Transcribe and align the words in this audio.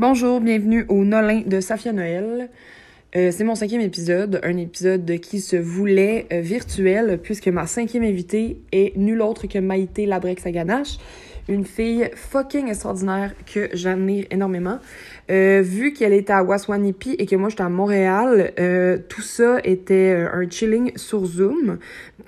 Bonjour, 0.00 0.40
bienvenue 0.40 0.86
au 0.88 1.04
Nolin 1.04 1.42
de 1.44 1.58
Safia 1.58 1.92
Noël. 1.92 2.50
Euh, 3.16 3.32
c'est 3.32 3.42
mon 3.42 3.56
cinquième 3.56 3.80
épisode, 3.80 4.38
un 4.44 4.56
épisode 4.56 5.18
qui 5.18 5.40
se 5.40 5.56
voulait 5.56 6.26
euh, 6.32 6.40
virtuel 6.40 7.18
puisque 7.20 7.48
ma 7.48 7.66
cinquième 7.66 8.04
invitée 8.04 8.60
est 8.70 8.96
nulle 8.96 9.20
autre 9.22 9.48
que 9.48 9.58
Maïté 9.58 10.06
Labrex-Aganache, 10.06 10.98
une 11.48 11.64
fille 11.64 12.10
fucking 12.14 12.68
extraordinaire 12.68 13.32
que 13.52 13.68
j'admire 13.72 14.26
énormément. 14.30 14.78
Euh, 15.30 15.62
vu 15.62 15.92
qu'elle 15.92 16.12
était 16.12 16.32
à 16.32 16.42
Waswanipi 16.42 17.16
et 17.18 17.26
que 17.26 17.36
moi 17.36 17.48
j'étais 17.48 17.62
à 17.62 17.68
Montréal, 17.68 18.52
euh, 18.58 18.98
tout 19.08 19.22
ça 19.22 19.58
était 19.64 20.14
euh, 20.14 20.32
un 20.32 20.48
chilling 20.48 20.92
sur 20.96 21.24
Zoom. 21.24 21.78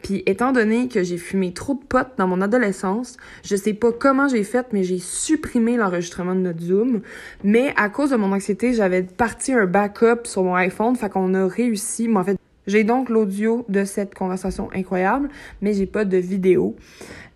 Puis 0.03 0.23
étant 0.27 0.53
donné 0.53 0.89
que 0.89 1.03
j'ai 1.03 1.19
fumé 1.19 1.53
trop 1.53 1.75
de 1.75 1.85
potes 1.87 2.13
dans 2.17 2.27
mon 2.27 2.41
adolescence, 2.41 3.17
je 3.45 3.57
sais 3.57 3.75
pas 3.75 3.93
comment 3.93 4.29
j'ai 4.29 4.45
fait, 4.45 4.67
mais 4.73 4.83
j'ai 4.83 4.99
supprimé 4.99 5.77
l'enregistrement 5.77 6.35
de 6.35 6.41
notre 6.41 6.61
Zoom. 6.61 7.03
Mais 7.45 7.73
à 7.77 7.89
cause 7.89 8.11
de 8.11 8.17
mon 8.17 8.33
anxiété, 8.33 8.73
j'avais 8.73 9.03
parti 9.03 9.53
un 9.53 9.67
backup 9.67 10.25
sur 10.25 10.43
mon 10.43 10.55
iPhone, 10.55 10.97
fait 10.97 11.11
qu'on 11.11 11.35
a 11.35 11.47
réussi. 11.47 12.09
Mais 12.09 12.19
en 12.19 12.25
fait, 12.25 12.37
j'ai 12.67 12.85
donc 12.85 13.09
l'audio 13.09 13.65
de 13.69 13.85
cette 13.85 14.15
conversation 14.15 14.71
incroyable, 14.75 15.29
mais 15.61 15.73
j'ai 15.73 15.87
pas 15.87 16.05
de 16.05 16.19
vidéo. 16.19 16.77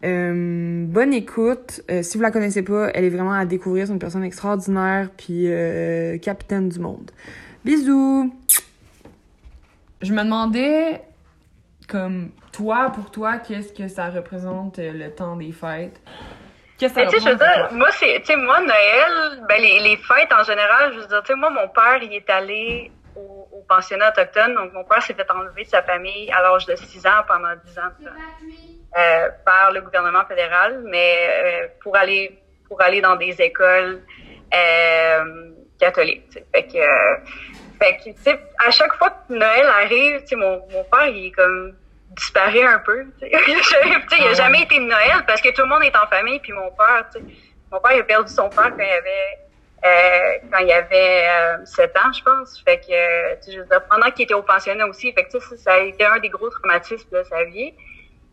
Euh, 0.05 0.85
bonne 0.87 1.15
écoute. 1.15 1.81
Euh, 1.91 2.03
si 2.03 2.17
vous 2.17 2.23
la 2.23 2.31
connaissez 2.31 2.63
pas, 2.63 2.91
elle 2.93 3.05
est 3.05 3.11
vraiment 3.11 3.33
à 3.33 3.45
découvrir. 3.47 3.87
C'est 3.87 3.93
une 3.93 3.99
personne 3.99 4.25
extraordinaire, 4.25 5.09
puis 5.17 5.47
euh, 5.47 6.19
capitaine 6.19 6.69
du 6.69 6.79
monde. 6.79 7.11
Bisous! 7.65 8.35
Je 10.03 10.13
me 10.13 10.23
demandais, 10.23 11.01
comme 11.89 12.31
toi, 12.53 12.91
pour 12.95 13.11
toi, 13.11 13.39
qu'est-ce 13.39 13.73
que 13.73 13.89
ça 13.89 14.11
représente 14.11 14.79
euh, 14.79 14.93
le 14.93 15.11
temps 15.11 15.37
des 15.37 15.53
fêtes? 15.53 15.99
Qu'est-ce 16.77 16.93
que 16.93 17.01
ça 17.01 17.07
Mais 17.07 17.11
tu 17.11 17.21
sais, 17.21 17.21
je 17.21 17.29
veux 17.29 17.33
représente 17.35 17.71
dire, 17.71 17.79
moi, 17.79 17.89
c'est, 17.93 18.21
tu 18.21 18.27
sais, 18.27 18.37
moi, 18.37 18.61
Noël, 18.61 19.45
ben, 19.49 19.63
les, 19.63 19.81
les 19.81 19.97
fêtes 19.97 20.33
en 20.39 20.43
général, 20.43 20.93
je 20.93 21.01
veux 21.01 21.07
dire, 21.07 21.23
tu 21.23 21.33
sais, 21.33 21.39
moi, 21.39 21.49
mon 21.49 21.69
père, 21.69 22.03
il 22.03 22.13
est 22.13 22.29
allé 22.29 22.93
au, 23.17 23.49
au 23.53 23.65
pensionnat 23.67 24.11
autochtone, 24.11 24.55
donc 24.55 24.75
mon 24.75 24.85
père 24.85 25.03
s'est 25.03 25.15
fait 25.15 25.31
enlever 25.31 25.65
de 25.65 25.69
sa 25.69 25.83
famille 25.83 26.31
à 26.31 26.43
l'âge 26.43 26.67
de 26.67 26.77
6 26.77 27.07
ans 27.07 27.23
pendant 27.27 27.55
10 27.65 27.79
ans, 27.79 27.83
de 28.01 28.09
euh, 28.97 29.29
par 29.45 29.73
le 29.73 29.81
gouvernement 29.81 30.25
fédéral, 30.27 30.83
mais 30.85 31.17
euh, 31.29 31.67
pour 31.83 31.97
aller 31.97 32.39
pour 32.69 32.81
aller 32.81 33.01
dans 33.01 33.17
des 33.17 33.41
écoles 33.41 34.03
euh, 34.55 35.51
catholiques. 35.79 36.39
Fait 36.55 36.67
que, 36.67 36.79
euh, 36.79 37.17
fait 37.81 37.97
que, 37.99 38.05
tu 38.05 38.23
sais, 38.23 38.39
à 38.65 38.71
chaque 38.71 38.95
fois 38.95 39.11
que 39.11 39.35
Noël 39.35 39.67
arrive, 39.67 40.21
tu 40.21 40.29
sais, 40.29 40.37
mon, 40.37 40.63
mon 40.71 40.85
père, 40.85 41.07
il 41.09 41.27
est 41.27 41.31
comme 41.33 41.75
disparu 42.11 42.61
un 42.61 42.79
peu. 42.79 43.05
Tu 43.21 43.29
sais, 43.31 43.39
Tu 43.39 43.63
sais, 43.63 43.77
il 44.19 44.27
a 44.27 44.31
Ah 44.31 44.35
jamais 44.35 44.63
été 44.63 44.77
de 44.77 44.85
Noël 44.85 45.25
parce 45.27 45.41
que 45.41 45.51
tout 45.51 45.63
le 45.63 45.69
monde 45.69 45.83
est 45.83 45.97
en 45.97 46.07
famille, 46.07 46.41
puis 46.41 46.53
mon 46.53 46.71
père, 46.71 47.07
tu 47.13 47.21
sais, 47.21 47.25
mon 47.71 47.81
père, 47.81 47.93
il 47.93 48.01
a 48.01 48.05
perdu 48.05 48.33
son 48.33 48.49
père 48.49 48.71
quand 48.71 48.85
il 48.85 48.91
avait 48.91 49.39
euh, 49.85 50.39
quand 50.51 50.59
il 50.61 50.73
avait 50.73 51.27
euh, 51.29 51.65
7 51.67 51.97
ans, 51.99 52.13
je 52.13 52.23
pense. 52.23 52.63
Fait 52.65 52.79
que, 52.79 52.93
euh, 52.93 53.37
tu 53.37 53.43
sais, 53.43 53.53
je 53.53 53.61
veux 53.61 53.67
dire, 53.67 53.83
pendant 53.91 54.11
qu'il 54.13 54.25
était 54.25 54.35
au 54.35 54.43
pensionnat 54.43 54.87
aussi, 54.87 55.13
fait 55.13 55.25
que, 55.25 55.33
tu 55.33 55.41
sais, 55.41 55.57
ça, 55.57 55.57
ça 55.57 55.73
a 55.75 55.79
été 55.81 56.05
un 56.07 56.19
des 56.21 56.31
gros 56.31 56.49
traumatismes 56.49 57.11
de 57.11 57.23
sa 57.25 57.45
vie. 57.45 57.75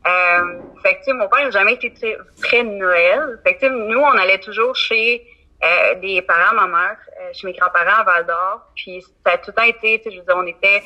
Euh, 0.07 0.59
fait 0.81 0.99
que, 1.05 1.11
mon 1.11 1.27
père 1.27 1.43
n'a 1.43 1.51
jamais 1.51 1.73
été 1.73 1.93
très, 2.41 2.63
de 2.63 2.69
Noël. 2.69 3.39
Fait 3.43 3.55
que, 3.55 3.67
nous, 3.67 3.99
on 3.99 4.17
allait 4.17 4.39
toujours 4.39 4.75
chez 4.75 5.25
euh, 5.63 5.95
des 5.95 6.21
parents, 6.23 6.55
ma 6.55 6.65
mère, 6.65 6.97
euh, 7.21 7.29
chez 7.33 7.45
mes 7.45 7.53
grands-parents 7.53 8.01
à 8.01 8.03
Val 8.03 8.25
d'Or. 8.25 8.61
Puis 8.75 9.01
ça 9.01 9.33
a 9.33 9.37
tout 9.37 9.51
le 9.51 9.53
temps 9.53 9.63
été, 9.63 10.01
je 10.03 10.17
veux 10.17 10.25
dire, 10.25 10.35
on 10.35 10.47
était, 10.47 10.81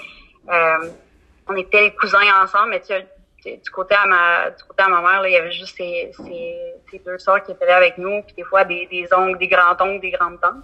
euh, 0.51 0.89
on 1.47 1.55
était 1.55 1.81
les 1.81 1.95
cousins 1.95 2.19
ensemble, 2.43 2.71
mais 2.71 2.81
tu 2.81 2.93
du 3.45 3.69
côté 3.69 3.93
à 3.93 4.07
ma, 4.07 4.49
du 4.49 4.63
côté 4.63 4.81
à 4.81 4.87
ma 4.87 5.01
mère, 5.01 5.21
là, 5.21 5.29
il 5.29 5.33
y 5.33 5.37
avait 5.37 5.51
juste 5.51 5.77
ses, 5.77 6.11
ses, 6.17 6.99
deux 7.05 7.19
sœurs 7.19 7.43
qui 7.43 7.51
étaient 7.51 7.69
avec 7.69 7.95
nous, 7.99 8.23
puis 8.23 8.33
des 8.35 8.43
fois 8.43 8.63
des, 8.63 8.87
des 8.87 9.07
oncles, 9.13 9.37
des 9.37 9.47
grands-oncles, 9.47 10.01
des 10.01 10.09
grandes-tantes. 10.09 10.63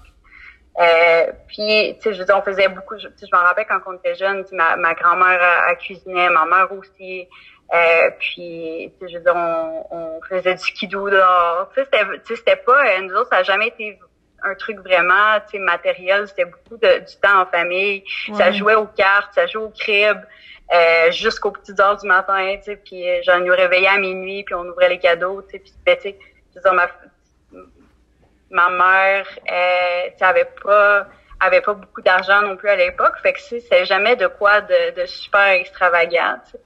Euh, 0.80 1.32
puis, 1.48 1.96
tu 1.98 2.02
sais, 2.02 2.14
je 2.14 2.20
veux 2.20 2.26
dire, 2.26 2.36
on 2.36 2.42
faisait 2.42 2.70
beaucoup, 2.70 2.98
je, 2.98 3.08
je 3.08 3.28
me 3.32 3.38
rappelle 3.38 3.68
quand 3.68 3.82
on 3.86 3.94
était 3.94 4.16
sais, 4.16 4.26
ma, 4.54 4.78
ma 4.78 4.96
grand-mère, 4.96 5.78
cuisinait, 5.78 6.32
ma 6.32 6.46
mère 6.46 6.72
aussi. 6.72 7.28
Euh, 7.74 8.10
puis, 8.20 8.92
tu 9.00 9.06
sais, 9.08 9.14
je 9.14 9.18
veux 9.18 9.24
dire, 9.24 9.36
on, 9.36 9.86
on 9.92 10.22
faisait 10.28 10.56
du 10.56 10.62
skidoo 10.62 11.10
dehors. 11.10 11.70
Tu 11.74 11.80
sais, 11.80 11.86
c'était, 11.86 12.06
tu 12.06 12.26
sais, 12.26 12.36
c'était 12.36 12.56
pas, 12.58 12.86
euh, 12.86 13.02
nous 13.02 13.16
autres, 13.16 13.30
ça 13.30 13.38
a 13.38 13.44
jamais 13.44 13.68
été 13.68 13.98
un 14.44 14.56
truc 14.56 14.80
vraiment, 14.80 15.40
tu 15.50 15.52
sais, 15.52 15.60
matériel. 15.60 16.28
C'était 16.28 16.46
beaucoup 16.46 16.78
de, 16.78 17.00
du 17.00 17.16
temps 17.22 17.42
en 17.42 17.46
famille. 17.46 18.04
Ça 18.34 18.52
jouait 18.52 18.76
aux 18.76 18.88
cartes, 18.88 19.34
ça 19.36 19.48
jouait 19.48 19.64
au 19.64 19.70
crib, 19.70 20.18
euh, 20.74 21.12
jusqu'aux 21.12 21.52
petites 21.52 21.80
heures 21.80 21.98
du 21.98 22.08
matin, 22.08 22.56
tu 22.58 22.64
sais. 22.64 22.76
Puis, 22.76 23.10
euh, 23.10 23.22
genre, 23.24 23.40
nous 23.40 23.54
réveillait 23.54 23.88
à 23.88 23.98
minuit, 23.98 24.44
puis 24.44 24.56
on 24.56 24.66
ouvrait 24.66 24.90
les 24.90 25.00
cadeaux, 25.00 25.42
tu 25.44 25.52
sais. 25.52 25.60
Puis, 25.60 25.74
ben, 25.86 25.96
tu 25.96 26.02
sais, 26.04 26.20
je 26.54 26.60
veux 26.60 26.62
dire, 26.62 26.74
ma, 26.74 26.88
ma 28.50 28.70
mère, 28.70 29.28
euh, 29.50 30.10
tu 30.12 30.18
sais, 30.18 30.26
avait 30.26 30.50
pas 30.62 31.08
avait 31.44 31.62
pas 31.62 31.74
beaucoup 31.74 32.02
d'argent 32.02 32.44
non 32.44 32.56
plus 32.56 32.70
à 32.70 32.76
l'époque, 32.76 33.14
fait 33.24 33.34
que 33.34 33.40
tu 33.40 33.46
sais, 33.46 33.60
c'est 33.62 33.86
jamais 33.86 34.16
de 34.16 34.28
quoi 34.28 34.62
de, 34.62 35.02
de 35.02 35.06
super 35.08 35.48
extravagant. 35.48 36.36
tu 36.46 36.52
sais. 36.52 36.60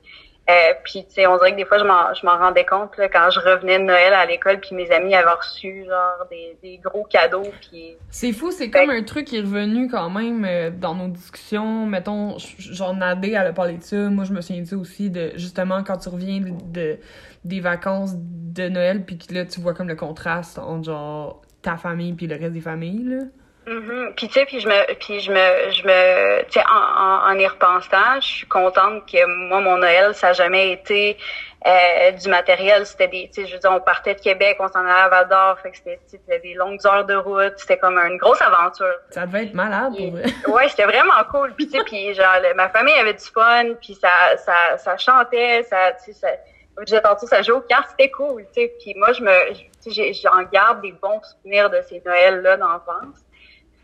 Euh, 0.48 0.54
puis 0.84 1.04
tu 1.08 1.16
sais, 1.16 1.26
on 1.26 1.38
dirait 1.38 1.54
que 1.54 1.58
des 1.58 1.66
fois 1.66 1.80
je 1.80 1.84
m'en 1.86 2.14
je 2.14 2.24
m'en 2.24 2.38
rendais 2.38 2.66
compte 2.66 2.96
là, 2.98 3.10
quand 3.10 3.32
je 3.32 3.40
revenais 3.40 3.80
de 3.80 3.84
Noël 3.86 4.14
à 4.14 4.28
l'école, 4.28 4.60
puis 4.60 4.76
mes 4.76 4.92
amis 4.92 5.16
avaient 5.16 5.32
reçu 5.32 5.86
genre 5.86 6.28
des, 6.30 6.56
des 6.62 6.78
gros 6.78 7.04
cadeaux, 7.04 7.42
puis 7.62 7.96
C'est 8.12 8.32
fou, 8.32 8.52
c'est 8.52 8.66
Fait- 8.66 8.70
comme 8.86 8.92
un 8.92 9.02
truc 9.02 9.26
qui 9.26 9.38
est 9.38 9.42
revenu 9.42 9.90
quand 9.90 10.12
même 10.12 10.46
euh, 10.46 10.70
dans 10.70 10.94
nos 10.94 11.08
discussions. 11.08 11.88
Mettons, 11.88 12.38
genre 12.60 12.94
Nadé, 12.96 13.30
elle 13.32 13.48
a 13.48 13.54
parlé 13.54 13.78
de 13.78 13.84
ça. 13.84 13.96
Moi, 13.96 14.24
je 14.24 14.34
me 14.34 14.42
souviens 14.42 14.62
de 14.62 14.68
ça 14.68 14.78
aussi, 14.78 15.10
de 15.10 15.32
justement 15.36 15.84
quand 15.84 15.98
tu 15.98 16.10
reviens 16.10 16.40
de, 16.42 16.52
de- 16.72 17.00
des 17.44 17.60
vacances 17.60 18.14
de 18.16 18.70
Noël, 18.70 19.04
puis 19.04 19.18
que 19.18 19.34
là, 19.34 19.46
tu 19.46 19.60
vois 19.62 19.74
comme 19.74 19.88
le 19.88 19.96
contraste 19.96 20.60
entre 20.60 20.84
genre 20.86 21.42
ta 21.64 21.76
famille 21.78 22.14
puis 22.14 22.28
le 22.28 22.36
reste 22.36 22.54
des 22.54 22.62
familles, 22.62 23.04
là. 23.04 23.24
Mhm. 23.68 24.14
Puis 24.16 24.28
tu 24.28 24.34
sais, 24.34 24.46
puis 24.46 24.60
je 24.60 24.68
me, 24.68 24.94
puis 24.96 25.20
je 25.20 25.32
me, 25.32 25.72
je 25.72 25.84
me, 25.88 26.44
tu 26.46 26.52
sais, 26.60 26.66
en, 26.70 27.02
en, 27.02 27.32
en 27.32 27.40
y 27.40 27.48
repensant, 27.48 28.20
je 28.22 28.28
suis 28.28 28.48
contente 28.48 29.10
que 29.12 29.26
moi 29.26 29.60
mon 29.60 29.78
Noël, 29.78 30.14
ça 30.14 30.30
a 30.30 30.34
jamais 30.34 30.72
été 30.72 31.18
euh, 31.66 32.12
du 32.12 32.30
matériel. 32.30 32.86
C'était 32.86 33.08
des, 33.08 33.30
tu 33.34 33.42
sais, 33.42 33.48
je 33.48 33.54
veux 33.56 33.60
dire, 33.60 33.72
on 33.72 33.80
partait 33.80 34.14
de 34.14 34.20
Québec, 34.22 34.58
on 34.60 34.68
s'en 34.68 34.82
allait 34.82 34.92
à 34.92 35.10
Val 35.10 35.28
d'Or, 35.30 35.60
fait 35.62 35.72
que 35.72 35.78
c'était, 35.78 35.98
tu 36.08 36.12
sais, 36.12 36.22
c'était 36.24 36.40
des 36.42 36.54
longues 36.54 36.80
heures 36.86 37.06
de 37.06 37.16
route, 37.16 37.54
c'était 37.58 37.78
comme 37.80 37.98
une 37.98 38.18
grosse 38.18 38.42
aventure. 38.42 38.94
Ça 39.10 39.26
devait 39.26 39.46
être 39.46 39.56
malade, 39.56 39.94
pour 39.98 40.12
vrai. 40.12 40.24
Ouais, 40.48 40.70
c'était 40.70 40.86
vraiment 40.86 41.24
cool. 41.32 41.54
Puis 41.56 41.68
tu 41.68 41.78
sais, 41.80 41.84
puis 41.84 42.14
genre 42.14 42.36
le- 42.44 42.54
ma 42.54 42.70
famille 42.70 42.94
avait 43.00 43.14
du 43.16 43.26
fun, 43.26 43.74
puis 43.82 43.96
ça, 43.96 44.38
ça, 44.38 44.78
ça 44.78 44.96
chantait, 44.98 45.64
ça, 45.64 45.92
tu 46.06 46.14
sais, 46.14 46.20
ça, 46.20 47.02
tantôt, 47.02 47.26
ça 47.26 47.42
jouait 47.42 47.56
aux 47.58 47.62
cartes, 47.62 47.90
c'était 47.98 48.12
cool. 48.12 48.46
Tu 48.54 48.62
sais, 48.62 48.74
puis 48.80 48.94
moi 48.96 49.12
je 49.14 49.24
me, 49.24 49.54
tu 49.54 49.64
sais, 49.80 49.92
j'ai- 49.92 50.14
j'en 50.14 50.44
garde 50.52 50.82
des 50.82 50.92
bons 50.92 51.20
souvenirs 51.24 51.72
de 51.72 51.82
ces 51.90 52.02
Noëls 52.06 52.42
là 52.42 52.58
d'enfance. 52.58 53.25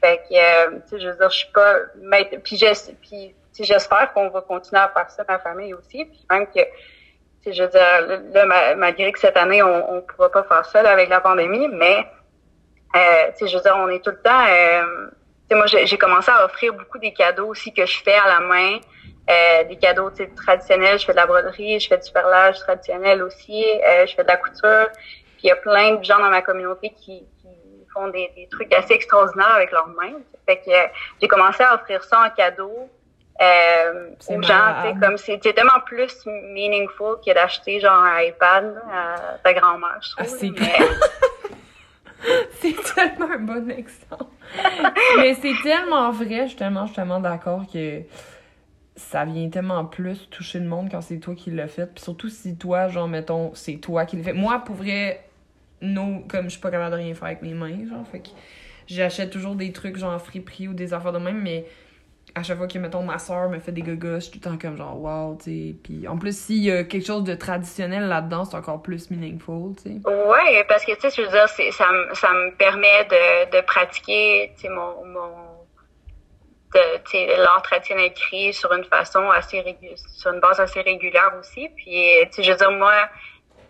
Fait 0.02 0.18
que, 0.28 0.34
euh, 0.34 0.80
tu 0.84 0.90
sais, 0.90 1.00
je 1.00 1.10
veux 1.10 1.16
dire, 1.16 1.30
je 1.30 1.38
suis 1.38 1.52
pas, 1.52 1.76
puis 2.44 2.58
j'espère 3.64 4.14
qu'on 4.14 4.30
va 4.30 4.42
continuer 4.42 4.82
à 4.82 4.90
faire 4.90 5.10
ça, 5.12 5.24
ma 5.28 5.38
famille 5.40 5.74
aussi, 5.74 6.06
puis 6.06 6.26
même 6.30 6.48
que, 6.48 6.60
tu 7.44 7.44
sais, 7.44 7.54
je 7.54 7.64
veux 7.64 7.70
dire, 7.70 8.30
là, 8.34 8.46
ma- 8.46 8.76
malgré 8.76 9.12
que 9.12 9.20
cette 9.20 9.38
année, 9.38 9.62
on, 9.62 9.98
on 9.98 10.02
pourra 10.02 10.32
pas 10.32 10.44
faire 10.44 10.66
ça, 10.66 10.82
là, 10.82 10.92
avec 10.92 11.10
la 11.10 11.22
pandémie, 11.22 11.68
mais, 11.68 12.00
euh, 12.96 13.32
je 13.40 13.56
veux 13.56 13.62
dire, 13.62 13.76
on 13.78 13.90
est 13.90 14.04
tout 14.04 14.10
le 14.10 14.22
temps, 14.22 14.46
euh, 14.50 15.10
tu 15.50 15.50
sais, 15.50 15.56
moi, 15.56 15.66
j'ai 15.68 15.98
commencé 15.98 16.32
à 16.32 16.46
offrir 16.46 16.74
beaucoup 16.74 16.98
des 16.98 17.14
cadeaux 17.14 17.48
aussi 17.48 17.72
que 17.72 17.86
je 17.86 18.02
fais 18.02 18.16
à 18.16 18.28
la 18.28 18.40
main, 18.40 18.80
euh, 19.30 19.64
des 19.66 19.76
cadeaux, 19.76 20.10
traditionnels, 20.36 20.98
je 20.98 21.06
fais 21.06 21.12
de 21.12 21.18
la 21.18 21.28
broderie, 21.28 21.80
je 21.80 21.88
fais 21.88 21.98
du 22.00 22.12
perlage 22.12 22.58
traditionnel 22.60 23.22
aussi, 23.22 23.64
euh, 23.88 24.08
je 24.08 24.16
fais 24.16 24.24
de 24.24 24.28
la 24.28 24.38
couture, 24.38 24.90
puis 24.94 25.44
il 25.44 25.48
y 25.48 25.52
a 25.52 25.56
plein 25.58 25.96
de 25.96 26.04
gens 26.04 26.18
dans 26.18 26.30
ma 26.30 26.42
communauté 26.42 26.90
qui, 26.90 27.24
qui 27.40 27.48
font 27.94 28.08
des, 28.10 28.32
des 28.36 28.48
trucs 28.50 28.74
assez 28.74 28.94
extraordinaires 28.94 29.52
avec 29.56 29.72
leurs 29.72 29.88
mains. 29.88 30.20
Fait 30.46 30.58
que 30.58 30.70
euh, 30.72 30.88
j'ai 31.22 31.28
commencé 31.28 31.64
à 31.64 31.76
offrir 31.76 32.04
ça 32.04 32.24
en 32.26 32.30
cadeau 32.30 32.90
euh, 33.42 34.10
C'est 34.20 34.38
aux 34.38 34.42
gens, 34.42 34.76
tu 34.84 34.88
sais, 34.90 34.96
comme 35.02 35.18
tellement 35.54 35.80
plus 35.86 36.26
meaningful 36.26 37.16
que 37.26 37.34
d'acheter 37.34 37.80
genre 37.80 37.94
un 38.04 38.22
iPad 38.22 38.76
là, 38.76 39.16
à 39.36 39.38
ta 39.44 39.54
grand-mère, 39.54 40.00
je 40.02 40.10
Ah, 40.18 40.24
trouve. 40.26 40.38
c'est 40.38 40.50
mais- 40.52 40.78
tellement 42.96 43.32
un 43.34 43.40
bon 43.40 43.72
exemple. 43.72 44.26
Mais 45.18 45.34
c'est 45.36 45.54
tellement 45.64 46.12
vrai, 46.12 46.48
justement, 46.48 46.82
je 46.82 46.88
suis 46.88 46.96
tellement 46.98 47.20
d'accord 47.20 47.64
que 47.72 48.02
ça 48.96 49.26
vient 49.26 49.50
tellement 49.50 49.86
plus 49.86 50.30
toucher 50.30 50.60
le 50.60 50.66
monde 50.66 50.90
quand 50.92 51.02
c'est 51.02 51.18
toi 51.18 51.34
qui 51.34 51.50
l'as 51.50 51.68
fait. 51.68 51.88
Puis 51.88 52.04
surtout 52.04 52.30
si 52.30 52.56
toi, 52.58 52.88
genre, 52.90 53.08
mettons, 53.08 53.52
c'est 53.56 53.78
toi 53.78 54.06
qui 54.06 54.18
le 54.18 54.24
fait. 54.24 54.34
Moi, 54.34 54.60
pour 54.60 54.76
vrai, 54.76 55.24
comme 56.28 56.46
je 56.46 56.50
suis 56.52 56.60
pas 56.62 56.72
capable 56.72 56.92
de 56.92 56.98
rien 57.02 57.14
faire 57.14 57.26
avec 57.26 57.42
mes 57.42 57.54
mains, 57.54 57.86
genre, 57.90 58.06
fait 58.08 58.20
que 58.22 58.30
j'achète 58.88 59.32
toujours 59.32 59.56
des 59.56 59.72
trucs 59.72 59.98
genre 59.98 60.20
friperie 60.22 60.68
ou 60.68 60.74
des 60.74 60.94
affaires 60.94 61.12
de 61.14 61.20
même, 61.20 61.42
mais 61.42 61.66
à 62.36 62.44
chaque 62.44 62.58
fois 62.58 62.68
que, 62.68 62.78
mettons, 62.78 63.04
ma 63.04 63.20
soeur 63.20 63.50
me 63.50 63.60
fait 63.60 63.72
des 63.72 63.82
gogos, 63.82 64.16
je 64.16 64.20
suis 64.22 64.32
tout 64.40 64.50
le 64.50 64.56
temps 64.56 64.58
comme 64.58 64.78
genre, 64.78 65.00
wow, 65.02 65.36
tu 65.38 65.44
sais. 65.46 65.76
Puis 65.84 66.08
en 66.08 66.18
plus, 66.18 66.38
s'il 66.38 66.64
y 66.64 66.72
a 66.72 66.84
quelque 66.84 67.06
chose 67.06 67.24
de 67.24 67.36
traditionnel 67.36 68.08
là-dedans, 68.08 68.46
c'est 68.46 68.56
encore 68.56 68.82
plus 68.82 69.12
meaningful, 69.12 69.76
tu 69.76 69.84
sais. 69.84 70.00
Ouais, 70.06 70.64
parce 70.70 70.86
que 70.86 70.94
tu 70.94 71.10
sais, 71.10 71.16
je 71.16 71.22
veux 71.24 71.32
dire, 71.32 71.50
ça, 71.50 71.92
me- 71.92 72.14
ça 72.14 72.32
me 72.32 72.56
permet 72.56 73.06
de, 73.06 73.58
de 73.58 73.62
pratiquer, 73.62 74.54
tu 74.56 74.62
sais, 74.62 74.70
mon, 74.70 75.06
mon 75.06 75.52
l'art 77.38 77.62
traditionnel 77.64 78.06
écrit 78.06 78.54
sur 78.54 78.72
une 78.74 78.86
façon 78.86 79.30
assez 79.30 79.60
régu- 79.62 79.96
sur 80.18 80.32
une 80.32 80.40
base 80.40 80.60
assez 80.60 80.82
régulière 80.82 81.34
aussi. 81.40 81.70
Puis, 81.76 82.14
tu 82.34 82.44
je 82.44 82.52
veux 82.52 82.58
dire, 82.58 82.72
moi, 82.72 82.94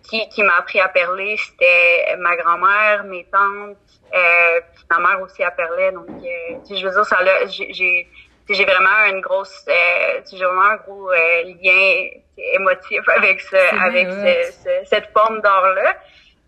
qui, 0.04 0.28
qui 0.30 0.44
m'a 0.44 0.58
appris 0.58 0.80
à 0.80 0.88
perler, 0.88 1.38
c'était 1.38 2.16
ma 2.18 2.36
grand-mère, 2.36 3.04
mes 3.06 3.26
tantes, 3.26 3.78
euh, 4.14 4.62
puis 4.76 4.86
ma 4.90 5.00
mère 5.00 5.22
aussi 5.22 5.44
à 5.44 5.52
perler. 5.52 5.92
Donc, 5.92 6.10
euh, 6.10 6.76
je 6.76 6.86
veux 6.86 6.92
dire, 6.92 7.06
ça 7.06 7.18
j'ai 7.48 8.08
j'ai 8.54 8.66
vraiment 8.66 9.06
une 9.10 9.22
grosse 9.22 9.66
euh, 9.70 10.22
j'ai 10.30 10.44
vraiment 10.44 10.62
un 10.62 10.76
gros 10.78 11.12
euh, 11.12 11.44
lien 11.44 12.10
émotif 12.38 13.08
avec 13.08 13.40
ce 13.42 13.56
avec 13.86 14.08
ce, 14.10 14.86
cette 14.86 15.12
forme 15.14 15.42
d'art 15.42 15.74
là 15.74 15.96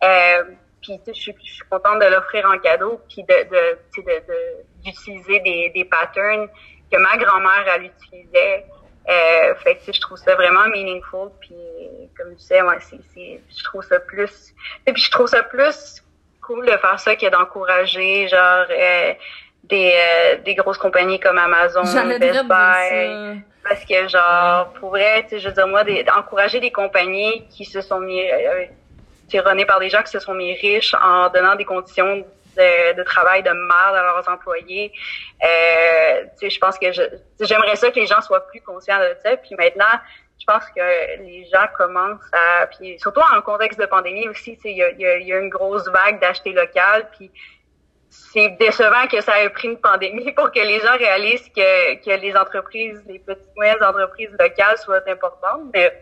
euh, 0.04 0.44
puis 0.82 1.00
je 1.08 1.14
suis, 1.14 1.36
je 1.44 1.54
suis 1.54 1.64
contente 1.70 2.00
de 2.00 2.06
l'offrir 2.08 2.46
en 2.50 2.58
cadeau 2.60 3.00
puis 3.08 3.24
de 3.24 3.44
de 3.50 3.78
d'utiliser 4.84 5.40
de, 5.40 5.44
des, 5.44 5.72
des 5.74 5.86
patterns 5.86 6.48
que 6.92 6.98
ma 6.98 7.18
grand-mère 7.18 7.66
elle 7.76 7.84
utilisait 7.86 8.66
euh, 9.10 9.56
fait 9.56 9.76
que 9.76 9.92
je 9.92 10.00
trouve 10.00 10.18
ça 10.18 10.34
vraiment 10.36 10.66
meaningful 10.68 11.30
puis 11.42 11.56
comme 12.18 12.36
tu 12.36 12.42
sais 12.42 12.62
ouais 12.62 12.78
c'est 12.80 13.00
c'est 13.14 13.42
je 13.50 13.64
trouve 13.64 13.84
ça 13.84 14.00
plus 14.00 14.54
et 14.88 14.94
puis 14.94 15.02
je 15.02 15.12
trouve 15.12 15.28
ça 15.28 15.44
plus 15.44 16.02
cool 16.42 16.66
de 16.66 16.72
faire 16.72 17.00
ça 17.00 17.16
que 17.16 17.30
d'encourager 17.30 18.30
genre 18.30 18.66
euh, 18.70 19.14
des 19.66 19.94
euh, 19.94 20.38
des 20.46 20.56
grosses 20.56 20.78
compagnies 20.78 21.20
comme 21.20 21.38
Amazon 21.38 21.84
Best 21.84 22.46
Buy 22.46 23.42
parce 23.64 23.84
que 23.84 24.08
genre 24.08 24.70
pour 24.80 24.92
vrai 24.92 25.24
tu 25.24 25.32
sais 25.32 25.40
je 25.40 25.50
veux 25.50 25.54
dire 25.54 25.68
moi 25.68 25.84
d'encourager 25.84 26.62
des 26.62 26.72
compagnies 26.72 27.46
qui 27.50 27.66
se 27.66 27.82
sont 27.82 28.00
mis 28.00 28.22
euh, 28.22 28.66
tironnés 29.28 29.66
par 29.66 29.82
des 29.82 29.90
gens 29.90 30.02
qui 30.02 30.12
se 30.12 30.20
sont 30.20 30.34
mis 30.34 30.54
riches 30.54 30.94
en 30.94 31.30
donnant 31.30 31.56
des 31.56 31.66
conditions 31.66 32.26
de, 32.56 33.04
travail 33.04 33.44
de 33.44 33.50
merde 33.50 33.96
à 33.96 34.02
leurs 34.02 34.30
employés. 34.30 34.92
Euh, 35.44 36.26
je 36.42 36.60
pense 36.60 36.78
que 36.78 36.92
j'aimerais 37.40 37.76
ça 37.76 37.92
que 37.92 38.00
les 38.00 38.08
gens 38.08 38.22
soient 38.22 38.46
plus 38.48 38.62
conscients 38.62 39.00
de 39.00 39.16
ça. 39.24 39.38
Puis 39.38 39.56
maintenant, 39.58 40.00
je 40.40 40.46
pense 40.46 40.66
que 40.76 41.20
les 41.20 41.48
gens 41.52 41.66
commencent 41.78 42.32
à, 42.34 42.68
puis 42.68 43.00
surtout 43.00 43.22
en 43.36 43.42
contexte 43.42 43.80
de 43.80 43.86
pandémie 43.86 44.28
aussi, 44.28 44.58
il 44.66 44.78
y 44.78 44.84
a, 44.84 44.92
y, 44.92 45.06
a, 45.06 45.18
y 45.20 45.34
a 45.34 45.40
une 45.40 45.50
grosse 45.50 45.88
vague 45.88 46.20
d'acheter 46.20 46.52
local, 46.52 47.08
puis 47.18 47.32
c'est 48.10 48.50
décevant 48.60 49.08
que 49.08 49.22
ça 49.22 49.42
ait 49.42 49.50
pris 49.50 49.70
une 49.70 49.80
pandémie 49.80 50.32
pour 50.34 50.52
que 50.52 50.60
les 50.60 50.80
gens 50.80 50.98
réalisent 50.98 51.50
que, 51.50 51.96
que 51.96 52.22
les 52.22 52.36
entreprises, 52.36 53.04
les 53.08 53.20
petites 53.20 53.56
moyennes 53.56 53.84
entreprises 53.84 54.32
locales 54.40 54.78
soient 54.78 55.08
importantes, 55.08 55.62
mais 55.74 55.94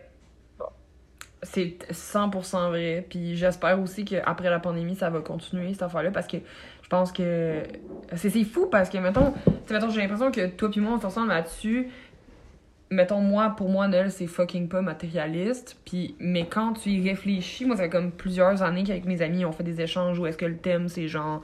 c'est 1.43 1.77
100% 1.91 2.69
vrai. 2.69 3.05
Puis 3.09 3.35
j'espère 3.35 3.79
aussi 3.79 4.05
qu'après 4.05 4.49
la 4.49 4.59
pandémie, 4.59 4.95
ça 4.95 5.09
va 5.09 5.19
continuer 5.19 5.73
cette 5.73 5.83
affaire-là 5.83 6.11
parce 6.11 6.27
que 6.27 6.38
je 6.81 6.89
pense 6.89 7.11
que 7.11 7.63
c'est 8.15 8.43
fou 8.43 8.67
parce 8.67 8.89
que, 8.89 8.97
mettons, 8.97 9.33
mettons 9.69 9.89
j'ai 9.89 10.01
l'impression 10.01 10.31
que 10.31 10.47
toi 10.47 10.69
puis 10.69 10.81
moi, 10.81 10.93
on 10.95 10.99
s'ensemble 10.99 11.29
là-dessus. 11.29 11.89
Mettons, 12.89 13.21
moi, 13.21 13.53
pour 13.57 13.69
moi, 13.69 13.88
Noël, 13.88 14.11
c'est 14.11 14.27
fucking 14.27 14.67
pas 14.67 14.81
matérialiste. 14.81 15.77
Puis, 15.85 16.15
mais 16.19 16.45
quand 16.45 16.73
tu 16.73 16.89
y 16.89 17.09
réfléchis, 17.09 17.63
moi, 17.65 17.77
ça 17.77 17.83
fait 17.83 17.89
comme 17.89 18.11
plusieurs 18.11 18.61
années 18.63 18.83
qu'avec 18.83 19.05
mes 19.05 19.21
amis, 19.21 19.45
on 19.45 19.53
fait 19.53 19.63
des 19.63 19.79
échanges 19.79 20.19
où 20.19 20.25
est-ce 20.25 20.37
que 20.37 20.45
le 20.45 20.57
thème, 20.57 20.89
c'est 20.89 21.07
genre, 21.07 21.41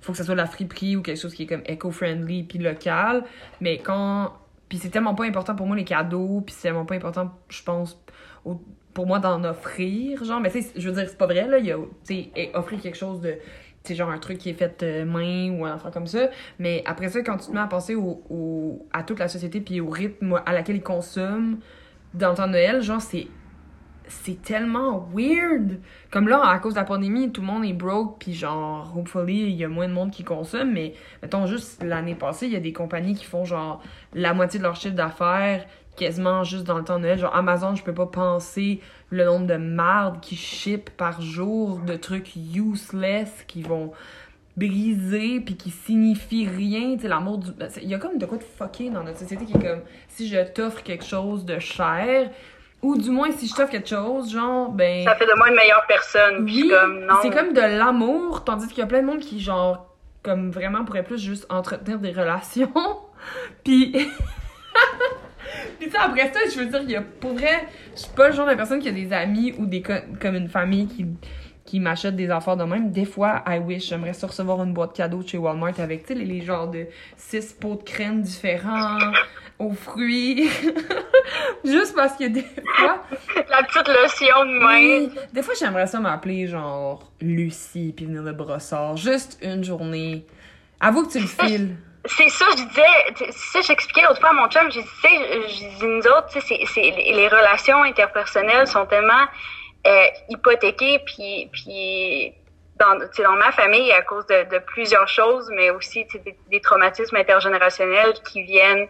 faut 0.00 0.12
que 0.12 0.18
ça 0.18 0.22
soit 0.22 0.34
de 0.34 0.40
la 0.40 0.46
friperie 0.46 0.94
ou 0.94 1.02
quelque 1.02 1.20
chose 1.20 1.34
qui 1.34 1.42
est 1.42 1.46
comme 1.46 1.64
eco-friendly 1.68 2.44
puis 2.44 2.58
local. 2.58 3.24
Mais 3.60 3.78
quand. 3.78 4.32
Puis 4.74 4.80
c'est 4.82 4.88
tellement 4.88 5.14
pas 5.14 5.24
important 5.24 5.54
pour 5.54 5.68
moi 5.68 5.76
les 5.76 5.84
cadeaux, 5.84 6.42
puis 6.44 6.52
c'est 6.52 6.62
tellement 6.62 6.84
pas 6.84 6.96
important, 6.96 7.30
je 7.48 7.62
pense, 7.62 7.96
pour 8.92 9.06
moi 9.06 9.20
d'en 9.20 9.44
offrir 9.44 10.24
genre. 10.24 10.40
Mais 10.40 10.50
tu 10.50 10.62
sais 10.62 10.72
je 10.74 10.90
veux 10.90 10.96
dire 10.96 11.08
c'est 11.08 11.16
pas 11.16 11.26
vrai 11.26 11.46
là 11.46 11.58
il 11.58 11.66
y 11.66 11.70
a 11.70 11.76
tu 12.04 12.24
offrir 12.54 12.80
quelque 12.80 12.96
chose 12.96 13.20
de 13.20 13.36
c'est 13.84 13.94
genre 13.94 14.10
un 14.10 14.18
truc 14.18 14.38
qui 14.38 14.50
est 14.50 14.54
fait 14.54 14.82
euh, 14.82 15.04
main 15.04 15.56
ou 15.56 15.64
un 15.64 15.76
truc 15.76 15.94
comme 15.94 16.08
ça. 16.08 16.28
Mais 16.58 16.82
après 16.86 17.08
ça 17.08 17.22
quand 17.22 17.36
tu 17.36 17.46
te 17.46 17.52
mets 17.52 17.60
à 17.60 17.68
penser 17.68 17.94
au, 17.94 18.24
au 18.28 18.84
à 18.92 19.04
toute 19.04 19.20
la 19.20 19.28
société 19.28 19.60
puis 19.60 19.80
au 19.80 19.90
rythme 19.90 20.42
à 20.44 20.52
laquelle 20.52 20.74
ils 20.74 20.82
consomment 20.82 21.60
dans 22.12 22.30
le 22.30 22.34
temps 22.34 22.48
de 22.48 22.52
Noël 22.52 22.82
genre 22.82 23.00
c'est 23.00 23.28
c'est 24.08 24.42
tellement 24.42 25.08
weird 25.14 25.80
comme 26.10 26.28
là 26.28 26.46
à 26.46 26.58
cause 26.58 26.74
de 26.74 26.78
la 26.78 26.84
pandémie 26.84 27.32
tout 27.32 27.40
le 27.40 27.46
monde 27.46 27.64
est 27.64 27.72
broke 27.72 28.16
puis 28.18 28.34
genre 28.34 28.92
hopefully 28.96 29.44
il 29.44 29.56
y 29.56 29.64
a 29.64 29.68
moins 29.68 29.88
de 29.88 29.92
monde 29.92 30.10
qui 30.10 30.24
consomme 30.24 30.72
mais 30.72 30.94
mettons 31.22 31.46
juste 31.46 31.82
l'année 31.82 32.14
passée 32.14 32.46
il 32.46 32.52
y 32.52 32.56
a 32.56 32.60
des 32.60 32.72
compagnies 32.72 33.14
qui 33.14 33.24
font 33.24 33.44
genre 33.44 33.82
la 34.12 34.34
moitié 34.34 34.58
de 34.58 34.64
leur 34.64 34.76
chiffre 34.76 34.94
d'affaires 34.94 35.64
quasiment 35.96 36.44
juste 36.44 36.64
dans 36.64 36.78
le 36.78 36.84
temps 36.84 36.96
de 36.96 37.04
Noël. 37.04 37.18
Genre, 37.18 37.34
Amazon, 37.34 37.74
je 37.74 37.82
peux 37.82 37.94
pas 37.94 38.06
penser 38.06 38.80
le 39.10 39.24
nombre 39.24 39.46
de 39.46 39.56
mardes 39.56 40.20
qui 40.20 40.36
ship 40.36 40.90
par 40.90 41.20
jour, 41.20 41.78
de 41.78 41.94
trucs 41.94 42.34
useless 42.36 43.44
qui 43.46 43.62
vont 43.62 43.92
briser 44.56 45.40
puis 45.40 45.56
qui 45.56 45.70
signifient 45.70 46.48
rien. 46.48 46.96
Tu 46.96 47.08
l'amour 47.08 47.38
du. 47.38 47.50
Il 47.82 47.88
y 47.88 47.94
a 47.94 47.98
comme 47.98 48.18
de 48.18 48.26
quoi 48.26 48.38
de 48.38 48.44
fucké 48.44 48.90
dans 48.90 49.02
notre 49.02 49.18
société 49.18 49.44
qui 49.44 49.56
est 49.56 49.60
comme 49.60 49.82
si 50.08 50.28
je 50.28 50.44
t'offre 50.52 50.82
quelque 50.82 51.04
chose 51.04 51.44
de 51.44 51.58
cher. 51.58 52.30
Ou 52.84 52.98
du 52.98 53.10
moins, 53.10 53.32
si 53.32 53.48
je 53.48 53.54
t'offre 53.54 53.70
quelque 53.70 53.88
chose, 53.88 54.30
genre, 54.30 54.70
ben. 54.70 55.04
Ça 55.04 55.14
fait 55.14 55.24
de 55.24 55.32
moi 55.38 55.48
une 55.48 55.54
meilleure 55.54 55.86
personne. 55.88 56.44
Oui, 56.44 56.70
c'est 57.22 57.30
comme 57.30 57.54
de 57.54 57.78
l'amour, 57.78 58.44
tandis 58.44 58.68
qu'il 58.68 58.78
y 58.78 58.82
a 58.82 58.86
plein 58.86 59.00
de 59.00 59.06
monde 59.06 59.20
qui, 59.20 59.40
genre, 59.40 59.86
comme 60.22 60.50
vraiment 60.50 60.84
pourrait 60.84 61.02
plus 61.02 61.18
juste 61.18 61.46
entretenir 61.48 61.98
des 61.98 62.12
relations. 62.12 62.72
puis. 63.64 63.96
Puis 65.78 65.90
ça, 65.90 66.02
après 66.02 66.32
ça, 66.32 66.40
je 66.52 66.58
veux 66.58 66.66
dire, 66.66 66.80
il 66.82 66.90
y 66.90 66.96
a, 66.96 67.02
pour 67.02 67.32
vrai, 67.32 67.66
je 67.94 68.00
suis 68.00 68.12
pas 68.12 68.28
le 68.28 68.34
genre 68.34 68.48
de 68.48 68.54
personne 68.54 68.80
qui 68.80 68.88
a 68.88 68.92
des 68.92 69.12
amis 69.12 69.54
ou 69.58 69.66
des 69.66 69.82
comme 69.82 70.34
une 70.34 70.48
famille 70.48 70.88
qui, 70.88 71.06
qui 71.64 71.80
m'achète 71.80 72.16
des 72.16 72.30
affaires 72.30 72.56
de 72.56 72.64
même. 72.64 72.90
Des 72.90 73.04
fois, 73.04 73.42
I 73.46 73.58
wish, 73.58 73.88
j'aimerais 73.88 74.12
ça 74.12 74.26
recevoir 74.26 74.62
une 74.62 74.72
boîte 74.72 74.94
cadeau 74.94 75.22
de 75.22 75.28
chez 75.28 75.38
Walmart 75.38 75.78
avec, 75.78 76.06
tu 76.06 76.14
sais, 76.14 76.18
les, 76.18 76.40
genres 76.42 76.68
de 76.68 76.86
six 77.16 77.52
pots 77.52 77.76
de 77.76 77.82
crème 77.82 78.22
différents, 78.22 78.98
aux 79.58 79.72
fruits. 79.72 80.48
Juste 81.64 81.94
parce 81.94 82.16
que 82.16 82.24
des 82.24 82.42
fois... 82.42 83.02
La 83.48 83.62
petite 83.62 83.88
lotion 83.88 84.44
de 84.44 84.58
main. 84.58 85.14
Des 85.32 85.42
fois, 85.42 85.54
j'aimerais 85.58 85.86
ça 85.86 86.00
m'appeler, 86.00 86.46
genre, 86.46 87.10
Lucie, 87.20 87.92
puis 87.96 88.06
venir 88.06 88.22
le 88.22 88.32
brossard. 88.32 88.96
Juste 88.96 89.38
une 89.42 89.64
journée. 89.64 90.26
Avoue 90.80 91.06
que 91.06 91.12
tu 91.12 91.20
le 91.20 91.26
files 91.26 91.76
c'est 92.06 92.28
ça, 92.28 92.44
je 92.50 92.64
disais, 92.64 93.30
ça, 93.30 93.60
j'expliquais 93.62 94.02
l'autre 94.02 94.20
fois 94.20 94.30
à 94.30 94.32
mon 94.34 94.48
chum, 94.48 94.70
j'ai 94.70 94.82
dit, 94.82 94.88
je 95.02 95.78
dis, 95.78 95.86
nous 95.86 96.06
autres, 96.06 96.28
tu 96.32 96.40
sais, 96.40 96.60
c'est, 96.66 96.80
les 96.82 97.28
relations 97.28 97.82
interpersonnelles 97.82 98.66
sont 98.66 98.84
tellement 98.86 99.24
euh, 99.86 100.06
hypothéquées, 100.28 101.00
puis, 101.06 101.48
puis 101.52 102.34
dans, 102.78 102.98
dans 102.98 103.36
ma 103.36 103.52
famille, 103.52 103.90
à 103.92 104.02
cause 104.02 104.26
de, 104.26 104.44
de 104.50 104.58
plusieurs 104.58 105.08
choses, 105.08 105.48
mais 105.54 105.70
aussi 105.70 106.04
des, 106.12 106.36
des, 106.50 106.60
traumatismes 106.60 107.16
intergénérationnels 107.16 108.14
qui 108.30 108.42
viennent 108.42 108.86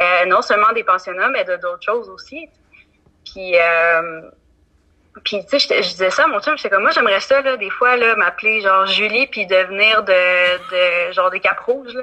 euh, 0.00 0.26
non 0.26 0.42
seulement 0.42 0.72
des 0.72 0.84
pensionnats, 0.84 1.28
mais 1.28 1.44
de 1.44 1.56
d'autres 1.56 1.82
choses 1.82 2.08
aussi. 2.08 2.48
Puis, 3.24 3.56
euh, 3.56 4.22
puis 5.24 5.44
tu 5.46 5.58
sais, 5.58 5.82
je, 5.82 5.88
disais 5.88 6.10
ça 6.10 6.24
à 6.24 6.26
mon 6.26 6.40
chum, 6.40 6.56
c'est 6.58 6.68
comme 6.68 6.82
moi 6.82 6.90
j'aimerais 6.90 7.20
ça 7.20 7.40
là 7.40 7.56
des 7.56 7.70
fois 7.70 7.96
là 7.96 8.14
m'appeler 8.16 8.60
genre 8.60 8.86
Julie 8.86 9.26
puis 9.26 9.46
devenir 9.46 10.02
de 10.04 11.08
de 11.08 11.12
genre 11.12 11.30
des 11.30 11.40
cap 11.40 11.58
rouges 11.60 11.94
là. 11.94 12.02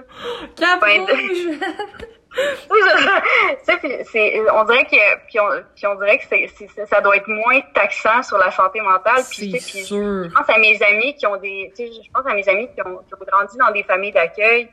Cap 0.55 0.83
rouge. 0.83 1.59
c'est 4.11 4.51
on 4.51 4.63
dirait 4.63 4.85
que 4.85 5.25
puis 5.27 5.39
on, 5.39 5.49
puis 5.75 5.85
on 5.85 5.95
dirait 5.95 6.17
que 6.17 6.23
c'est 6.27 6.87
ça 6.87 7.01
doit 7.01 7.17
être 7.17 7.27
moins 7.27 7.61
taxant 7.75 8.23
sur 8.23 8.37
la 8.39 8.49
santé 8.49 8.81
mentale 8.81 9.23
puis 9.29 9.51
puis 9.51 9.85
je 9.85 10.33
pense 10.33 10.49
à 10.49 10.57
mes 10.57 10.81
amis 10.81 11.13
qui 11.15 11.27
ont 11.27 11.37
des 11.37 11.71
tu 11.75 11.85
sais 11.85 11.91
je 12.03 12.11
pense 12.11 12.25
à 12.25 12.33
mes 12.33 12.47
amis 12.49 12.67
qui 12.73 12.81
ont, 12.81 12.97
qui 13.07 13.13
ont 13.13 13.25
grandi 13.25 13.57
dans 13.57 13.71
des 13.71 13.83
familles 13.83 14.11
d'accueil 14.11 14.67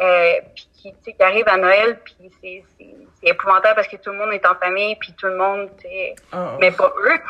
euh, 0.00 0.32
puis 0.54 0.68
qui 0.72 0.92
tu 0.92 0.98
sais 1.04 1.12
qui 1.12 1.22
arrivent 1.22 1.48
à 1.48 1.56
Noël 1.56 1.98
puis 2.04 2.30
c'est 2.40 2.64
c'est 2.78 3.28
épouvantable 3.28 3.76
parce 3.76 3.88
que 3.88 3.96
tout 3.96 4.10
le 4.10 4.18
monde 4.18 4.32
est 4.32 4.46
en 4.46 4.54
famille 4.54 4.96
puis 4.96 5.12
tout 5.12 5.26
le 5.26 5.36
monde 5.36 5.70
tu 5.78 5.88
sais 5.88 6.14
ah, 6.32 6.56
mais 6.60 6.70
pas 6.70 6.92
eux 7.04 7.20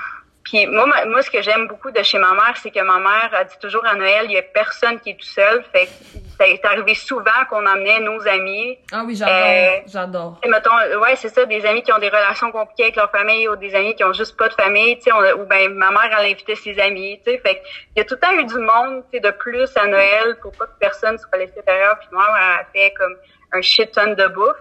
puis 0.44 0.66
moi, 0.66 0.86
moi, 1.06 1.22
ce 1.22 1.30
que 1.30 1.40
j'aime 1.40 1.68
beaucoup 1.68 1.90
de 1.90 2.02
chez 2.02 2.18
ma 2.18 2.32
mère, 2.32 2.54
c'est 2.60 2.70
que 2.70 2.80
ma 2.80 2.98
mère 2.98 3.30
a 3.32 3.44
dit 3.44 3.58
toujours 3.60 3.86
à 3.86 3.94
Noël, 3.94 4.24
il 4.24 4.32
y 4.32 4.38
a 4.38 4.42
personne 4.42 4.98
qui 4.98 5.10
est 5.10 5.14
tout 5.14 5.26
seul. 5.26 5.64
Fait 5.72 5.88
ça 6.36 6.46
est 6.48 6.64
arrivé 6.64 6.94
souvent 6.94 7.44
qu'on 7.48 7.64
emmenait 7.64 8.00
nos 8.00 8.26
amis. 8.26 8.78
Ah 8.90 9.04
oui, 9.06 9.14
j'adore, 9.14 9.36
euh, 9.36 9.80
j'adore. 9.86 10.40
Mettons, 10.46 11.00
ouais, 11.00 11.14
c'est 11.16 11.28
ça, 11.28 11.44
des 11.44 11.64
amis 11.64 11.82
qui 11.82 11.92
ont 11.92 11.98
des 11.98 12.08
relations 12.08 12.50
compliquées 12.50 12.84
avec 12.84 12.96
leur 12.96 13.10
famille 13.10 13.48
ou 13.48 13.56
des 13.56 13.74
amis 13.74 13.94
qui 13.94 14.02
ont 14.02 14.12
juste 14.12 14.36
pas 14.36 14.48
de 14.48 14.54
famille, 14.54 14.96
tu 14.96 15.04
sais, 15.04 15.12
ou 15.12 15.44
ben 15.46 15.72
ma 15.74 15.90
mère 15.90 16.10
elle 16.18 16.32
invitait 16.32 16.56
ses 16.56 16.78
amis, 16.80 17.20
tu 17.24 17.30
sais. 17.30 17.38
Fait 17.38 17.62
il 17.94 18.00
y 18.00 18.02
a 18.02 18.04
tout 18.04 18.14
le 18.14 18.20
temps 18.20 18.32
eu 18.32 18.44
du 18.44 18.58
monde, 18.58 19.04
tu 19.12 19.18
sais, 19.18 19.20
de 19.20 19.30
plus 19.30 19.70
à 19.76 19.86
Noël 19.86 20.36
pour 20.42 20.52
pas 20.52 20.66
que 20.66 20.78
personne 20.80 21.18
soit 21.18 21.38
laissé 21.38 21.60
derrière. 21.64 21.98
Puis 22.00 22.08
moi, 22.10 22.26
elle 22.28 22.60
a 22.60 22.64
fait 22.72 22.92
comme 22.94 23.14
un 23.52 23.60
shit 23.60 23.92
ton 23.92 24.14
de 24.14 24.26
bouffe. 24.28 24.56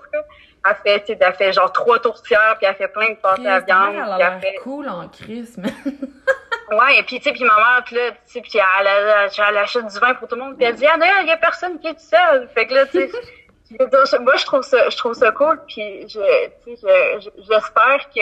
Elle 0.64 0.76
fait, 0.84 1.04
tu 1.04 1.18
elle 1.20 1.34
fait 1.34 1.54
genre 1.54 1.72
trois 1.72 2.00
tourtières, 2.00 2.56
puis 2.58 2.68
elle 2.68 2.76
fait 2.76 2.88
plein 2.88 3.10
de 3.10 3.16
pâtes 3.16 3.46
à 3.46 3.60
viande. 3.62 3.96
Elle 3.96 4.22
a 4.22 4.40
fait... 4.40 4.56
cool 4.62 4.88
en 4.88 5.08
crise, 5.08 5.58
ouais, 6.72 7.00
et 7.00 7.04
puis, 7.04 7.18
tu 7.18 7.24
sais, 7.24 7.32
puis 7.32 7.44
ma 7.44 7.56
mère, 7.56 7.84
puis 7.86 7.96
là, 7.96 8.12
tu 8.12 8.18
sais, 8.26 8.42
puis 8.42 8.52
elle, 8.58 8.88
elle, 8.88 9.30
elle, 9.38 9.58
achète 9.58 9.88
du 9.88 10.00
vin 10.00 10.14
pour 10.14 10.28
tout 10.28 10.36
le 10.36 10.42
monde, 10.42 10.58
puis 10.58 10.66
elle 10.66 10.76
dit, 10.76 10.86
ah, 10.86 10.98
non, 10.98 11.06
il 11.22 11.28
y 11.28 11.32
a 11.32 11.38
personne 11.38 11.80
qui 11.80 11.88
est 11.88 11.96
tout 11.96 12.00
seul. 12.00 12.48
Fait 12.54 12.68
que 12.68 12.76
là, 12.76 12.86
tu 12.86 13.00
sais, 13.00 14.20
moi, 14.20 14.36
je 14.36 14.46
trouve 14.46 14.62
ça, 14.62 14.88
je 14.90 14.98
trouve 14.98 15.14
ça 15.14 15.32
cool, 15.32 15.60
puis 15.68 16.08
je, 16.08 16.50
tu 16.64 16.78
sais, 16.78 17.20
j'espère 17.38 18.10
que, 18.16 18.22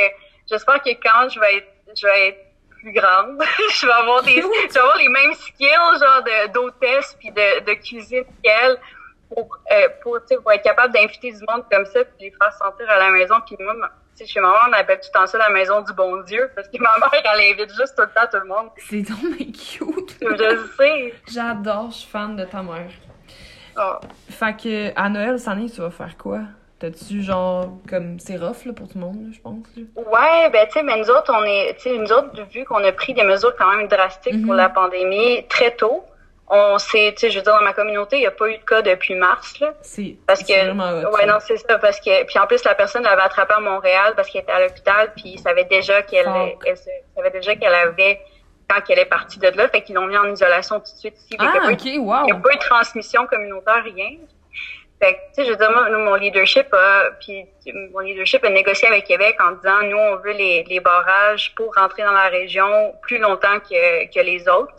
j'espère 0.49 0.81
que 0.81 0.89
quand 0.91 1.29
je 1.29 1.39
vais 1.41 1.57
être, 1.57 1.67
je 1.93 2.07
vais 2.07 2.27
être 2.29 2.39
plus 2.69 2.93
grande, 2.93 3.43
je 3.73 3.85
vais 3.85 3.91
avoir 3.91 4.23
des, 4.23 4.41
je 4.41 4.73
vais 4.73 4.79
avoir 4.79 4.97
les 4.97 5.09
mêmes 5.09 5.33
skills, 5.33 5.99
genre, 5.99 6.23
d'hôtesse, 6.53 7.17
puis 7.19 7.31
de, 7.31 7.65
de 7.65 7.73
cuisine 7.73 8.23
qu'elle 8.41 8.77
pour, 9.29 9.57
euh, 9.71 9.87
pour, 10.01 10.17
être 10.17 10.63
capable 10.63 10.93
d'inviter 10.93 11.31
du 11.31 11.39
monde 11.47 11.63
comme 11.71 11.85
ça 11.85 12.03
puis 12.03 12.13
les 12.25 12.31
faire 12.31 12.53
sentir 12.53 12.89
à 12.89 12.97
la 12.99 13.09
maison. 13.11 13.35
Puis 13.45 13.55
moi, 13.59 13.73
chez 14.25 14.39
ma 14.41 14.47
maman, 14.47 14.59
on 14.69 14.73
appelle 14.73 14.99
tout 14.99 15.09
le 15.13 15.19
temps 15.19 15.27
ça 15.27 15.37
la 15.37 15.49
maison 15.49 15.81
du 15.81 15.93
bon 15.93 16.17
Dieu 16.23 16.49
parce 16.55 16.67
que 16.67 16.77
ma 16.79 16.97
mère, 16.99 17.23
elle 17.33 17.53
invite 17.53 17.69
juste 17.75 17.95
tout 17.95 18.01
le 18.03 18.09
temps 18.09 18.27
tout 18.31 18.39
le 18.41 18.47
monde. 18.47 18.69
C'est 18.77 19.01
donc 19.01 19.37
cute. 19.37 20.17
Je 20.21 20.67
sais. 20.77 21.13
J'adore, 21.31 21.91
je 21.91 21.97
suis 21.97 22.09
fan 22.09 22.35
de 22.35 22.45
ta 22.45 22.61
mère. 22.61 22.89
Oh. 23.77 23.95
Fait 24.29 24.57
que 24.57 24.91
à 24.99 25.09
Noël, 25.09 25.39
cette 25.39 25.47
année, 25.47 25.69
tu 25.69 25.79
vas 25.81 25.91
faire 25.91 26.17
quoi? 26.17 26.39
T'as-tu 26.79 27.21
genre 27.21 27.77
comme 27.89 28.19
c'est 28.19 28.37
rough 28.37 28.65
là, 28.65 28.73
pour 28.73 28.87
tout 28.87 28.97
le 28.97 29.01
monde, 29.01 29.21
là, 29.25 29.29
je 29.33 29.39
pense. 29.41 29.65
Là? 29.75 29.83
Ouais, 29.95 30.49
ben 30.49 30.65
tu 30.67 30.73
sais, 30.73 30.83
mais 30.83 30.97
nous 30.97 31.09
autres, 31.09 31.31
on 31.33 31.43
est, 31.43 31.75
tu 31.75 31.81
sais, 31.83 31.97
nous 31.97 32.11
autres, 32.11 32.29
vu 32.53 32.63
qu'on 32.65 32.83
a 32.83 32.91
pris 32.93 33.13
des 33.13 33.23
mesures 33.23 33.53
quand 33.57 33.75
même 33.75 33.87
drastiques 33.87 34.41
pour 34.45 34.53
Mhm. 34.53 34.57
la 34.57 34.69
pandémie 34.69 35.45
très 35.49 35.75
tôt, 35.75 36.03
on 36.49 36.77
s'est, 36.79 37.13
tu 37.15 37.21
sais, 37.21 37.29
je 37.29 37.37
veux 37.37 37.43
dire, 37.43 37.53
dans 37.53 37.61
ma 37.61 37.73
communauté, 37.73 38.17
il 38.17 38.21
n'y 38.21 38.27
a 38.27 38.31
pas 38.31 38.49
eu 38.49 38.57
de 38.57 38.63
cas 38.63 38.81
depuis 38.81 39.13
mars, 39.15 39.59
là. 39.59 39.73
C'est 39.81 40.17
Parce 40.25 40.41
que, 40.43 40.53
vraiment 40.65 41.09
ouais, 41.11 41.25
non, 41.25 41.37
c'est 41.39 41.57
ça, 41.57 41.77
parce 41.77 41.99
que, 41.99 42.23
puis 42.25 42.39
en 42.39 42.47
plus, 42.47 42.63
la 42.63 42.73
personne 42.75 43.03
l'avait 43.03 43.21
attrapé 43.21 43.53
à 43.53 43.59
Montréal 43.59 44.13
parce 44.15 44.29
qu'elle 44.29 44.41
était 44.41 44.51
à 44.51 44.59
l'hôpital, 44.61 45.13
puis 45.15 45.33
il 45.35 45.39
savait 45.39 45.65
déjà 45.65 46.01
qu'elle, 46.01 46.27
elle, 46.65 46.77
savait 47.15 47.31
déjà 47.31 47.55
qu'elle 47.55 47.73
avait, 47.73 48.19
quand 48.67 48.81
qu'elle 48.81 48.99
est 48.99 49.05
partie 49.05 49.37
de 49.39 49.47
là, 49.49 49.67
fait 49.69 49.81
qu'ils 49.81 49.95
l'ont 49.95 50.07
mis 50.07 50.17
en 50.17 50.25
isolation 50.31 50.79
tout 50.79 50.91
de 50.91 50.97
suite 50.97 51.17
ici. 51.17 51.35
Ah, 51.37 51.69
eu- 51.69 51.73
ok, 51.73 51.85
il 51.85 52.01
n'y 52.01 52.11
a 52.11 52.23
wow. 52.33 52.39
pas 52.41 52.53
eu 52.53 52.55
de 52.55 52.61
transmission 52.61 53.27
communautaire, 53.27 53.83
rien. 53.83 54.17
Fait 55.01 55.13
que, 55.13 55.19
tu 55.19 55.33
sais, 55.35 55.45
je 55.45 55.51
veux 55.51 55.55
dire, 55.55 55.71
moi, 55.71 55.89
mon 55.89 56.15
leadership 56.15 56.67
a, 56.73 57.11
puis 57.21 57.45
mon 57.93 57.99
leadership 57.99 58.43
a 58.43 58.49
négocié 58.49 58.87
avec 58.89 59.05
Québec 59.05 59.37
en 59.39 59.51
disant, 59.53 59.81
nous, 59.83 59.97
on 59.97 60.15
veut 60.17 60.33
les, 60.33 60.63
les 60.63 60.79
barrages 60.81 61.53
pour 61.55 61.73
rentrer 61.73 62.03
dans 62.03 62.11
la 62.11 62.27
région 62.27 62.93
plus 63.03 63.17
longtemps 63.17 63.59
que, 63.61 64.11
que 64.13 64.19
les 64.19 64.49
autres. 64.49 64.73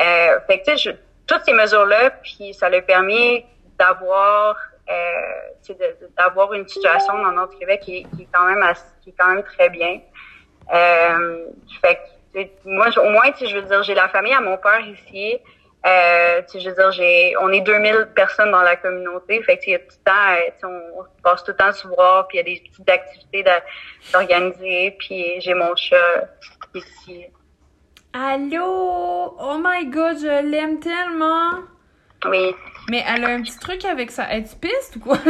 Euh, 0.00 0.40
fait 0.46 0.60
que, 0.62 0.76
je- 0.76 0.90
toutes 1.26 1.44
ces 1.44 1.52
mesures-là, 1.52 2.10
puis 2.22 2.54
ça 2.54 2.68
leur 2.68 2.82
permis 2.84 3.44
d'avoir, 3.78 4.56
euh, 4.90 5.74
d'avoir 6.16 6.52
une 6.54 6.66
situation 6.68 7.14
dans 7.18 7.32
notre 7.32 7.58
Québec 7.58 7.80
qui, 7.82 7.98
est- 7.98 8.28
quand 8.32 8.44
même 8.46 8.64
qui 9.02 9.10
est 9.10 9.14
quand 9.18 9.28
même 9.34 9.42
très 9.42 9.68
bien. 9.70 10.00
Euh, 10.72 11.46
fait 11.82 11.98
que, 12.34 12.40
moi, 12.64 12.86
au 12.98 13.10
moins, 13.10 13.30
je 13.40 13.54
veux 13.54 13.62
dire, 13.62 13.82
j'ai 13.82 13.94
la 13.94 14.08
famille 14.08 14.34
à 14.34 14.40
mon 14.40 14.56
père 14.56 14.80
ici. 14.80 15.38
Euh, 15.86 16.42
je 16.52 16.68
veux 16.68 16.74
dire, 16.74 16.92
j'ai, 16.92 17.34
on 17.40 17.50
est 17.52 17.60
2000 17.60 18.08
personnes 18.14 18.50
dans 18.50 18.62
la 18.62 18.76
communauté. 18.76 19.42
Fait 19.44 19.58
que, 19.58 19.70
y 19.70 19.74
a 19.74 19.78
tout 19.78 19.86
le 19.90 20.04
temps, 20.04 20.66
euh, 20.66 20.66
on, 20.96 21.00
on 21.00 21.22
passe 21.22 21.44
tout 21.44 21.52
le 21.52 21.56
temps 21.56 21.72
se 21.72 21.86
voir, 21.86 22.26
puis 22.26 22.38
il 22.38 22.40
y 22.40 22.52
a 22.52 22.54
des 22.54 22.60
petites 22.68 22.88
activités 22.90 23.44
d'organiser, 24.12 24.96
puis 24.98 25.40
j'ai 25.40 25.54
mon 25.54 25.74
chat 25.76 26.28
ici. 26.74 27.26
Allô? 28.12 29.34
Oh 29.38 29.58
my 29.62 29.86
god, 29.86 30.18
je 30.18 30.42
l'aime 30.50 30.80
tellement! 30.80 31.60
Oui. 32.26 32.54
Mais 32.90 33.04
elle 33.06 33.24
a 33.24 33.28
un 33.28 33.42
petit 33.42 33.58
truc 33.58 33.84
avec 33.84 34.10
ça. 34.10 34.32
Es-tu 34.34 34.56
piste 34.56 34.96
ou 34.96 35.00
quoi? 35.00 35.18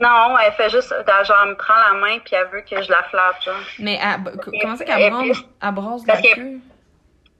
Non, 0.00 0.36
elle 0.38 0.52
fait 0.54 0.68
juste, 0.70 0.88
genre, 0.88 1.36
elle 1.44 1.50
me 1.50 1.54
prend 1.54 1.74
la 1.76 1.92
main, 2.00 2.18
puis 2.24 2.34
elle 2.34 2.48
veut 2.48 2.62
que 2.62 2.82
je 2.82 2.90
la 2.90 3.04
flatte, 3.04 3.36
genre. 3.44 3.54
Mais 3.78 4.00
elle- 4.02 4.36
comment 4.60 4.74
c'est 4.74 4.88
Elle 4.88 5.12
qu'elle 5.12 5.14
est 5.14 5.30
piste. 5.30 5.44
elle 5.62 5.70
brasse 5.74 6.06
la 6.08 6.20
queue? 6.20 6.60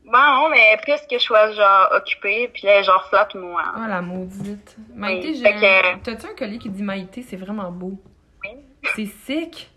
Bon, 0.04 0.12
non, 0.12 0.48
mais 0.48 0.76
plus 0.82 1.00
que 1.10 1.18
je 1.18 1.24
sois, 1.24 1.50
genre, 1.52 1.88
occupée, 1.96 2.48
puis 2.54 2.66
là, 2.68 2.82
genre, 2.82 3.04
flatte 3.08 3.34
moi. 3.34 3.64
Oh 3.76 3.80
la 3.88 4.00
maudite. 4.00 4.76
Maïté, 4.94 5.28
Oui, 5.28 5.34
j'ai 5.42 5.48
un... 5.52 5.60
que- 5.98 6.04
T'as-tu 6.04 6.26
un 6.26 6.34
collier 6.36 6.58
qui 6.58 6.68
dit 6.68 6.82
Maïté? 6.84 7.22
C'est 7.22 7.36
vraiment 7.38 7.72
beau. 7.72 7.98
Oui. 8.44 8.50
C'est 8.94 9.06
sick. 9.06 9.68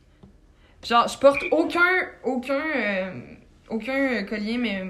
Genre, 0.84 1.08
je 1.08 1.18
porte 1.18 1.42
aucun, 1.50 1.80
aucun, 2.24 2.54
euh, 2.76 3.12
aucun 3.70 4.24
collier, 4.24 4.58
mais 4.58 4.84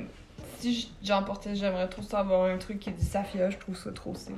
si 0.59 0.91
j'en 1.03 1.23
portais, 1.23 1.55
j'aimerais 1.55 1.87
trop 1.87 2.01
ça 2.01 2.19
avoir 2.19 2.45
un 2.45 2.57
truc 2.57 2.79
qui 2.79 2.91
dit 2.91 3.05
Safia. 3.05 3.49
Je 3.49 3.57
trouve 3.57 3.75
ça 3.75 3.91
trop 3.91 4.13
sick. 4.15 4.35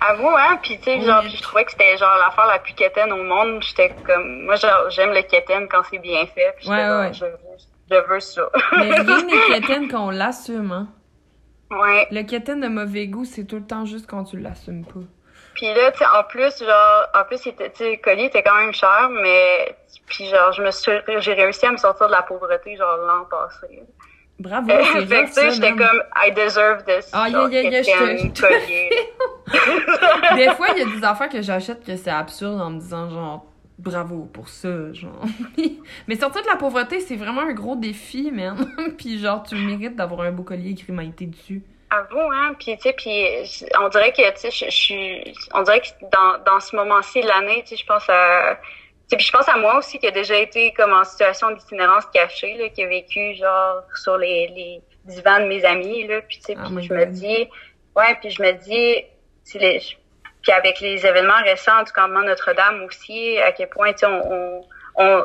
Avoue, 0.00 0.28
hein, 0.28 0.58
puis 0.62 0.76
tu 0.78 0.84
sais, 0.84 1.00
genre, 1.00 1.22
je 1.22 1.42
trouvais 1.42 1.64
que 1.64 1.72
c'était 1.72 1.96
genre 1.96 2.16
l'affaire 2.18 2.46
la 2.46 2.58
plus 2.58 2.74
quétaine 2.74 3.12
au 3.12 3.22
monde. 3.22 3.62
J'étais 3.62 3.94
comme, 4.06 4.44
moi, 4.44 4.56
j'aime 4.90 5.10
le 5.12 5.22
quétaine 5.22 5.68
quand 5.70 5.82
c'est 5.90 5.98
bien 5.98 6.26
fait. 6.26 6.54
Puis 6.58 6.68
Ouais, 6.68 6.88
ouais. 6.88 7.12
Je, 7.12 7.24
veux, 7.24 7.38
je 7.90 8.08
veux 8.08 8.20
ça. 8.20 8.42
Mais 8.78 8.90
rien 9.00 9.24
n'est 9.24 9.60
quétaine 9.60 9.88
quand 9.88 10.08
on 10.08 10.10
l'assume, 10.10 10.72
hein. 10.72 10.88
ouais. 11.70 12.06
Le 12.10 12.22
quétaine 12.22 12.60
de 12.60 12.68
mauvais 12.68 13.06
goût, 13.06 13.24
c'est 13.24 13.44
tout 13.44 13.56
le 13.56 13.66
temps 13.66 13.84
juste 13.84 14.06
quand 14.06 14.24
tu 14.24 14.38
l'assumes 14.38 14.84
pas. 14.84 15.00
Puis 15.58 15.66
là, 15.74 15.90
tu 15.90 15.98
sais, 15.98 16.04
en 16.16 16.22
plus, 16.22 16.56
genre, 16.64 17.06
en 17.16 17.24
plus, 17.24 17.44
était, 17.48 17.72
le 17.80 18.00
collier 18.00 18.26
était 18.26 18.44
quand 18.44 18.54
même 18.54 18.72
cher, 18.72 19.10
mais, 19.10 19.76
puis 20.06 20.26
genre, 20.26 20.52
je 20.52 20.62
me 20.62 20.70
suis, 20.70 20.92
j'ai 21.18 21.32
réussi 21.32 21.66
à 21.66 21.72
me 21.72 21.76
sortir 21.76 22.06
de 22.06 22.12
la 22.12 22.22
pauvreté, 22.22 22.76
genre, 22.76 22.96
l'an 22.98 23.24
passé. 23.24 23.82
Bravo, 24.38 24.68
fait 24.68 24.84
c'est 24.84 24.92
que, 24.92 25.14
rough, 25.16 25.26
tu 25.26 25.32
sais, 25.32 25.50
j'étais 25.50 25.72
comme, 25.72 26.00
I 26.14 26.30
deserve 26.30 26.84
this. 26.84 27.10
Ah, 27.12 27.28
yeah, 27.28 27.48
yeah, 27.48 27.70
yeah, 27.70 27.82
je 27.82 28.28
te- 28.28 28.40
collier. 28.40 28.88
Des 30.36 30.54
fois, 30.54 30.68
il 30.76 30.78
y 30.78 30.82
a 30.82 30.96
des 30.96 31.04
affaires 31.04 31.28
que 31.28 31.42
j'achète 31.42 31.84
que 31.84 31.96
c'est 31.96 32.08
absurde 32.10 32.60
en 32.60 32.70
me 32.70 32.78
disant 32.78 33.10
genre 33.10 33.44
bravo 33.78 34.28
pour 34.32 34.48
ça, 34.48 34.92
genre. 34.92 35.24
Mais 36.06 36.14
sortir 36.14 36.42
de 36.42 36.46
la 36.46 36.56
pauvreté, 36.56 37.00
c'est 37.00 37.16
vraiment 37.16 37.40
un 37.40 37.52
gros 37.52 37.74
défi, 37.74 38.30
man. 38.30 38.64
Puis 38.98 39.18
genre, 39.18 39.42
tu 39.42 39.56
mérites 39.56 39.96
d'avoir 39.96 40.20
un 40.20 40.30
beau 40.30 40.44
collier 40.44 40.70
écrit 40.70 40.92
Maïté 40.92 41.28
dessus. 41.90 42.12
Avoue, 42.12 42.32
hein, 42.32 42.54
puis 42.58 42.76
tu 42.76 42.82
sais, 42.82 42.92
puis 42.92 43.68
on 43.80 43.88
dirait 43.88 44.12
que, 44.12 44.30
tu 44.32 44.38
sais, 44.38 44.50
je 44.50 44.64
je 44.66 44.70
suis, 44.70 45.34
on 45.54 45.62
dirait 45.62 45.80
que 45.80 45.86
dans, 46.12 46.42
dans 46.44 46.60
ce 46.60 46.76
moment-ci 46.76 47.20
de 47.20 47.26
l'année, 47.26 47.62
tu 47.62 47.70
sais, 47.70 47.76
je 47.76 47.86
pense 47.86 48.08
à, 48.08 48.56
tu 48.56 49.08
sais, 49.10 49.16
puis 49.16 49.26
je 49.26 49.32
pense 49.32 49.48
à 49.48 49.56
moi 49.56 49.78
aussi 49.78 49.98
qui 49.98 50.06
a 50.06 50.10
déjà 50.10 50.36
été 50.36 50.72
comme 50.72 50.92
en 50.92 51.04
situation 51.04 51.50
d'itinérance 51.50 52.06
cachée, 52.06 52.54
là, 52.54 52.68
qui 52.68 52.82
a 52.82 52.88
vécu 52.88 53.34
genre 53.34 53.82
sur 53.94 54.16
les, 54.18 54.48
les 54.48 54.80
divans 55.04 55.40
de 55.40 55.46
mes 55.46 55.64
amis, 55.64 56.06
là, 56.06 56.20
puis 56.22 56.38
tu 56.38 56.44
sais, 56.44 56.56
Oh 56.58 56.74
puis 56.74 56.84
je 56.86 56.92
me 56.92 57.06
dis, 57.06 57.48
ouais, 57.96 58.16
puis 58.20 58.30
je 58.30 58.42
me 58.42 58.52
dis, 58.52 59.04
tu 59.44 59.52
sais, 59.52 59.58
les, 59.58 59.80
puis 60.42 60.52
avec 60.52 60.80
les 60.80 61.04
événements 61.04 61.42
récents 61.42 61.82
du 61.82 61.92
campement 61.92 62.22
Notre-Dame 62.22 62.82
aussi, 62.84 63.38
à 63.38 63.52
quel 63.52 63.68
point, 63.68 63.92
tu 63.92 64.00
sais, 64.00 64.06
on, 64.06 64.22
on, 64.30 64.64
on 64.96 65.24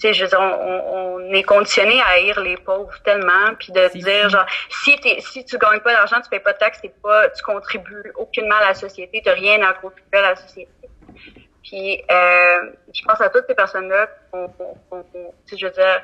sais, 0.00 0.12
je 0.14 0.24
veux 0.24 0.28
dire, 0.28 0.40
on, 0.40 1.16
on 1.16 1.32
est 1.32 1.42
conditionné 1.42 2.00
à 2.00 2.08
haïr 2.10 2.40
les 2.40 2.56
pauvres 2.56 2.96
tellement, 3.04 3.54
puis 3.58 3.72
de 3.72 3.98
dire, 3.98 4.28
genre, 4.28 4.46
si 4.68 4.96
t'es, 5.00 5.20
si 5.20 5.44
tu 5.44 5.58
gagnes 5.58 5.80
pas 5.80 5.92
d'argent, 5.92 6.20
tu 6.20 6.28
payes 6.28 6.40
pas 6.40 6.52
de 6.52 6.58
taxes, 6.58 6.80
t'es 6.80 6.92
pas, 7.02 7.28
tu 7.30 7.42
contribues 7.42 8.12
aucunement 8.16 8.56
à 8.56 8.68
la 8.68 8.74
société, 8.74 9.22
t'as 9.24 9.34
rien 9.34 9.62
à 9.62 9.74
contribuer 9.74 10.18
à 10.18 10.30
la 10.30 10.36
société. 10.36 10.70
Puis, 11.62 12.02
euh, 12.10 12.72
je 12.92 13.02
pense 13.04 13.20
à 13.20 13.28
toutes 13.28 13.46
ces 13.46 13.54
personnes-là, 13.54 14.08
tu 15.46 15.56
je 15.56 15.66
veux 15.66 15.72
dire, 15.72 16.02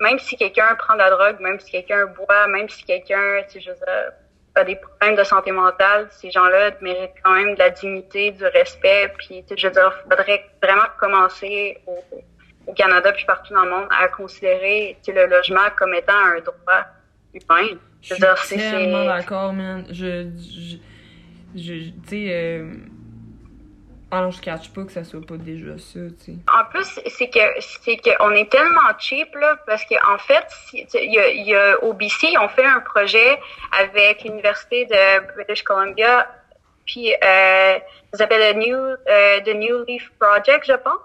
même 0.00 0.18
si 0.18 0.36
quelqu'un 0.36 0.74
prend 0.76 0.94
de 0.94 0.98
la 0.98 1.10
drogue, 1.10 1.40
même 1.40 1.60
si 1.60 1.70
quelqu'un 1.70 2.06
boit, 2.06 2.46
même 2.48 2.68
si 2.68 2.84
quelqu'un, 2.84 3.42
tu 3.44 3.52
sais, 3.52 3.60
je 3.60 3.70
veux 3.70 3.76
dire, 3.76 4.12
a 4.54 4.64
des 4.64 4.76
problèmes 4.76 5.16
de 5.16 5.24
santé 5.24 5.50
mentale, 5.50 6.08
ces 6.10 6.30
gens-là 6.30 6.72
méritent 6.80 7.12
quand 7.24 7.34
même 7.34 7.54
de 7.54 7.58
la 7.58 7.70
dignité, 7.70 8.32
du 8.32 8.44
respect, 8.44 9.12
puis, 9.18 9.42
tu 9.42 9.48
sais, 9.48 9.56
je 9.56 9.66
veux 9.66 9.72
dire, 9.72 9.92
faudrait 10.02 10.44
vraiment 10.62 10.88
commencer 10.98 11.78
au, 11.86 11.98
au 12.66 12.72
Canada 12.74 13.12
puis 13.12 13.24
partout 13.24 13.54
dans 13.54 13.64
le 13.64 13.70
monde 13.70 13.88
à 13.90 14.08
considérer 14.08 14.96
le 15.06 15.26
logement 15.26 15.70
comme 15.76 15.94
étant 15.94 16.12
un 16.12 16.40
droit 16.40 16.84
humain. 17.34 17.78
Je 18.02 18.14
suis 18.14 18.56
tellement 18.58 19.04
d'accord, 19.06 19.52
man. 19.52 19.86
Je, 19.90 20.28
je, 20.36 20.76
je 21.54 21.72
tu 21.90 21.92
sais, 22.08 22.26
euh... 22.30 22.66
ah 24.14 24.20
non, 24.20 24.30
je 24.30 24.40
catch 24.42 24.68
pas 24.74 24.82
que 24.84 24.92
ça 24.92 25.04
soit 25.04 25.24
pas 25.26 25.36
déjà 25.38 25.78
ça, 25.78 26.00
tu 26.22 26.24
sais. 26.24 26.32
En 26.54 26.64
plus, 26.66 27.00
c'est 27.06 27.30
que 27.30 27.40
c'est 27.60 27.96
que 27.96 28.10
on 28.20 28.30
est 28.32 28.50
tellement 28.50 28.90
cheap 28.98 29.34
là 29.34 29.56
parce 29.66 29.84
que 29.86 29.94
en 30.06 30.18
fait, 30.18 30.44
si- 30.68 30.86
y 30.92 31.18
a, 31.18 31.28
y 31.30 31.54
a 31.54 31.82
au 31.82 31.94
BC, 31.94 32.28
ils 32.30 32.38
ont 32.38 32.48
fait 32.48 32.64
un 32.66 32.80
projet 32.80 33.40
avec 33.78 34.22
l'université 34.24 34.84
de 34.84 35.34
British 35.34 35.62
Columbia, 35.62 36.28
puis 36.84 37.12
euh, 37.14 37.78
ça 38.12 38.18
s'appelle 38.18 38.54
le 38.54 38.60
New 38.60 38.76
euh, 38.76 39.40
the 39.46 39.54
New 39.54 39.84
Leaf 39.86 40.10
Project, 40.20 40.66
je 40.66 40.74
pense. 40.74 41.00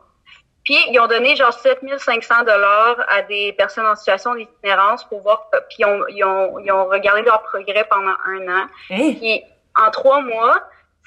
Puis 0.65 0.77
ils 0.91 0.99
ont 0.99 1.07
donné 1.07 1.33
genre 1.37 1.53
7500 1.53 2.43
dollars 2.43 2.97
à 3.07 3.21
des 3.21 3.53
personnes 3.53 3.85
en 3.85 3.95
situation 3.95 4.35
d'itinérance 4.35 5.05
pour 5.05 5.21
voir, 5.21 5.49
puis 5.69 5.77
ils 5.79 5.85
ont, 5.85 6.05
ils 6.09 6.23
ont 6.25 6.59
ils 6.59 6.71
ont 6.73 6.85
regardé 6.87 7.21
leur 7.21 7.41
progrès 7.43 7.85
pendant 7.89 8.15
un 8.25 8.47
an. 8.49 8.67
Hein? 8.91 9.13
Puis 9.17 9.41
en 9.81 9.89
trois 9.91 10.19
mois, 10.21 10.61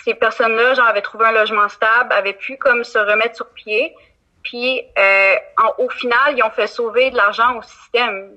ces 0.05 0.15
personnes-là, 0.15 0.75
genre, 0.75 0.87
avaient 0.87 1.03
trouvé 1.03 1.27
un 1.27 1.33
logement 1.33 1.69
stable, 1.69 2.13
avaient 2.13 2.33
pu 2.35 2.57
comme 2.57 2.85
se 2.85 2.99
remettre 2.99 3.37
sur 3.37 3.49
pied. 3.51 3.95
Puis 4.43 4.83
euh, 4.99 5.35
en- 5.63 5.85
au 5.85 5.89
final, 5.91 6.35
ils 6.37 6.43
ont 6.43 6.51
fait 6.51 6.67
sauver 6.67 7.11
de 7.11 7.17
l'argent 7.17 7.57
au 7.59 7.63
système. 7.63 8.33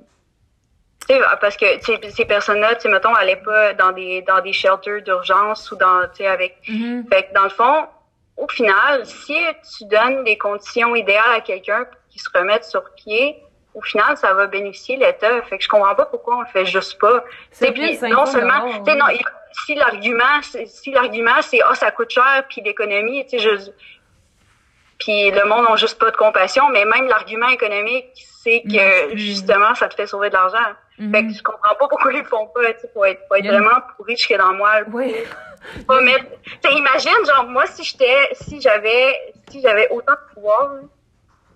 Tu 1.08 1.15
sais, 1.15 1.22
parce 1.41 1.58
que 1.58 1.65
ces 2.12 2.25
personnes-là, 2.25 2.75
tu 2.75 2.82
sais, 2.82 2.89
mettons, 2.89 3.13
allaient 3.13 3.36
pas 3.38 3.74
dans 3.74 3.91
des 3.91 4.22
dans 4.22 4.39
des 4.41 4.53
shelters 4.53 5.01
d'urgence 5.01 5.72
ou 5.72 5.75
dans, 5.75 6.01
tu 6.10 6.17
sais, 6.24 6.27
avec. 6.27 6.58
Mhm. 6.67 7.05
Fait 7.12 7.24
que 7.24 7.34
dans 7.34 7.43
le 7.43 7.50
fond, 7.50 7.88
au 8.38 8.48
final, 8.48 9.05
si 9.05 9.36
tu 9.77 9.86
donnes 9.86 10.24
les 10.24 10.38
conditions 10.38 10.96
idéales 10.96 11.34
à 11.36 11.41
quelqu'un 11.41 11.86
pour 11.86 12.00
qu'il 12.10 12.22
se 12.22 12.29
remette 12.34 12.63
sur 12.65 12.84
pied, 12.96 13.38
au 13.74 13.82
final, 13.82 14.15
ça 14.17 14.34
va 14.34 14.48
bénéficier 14.48 14.96
l'État. 14.98 15.41
Fait 15.43 15.58
que 15.58 15.63
je 15.63 15.67
comprends 15.70 15.96
pas 15.96 16.05
pourquoi 16.05 16.38
on 16.38 16.41
le 16.41 16.48
fait 16.48 16.65
juste 16.65 17.00
pas. 17.00 17.24
C'est 17.51 17.65
Tu 17.74 17.82
sais, 17.82 17.98
puis 17.98 18.00
1500 18.00 18.10
non 18.10 18.25
seulement, 18.25 18.65
oui. 18.65 18.96
non, 18.96 19.08
il- 19.10 19.22
si 19.65 19.75
l'argument, 19.75 20.41
c'est- 20.41 20.65
si 20.65 20.91
l'argument 20.91 21.41
c'est 21.41 21.60
ah 21.65 21.75
ça 21.75 21.91
coûte 21.91 22.10
cher 22.12 22.43
puis 22.50 22.62
l'économie, 22.62 23.25
tu 23.25 23.38
sais, 23.38 23.39
je, 23.39 23.72
puis 25.00 25.31
le 25.31 25.45
monde 25.45 25.65
n'a 25.67 25.75
juste 25.75 26.00
pas 26.00 26.12
de 26.12 26.15
compassion, 26.15 26.69
mais 26.69 26.86
même 26.86 27.07
l'argument 27.07 27.50
économique, 27.50 28.07
c'est 28.43 28.62
que 28.63 29.15
justement 29.17 29.74
ça 29.75 29.88
te 29.88 29.95
fait 29.95 30.07
sauver 30.07 30.29
de 30.29 30.33
l'argent. 30.36 30.57
Mhm. 31.00 31.12
Fait 31.13 31.24
que 31.27 31.33
je 31.33 31.41
comprends 31.43 31.75
pas 31.75 31.88
pourquoi 31.88 32.13
ils 32.13 32.19
le 32.19 32.25
font 32.25 32.48
pas, 32.48 32.74
tu 32.74 32.81
sais, 32.81 32.89
faut 32.93 33.03
être, 33.05 33.22
faut 33.27 33.36
être 33.36 33.43
Il 33.43 33.48
y 33.48 33.50
a 33.50 33.53
une- 33.57 33.63
vraiment 33.63 33.81
pourri 33.98 34.15
jusqu'à 34.15 34.38
dans 34.38 34.53
moi. 34.53 34.72
Pas 35.88 36.01
mettre. 36.01 36.25
Imagine, 36.69 37.25
genre, 37.25 37.45
moi, 37.45 37.65
si 37.67 37.83
j'étais, 37.83 38.29
si 38.33 38.60
j'avais, 38.62 39.33
si 39.50 39.62
j'avais 39.62 39.88
autant 39.89 40.12
de 40.12 40.33
pouvoir, 40.33 40.72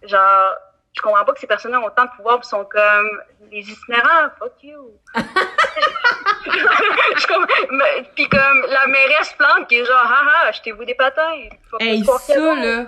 genre, 0.04 0.54
je 0.98 1.02
comprends 1.02 1.24
pas 1.24 1.34
que 1.34 1.40
ces 1.40 1.48
personnes 1.48 1.76
ont 1.76 1.86
autant 1.86 2.06
de 2.06 2.10
pouvoir 2.16 2.40
pis 2.40 2.48
sont 2.48 2.66
comme 2.66 3.08
les 3.52 3.60
itinérants, 3.60 4.30
fuck 4.40 4.54
you. 4.64 4.92
je 6.46 7.72
mais- 7.72 8.10
Puis 8.16 8.28
comme 8.30 8.62
la 8.70 8.88
mairesse 8.88 9.34
plante 9.38 9.68
qui 9.68 9.76
est 9.76 9.86
genre, 9.86 9.96
haha, 10.06 10.50
achetez-vous 10.50 10.86
des 10.86 10.96
patins. 10.96 11.32
Hey, 11.80 12.04
ça, 12.04 12.56
là, 12.56 12.86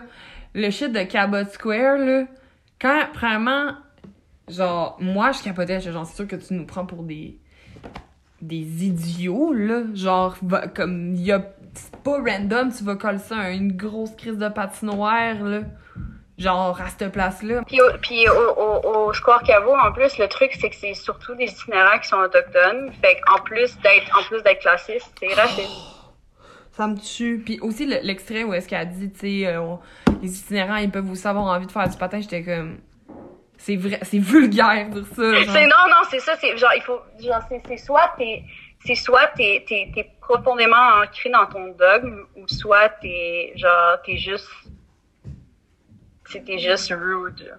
le 0.54 0.70
shit 0.72 0.92
de 0.92 1.04
Cabot 1.04 1.46
Square, 1.52 1.98
là, 1.98 2.24
quand, 2.82 3.08
vraiment, 3.14 3.74
genre, 4.48 4.98
moi, 5.00 5.32
je 5.32 5.44
capotais, 5.44 5.80
j'étais 5.80 5.94
genre, 5.94 6.06
c'est 6.06 6.16
sûr 6.16 6.28
que 6.28 6.36
tu 6.36 6.54
nous 6.54 6.66
prends 6.66 6.86
pour 6.86 7.04
des, 7.04 7.38
des 8.42 8.86
idiots, 8.86 9.54
là, 9.54 9.82
genre, 9.94 10.36
va- 10.42 10.68
comme, 10.68 11.16
y 11.16 11.32
a, 11.32 11.42
c'est 11.74 11.96
pas 12.02 12.18
random, 12.18 12.72
tu 12.76 12.84
vas 12.84 12.96
coller 12.96 13.20
ça 13.20 13.38
à 13.38 13.50
une 13.52 13.74
grosse 13.76 14.16
crise 14.16 14.38
de 14.38 14.50
patinoire, 14.50 15.36
là, 15.44 15.60
genre, 16.40 16.80
à 16.82 16.88
cette 16.88 17.12
place-là. 17.12 17.62
Puis, 17.68 17.82
au, 17.82 17.86
puis 18.02 18.28
au, 18.30 18.34
au, 18.34 19.10
au 19.10 19.76
en 19.76 19.92
plus, 19.92 20.18
le 20.18 20.28
truc, 20.28 20.52
c'est 20.60 20.70
que 20.70 20.76
c'est 20.76 20.94
surtout 20.94 21.36
des 21.36 21.46
itinérants 21.46 22.00
qui 22.00 22.08
sont 22.08 22.18
autochtones. 22.18 22.92
Fait 23.02 23.20
qu'en 23.22 23.42
plus 23.44 23.78
d'être, 23.80 24.18
en 24.18 24.24
plus 24.24 24.42
d'être 24.42 24.60
classiste, 24.62 25.12
c'est 25.20 25.34
raciste. 25.34 25.70
Ça 26.72 26.88
me 26.88 26.96
tue. 26.98 27.42
Puis 27.46 27.60
aussi, 27.62 27.86
le- 27.86 28.00
l'extrait 28.02 28.44
où 28.44 28.54
est-ce 28.54 28.68
qu'elle 28.70 28.90
dit, 28.90 29.12
tu 29.12 29.20
sais, 29.20 29.48
euh, 29.48 29.76
les 30.22 30.40
itinérants, 30.40 30.78
ils 30.78 30.90
peuvent 30.90 31.10
aussi 31.12 31.28
avoir 31.28 31.46
envie 31.46 31.68
de 31.68 31.72
faire 31.72 31.88
du 31.90 31.98
patin, 31.98 32.22
j'étais 32.22 32.44
comme... 32.44 32.80
C'est 33.58 33.76
vrai, 33.76 34.00
c'est 34.04 34.20
vulgaire 34.20 34.90
de 34.90 35.02
dire 35.02 35.14
ça. 35.14 35.34
genre. 35.34 35.54
C'est 35.54 35.66
non, 35.66 35.90
non, 35.90 36.02
c'est 36.10 36.20
ça, 36.22 36.34
c'est 36.40 36.56
genre, 36.56 36.72
il 36.78 36.82
faut, 36.82 37.02
genre, 37.22 37.42
c'est, 37.50 37.62
c'est 37.68 37.76
soit 37.76 38.14
t'es, 38.18 38.44
c'est 38.86 38.96
soit 38.96 39.28
t'es, 39.36 39.66
t'es, 39.68 39.92
t'es 39.94 40.10
profondément 40.22 40.78
ancré 41.04 41.30
dans 41.30 41.46
ton 41.46 41.68
dogme, 41.78 42.22
ou 42.38 42.48
soit 42.48 42.88
t'es, 43.02 43.52
genre, 43.58 43.98
t'es 44.06 44.16
juste, 44.16 44.48
c'était 46.32 46.58
juste 46.60 46.92
rude. 46.94 47.40
là. 47.48 47.56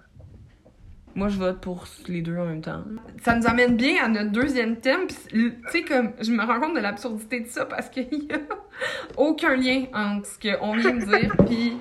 Moi, 1.13 1.27
je 1.27 1.37
vote 1.37 1.59
pour 1.59 1.85
les 2.07 2.21
deux 2.21 2.37
en 2.37 2.45
même 2.45 2.61
temps. 2.61 2.83
Ça 3.21 3.35
nous 3.35 3.45
amène 3.45 3.75
bien 3.75 4.01
à 4.05 4.07
notre 4.07 4.31
deuxième 4.31 4.77
thème. 4.77 5.07
Tu 5.29 5.53
sais, 5.69 5.83
comme, 5.83 6.13
je 6.21 6.31
me 6.31 6.41
rends 6.45 6.59
compte 6.61 6.75
de 6.75 6.79
l'absurdité 6.79 7.41
de 7.41 7.47
ça 7.47 7.65
parce 7.65 7.89
qu'il 7.89 8.07
y 8.13 8.31
a 8.33 8.37
aucun 9.17 9.57
lien 9.57 9.83
entre 9.93 10.25
ce 10.25 10.39
qu'on 10.39 10.73
vient 10.77 10.93
de 10.93 11.05
dire 11.05 11.35
puis 11.45 11.73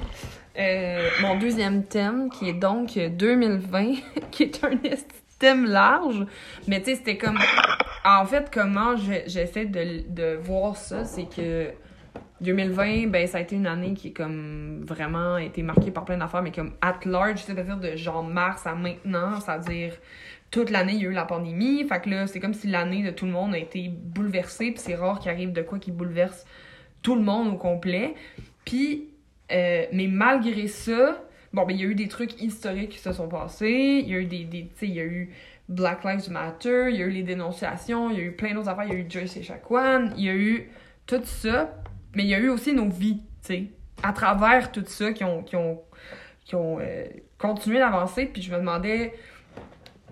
euh, 0.58 1.08
mon 1.22 1.38
deuxième 1.38 1.84
thème, 1.84 2.28
qui 2.28 2.48
est 2.48 2.54
donc 2.54 2.98
2020, 2.98 3.92
qui 4.32 4.42
est 4.42 4.64
un 4.64 4.70
thème 5.38 5.64
large. 5.64 6.26
Mais 6.66 6.80
tu 6.82 6.90
sais, 6.90 6.96
c'était 6.96 7.16
comme... 7.16 7.38
En 8.04 8.24
fait, 8.26 8.50
comment 8.52 8.96
je- 8.96 9.28
j'essaie 9.28 9.66
de, 9.66 10.02
de 10.08 10.36
voir 10.42 10.76
ça, 10.76 11.04
c'est 11.04 11.28
que 11.28 11.68
2020, 12.40 13.08
ben, 13.08 13.26
ça 13.26 13.38
a 13.38 13.40
été 13.40 13.56
une 13.56 13.66
année 13.66 13.94
qui 13.94 14.08
est 14.08 14.12
comme 14.12 14.84
vraiment 14.86 15.36
été 15.36 15.62
marquée 15.62 15.90
par 15.90 16.04
plein 16.04 16.16
d'affaires, 16.16 16.42
mais 16.42 16.52
comme 16.52 16.72
at 16.80 17.00
large, 17.04 17.42
c'est-à-dire 17.42 17.76
de 17.76 17.96
genre 17.96 18.22
mars 18.22 18.66
à 18.66 18.74
maintenant, 18.74 19.40
c'est-à-dire 19.40 19.94
toute 20.50 20.70
l'année, 20.70 20.94
il 20.94 21.02
y 21.02 21.06
a 21.06 21.10
eu 21.10 21.12
la 21.12 21.24
pandémie. 21.24 21.84
Fait 21.84 22.00
que 22.00 22.10
là, 22.10 22.26
c'est 22.26 22.40
comme 22.40 22.54
si 22.54 22.66
l'année 22.66 23.02
de 23.02 23.10
tout 23.10 23.26
le 23.26 23.32
monde 23.32 23.54
a 23.54 23.58
été 23.58 23.88
bouleversée, 23.88 24.72
puis 24.72 24.80
c'est 24.80 24.94
rare 24.94 25.20
qu'il 25.20 25.30
arrive 25.30 25.52
de 25.52 25.62
quoi 25.62 25.78
qui 25.78 25.92
bouleverse 25.92 26.46
tout 27.02 27.14
le 27.14 27.22
monde 27.22 27.48
au 27.48 27.56
complet. 27.56 28.14
Puis, 28.64 29.08
euh, 29.52 29.84
mais 29.92 30.06
malgré 30.06 30.66
ça, 30.66 31.22
bon, 31.52 31.64
ben, 31.66 31.74
il 31.74 31.82
y 31.82 31.84
a 31.84 31.88
eu 31.88 31.94
des 31.94 32.08
trucs 32.08 32.40
historiques 32.42 32.90
qui 32.90 32.98
se 32.98 33.12
sont 33.12 33.28
passés, 33.28 34.02
il 34.02 34.08
y 34.08 34.14
a 34.14 34.18
eu 34.18 34.26
des, 34.26 34.44
des 34.44 34.62
tu 34.62 34.70
sais, 34.76 34.86
il 34.86 34.94
y 34.94 35.00
a 35.00 35.04
eu 35.04 35.30
Black 35.68 36.04
Lives 36.04 36.30
Matter, 36.30 36.88
il 36.90 36.96
y 36.96 37.02
a 37.02 37.06
eu 37.06 37.10
les 37.10 37.22
dénonciations, 37.22 38.10
il 38.10 38.18
y 38.18 38.20
a 38.20 38.24
eu 38.24 38.32
plein 38.32 38.54
d'autres 38.54 38.68
affaires, 38.68 38.86
il 38.86 38.92
y 38.92 38.96
a 38.96 38.98
eu 38.98 39.06
Jersey 39.08 39.42
Shaquan, 39.42 40.10
il 40.16 40.24
y 40.24 40.28
a 40.28 40.34
eu 40.34 40.70
tout 41.06 41.20
ça, 41.24 41.79
mais 42.14 42.24
il 42.24 42.28
y 42.28 42.34
a 42.34 42.38
eu 42.38 42.48
aussi 42.48 42.72
nos 42.72 42.88
vies, 42.88 43.20
tu 43.42 43.54
sais, 43.54 43.64
à 44.02 44.12
travers 44.12 44.72
tout 44.72 44.84
ça 44.86 45.12
qui 45.12 45.24
ont, 45.24 45.42
qui 45.42 45.56
ont, 45.56 45.80
qui 46.44 46.54
ont 46.54 46.78
euh, 46.80 47.04
continué 47.38 47.78
d'avancer. 47.78 48.26
Puis 48.26 48.42
je 48.42 48.52
me 48.52 48.58
demandais, 48.58 49.14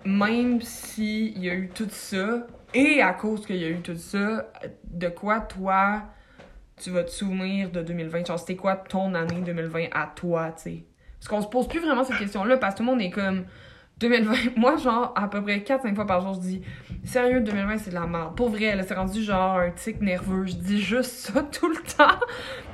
même 0.05 0.61
s'il 0.61 1.37
y 1.39 1.49
a 1.49 1.53
eu 1.53 1.69
tout 1.69 1.89
ça, 1.89 2.47
et 2.73 3.01
à 3.01 3.13
cause 3.13 3.45
qu'il 3.45 3.57
y 3.57 3.65
a 3.65 3.69
eu 3.69 3.81
tout 3.81 3.97
ça, 3.97 4.51
de 4.83 5.09
quoi 5.09 5.41
toi, 5.41 6.03
tu 6.77 6.91
vas 6.91 7.03
te 7.03 7.11
souvenir 7.11 7.71
de 7.71 7.81
2020? 7.81 8.27
Genre, 8.27 8.39
c'était 8.39 8.55
quoi 8.55 8.75
ton 8.75 9.13
année 9.15 9.41
2020 9.41 9.87
à 9.91 10.11
toi, 10.15 10.51
tu 10.51 10.63
sais? 10.63 10.83
Parce 11.19 11.27
qu'on 11.27 11.41
se 11.41 11.47
pose 11.47 11.67
plus 11.67 11.79
vraiment 11.79 12.03
cette 12.03 12.17
question-là, 12.17 12.57
parce 12.57 12.75
que 12.75 12.77
tout 12.77 12.83
le 12.83 12.91
monde 12.91 13.01
est 13.01 13.09
comme... 13.09 13.45
2020, 13.99 14.55
moi, 14.55 14.77
genre, 14.77 15.13
à 15.15 15.27
peu 15.27 15.41
près 15.41 15.57
4-5 15.57 15.93
fois 15.95 16.05
par 16.05 16.21
jour, 16.21 16.33
je 16.35 16.39
dis 16.39 16.61
Sérieux, 17.05 17.41
2020, 17.41 17.77
c'est 17.79 17.89
de 17.89 17.95
la 17.95 18.07
merde. 18.07 18.35
Pour 18.35 18.49
vrai, 18.49 18.75
là, 18.75 18.83
c'est 18.83 18.93
rendu 18.93 19.23
genre 19.23 19.57
un 19.57 19.71
tic 19.71 20.01
nerveux. 20.01 20.45
Je 20.45 20.53
dis 20.53 20.81
juste 20.81 21.11
ça 21.11 21.41
tout 21.51 21.69
le 21.69 21.77
temps. 21.77 22.19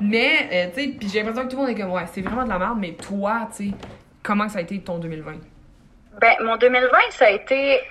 Mais, 0.02 0.50
euh, 0.52 0.68
tu 0.74 0.82
sais, 0.82 0.88
puis 0.98 1.10
j'ai 1.10 1.20
l'impression 1.20 1.46
que 1.48 1.52
tout 1.52 1.58
le 1.58 1.64
monde 1.64 1.72
est 1.72 1.82
comme, 1.82 1.92
ouais, 1.92 2.06
c'est 2.12 2.22
vraiment 2.22 2.44
de 2.44 2.50
la 2.50 2.60
merde, 2.60 2.78
mais 2.80 2.94
toi, 2.94 3.48
tu 3.56 3.70
sais, 3.70 3.76
comment 4.24 4.50
ça 4.50 4.60
a 4.60 4.62
été 4.62 4.80
ton 4.80 4.98
2020? 5.00 5.34
Ben, 6.22 6.34
mon 6.44 6.58
2020, 6.58 6.90
ça 7.12 7.26
a 7.26 7.30
été 7.30 7.82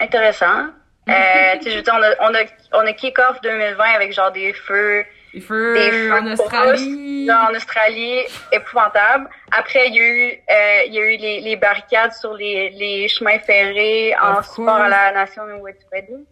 intéressant. 0.00 0.66
Euh, 1.08 1.12
tu 1.58 1.64
sais, 1.64 1.70
je 1.70 1.76
veux 1.76 1.82
dire, 1.82 1.94
on 1.96 2.02
a, 2.02 2.30
on 2.30 2.34
a, 2.34 2.82
on 2.82 2.86
a 2.86 2.92
kick-off 2.92 3.40
2020 3.42 3.84
avec 3.94 4.12
genre 4.12 4.32
des 4.32 4.52
feux, 4.52 5.04
Les 5.34 5.40
feux 5.40 5.74
Des 5.74 5.90
feux 5.90 6.12
en 6.12 6.32
Australie. 6.32 7.26
genre 7.26 7.50
en 7.50 7.54
Australie, 7.54 8.20
épouvantable. 8.52 9.28
Après, 9.52 9.88
il 9.88 9.94
y 9.94 9.98
a 9.98 10.02
eu, 10.02 10.32
euh, 10.50 10.82
il 10.86 10.94
y 10.94 10.98
a 10.98 11.02
eu 11.02 11.16
les, 11.16 11.40
les 11.40 11.56
barricades 11.56 12.12
sur 12.12 12.34
les, 12.34 12.70
les 12.70 13.08
chemins 13.08 13.38
ferrés 13.38 14.14
en 14.22 14.38
Of 14.38 14.46
support 14.46 14.68
à 14.76 14.78
course. 14.78 14.90
la 14.90 15.12
nation 15.12 15.42
Wet'suwet'en. 15.60 16.22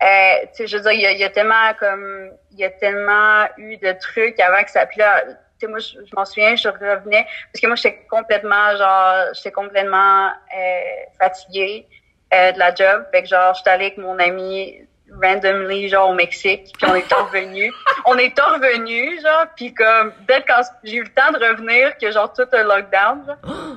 Euh, 0.00 0.06
tu 0.42 0.48
sais, 0.54 0.66
je 0.68 0.76
veux 0.76 0.82
dire, 0.84 0.92
il 0.92 1.00
y 1.00 1.06
a, 1.06 1.10
il 1.12 1.18
y 1.18 1.24
a 1.24 1.30
tellement 1.30 1.74
comme, 1.78 2.30
il 2.52 2.58
y 2.60 2.64
a 2.64 2.70
tellement 2.70 3.46
eu 3.56 3.76
de 3.78 3.92
trucs 4.00 4.38
avant 4.38 4.62
que 4.62 4.70
ça, 4.70 4.86
puis 4.86 4.98
là, 5.00 5.24
tu 5.26 5.34
sais, 5.58 5.66
moi, 5.66 5.80
je, 5.80 5.88
je 6.08 6.14
m'en 6.14 6.24
souviens, 6.24 6.54
je 6.54 6.68
revenais, 6.68 7.26
parce 7.52 7.60
que 7.60 7.66
moi, 7.66 7.74
j'étais 7.74 8.06
complètement, 8.08 8.76
genre, 8.76 9.34
j'étais 9.34 9.50
complètement 9.50 10.28
euh, 10.56 10.80
fatiguée 11.20 11.84
euh, 12.32 12.52
de 12.52 12.58
la 12.60 12.72
job. 12.72 13.06
Fait 13.10 13.22
que, 13.22 13.28
genre, 13.28 13.54
j'étais 13.54 13.70
allée 13.70 13.86
avec 13.86 13.98
mon 13.98 14.16
ami 14.20 14.78
randomly, 15.22 15.88
genre, 15.88 16.10
au 16.10 16.14
Mexique, 16.14 16.72
puis 16.78 16.90
on 16.90 16.94
est 16.94 17.12
revenu. 17.12 17.72
on 18.06 18.16
est 18.16 18.38
revenu, 18.40 19.20
genre, 19.20 19.46
puis 19.56 19.72
comme, 19.74 20.12
dès 20.26 20.42
quand 20.46 20.62
j'ai 20.84 20.96
eu 20.96 21.02
le 21.02 21.08
temps 21.08 21.32
de 21.32 21.38
revenir, 21.44 21.96
que 21.98 22.10
genre, 22.10 22.32
tout 22.32 22.46
un 22.52 22.62
lockdown, 22.62 23.24
genre. 23.26 23.36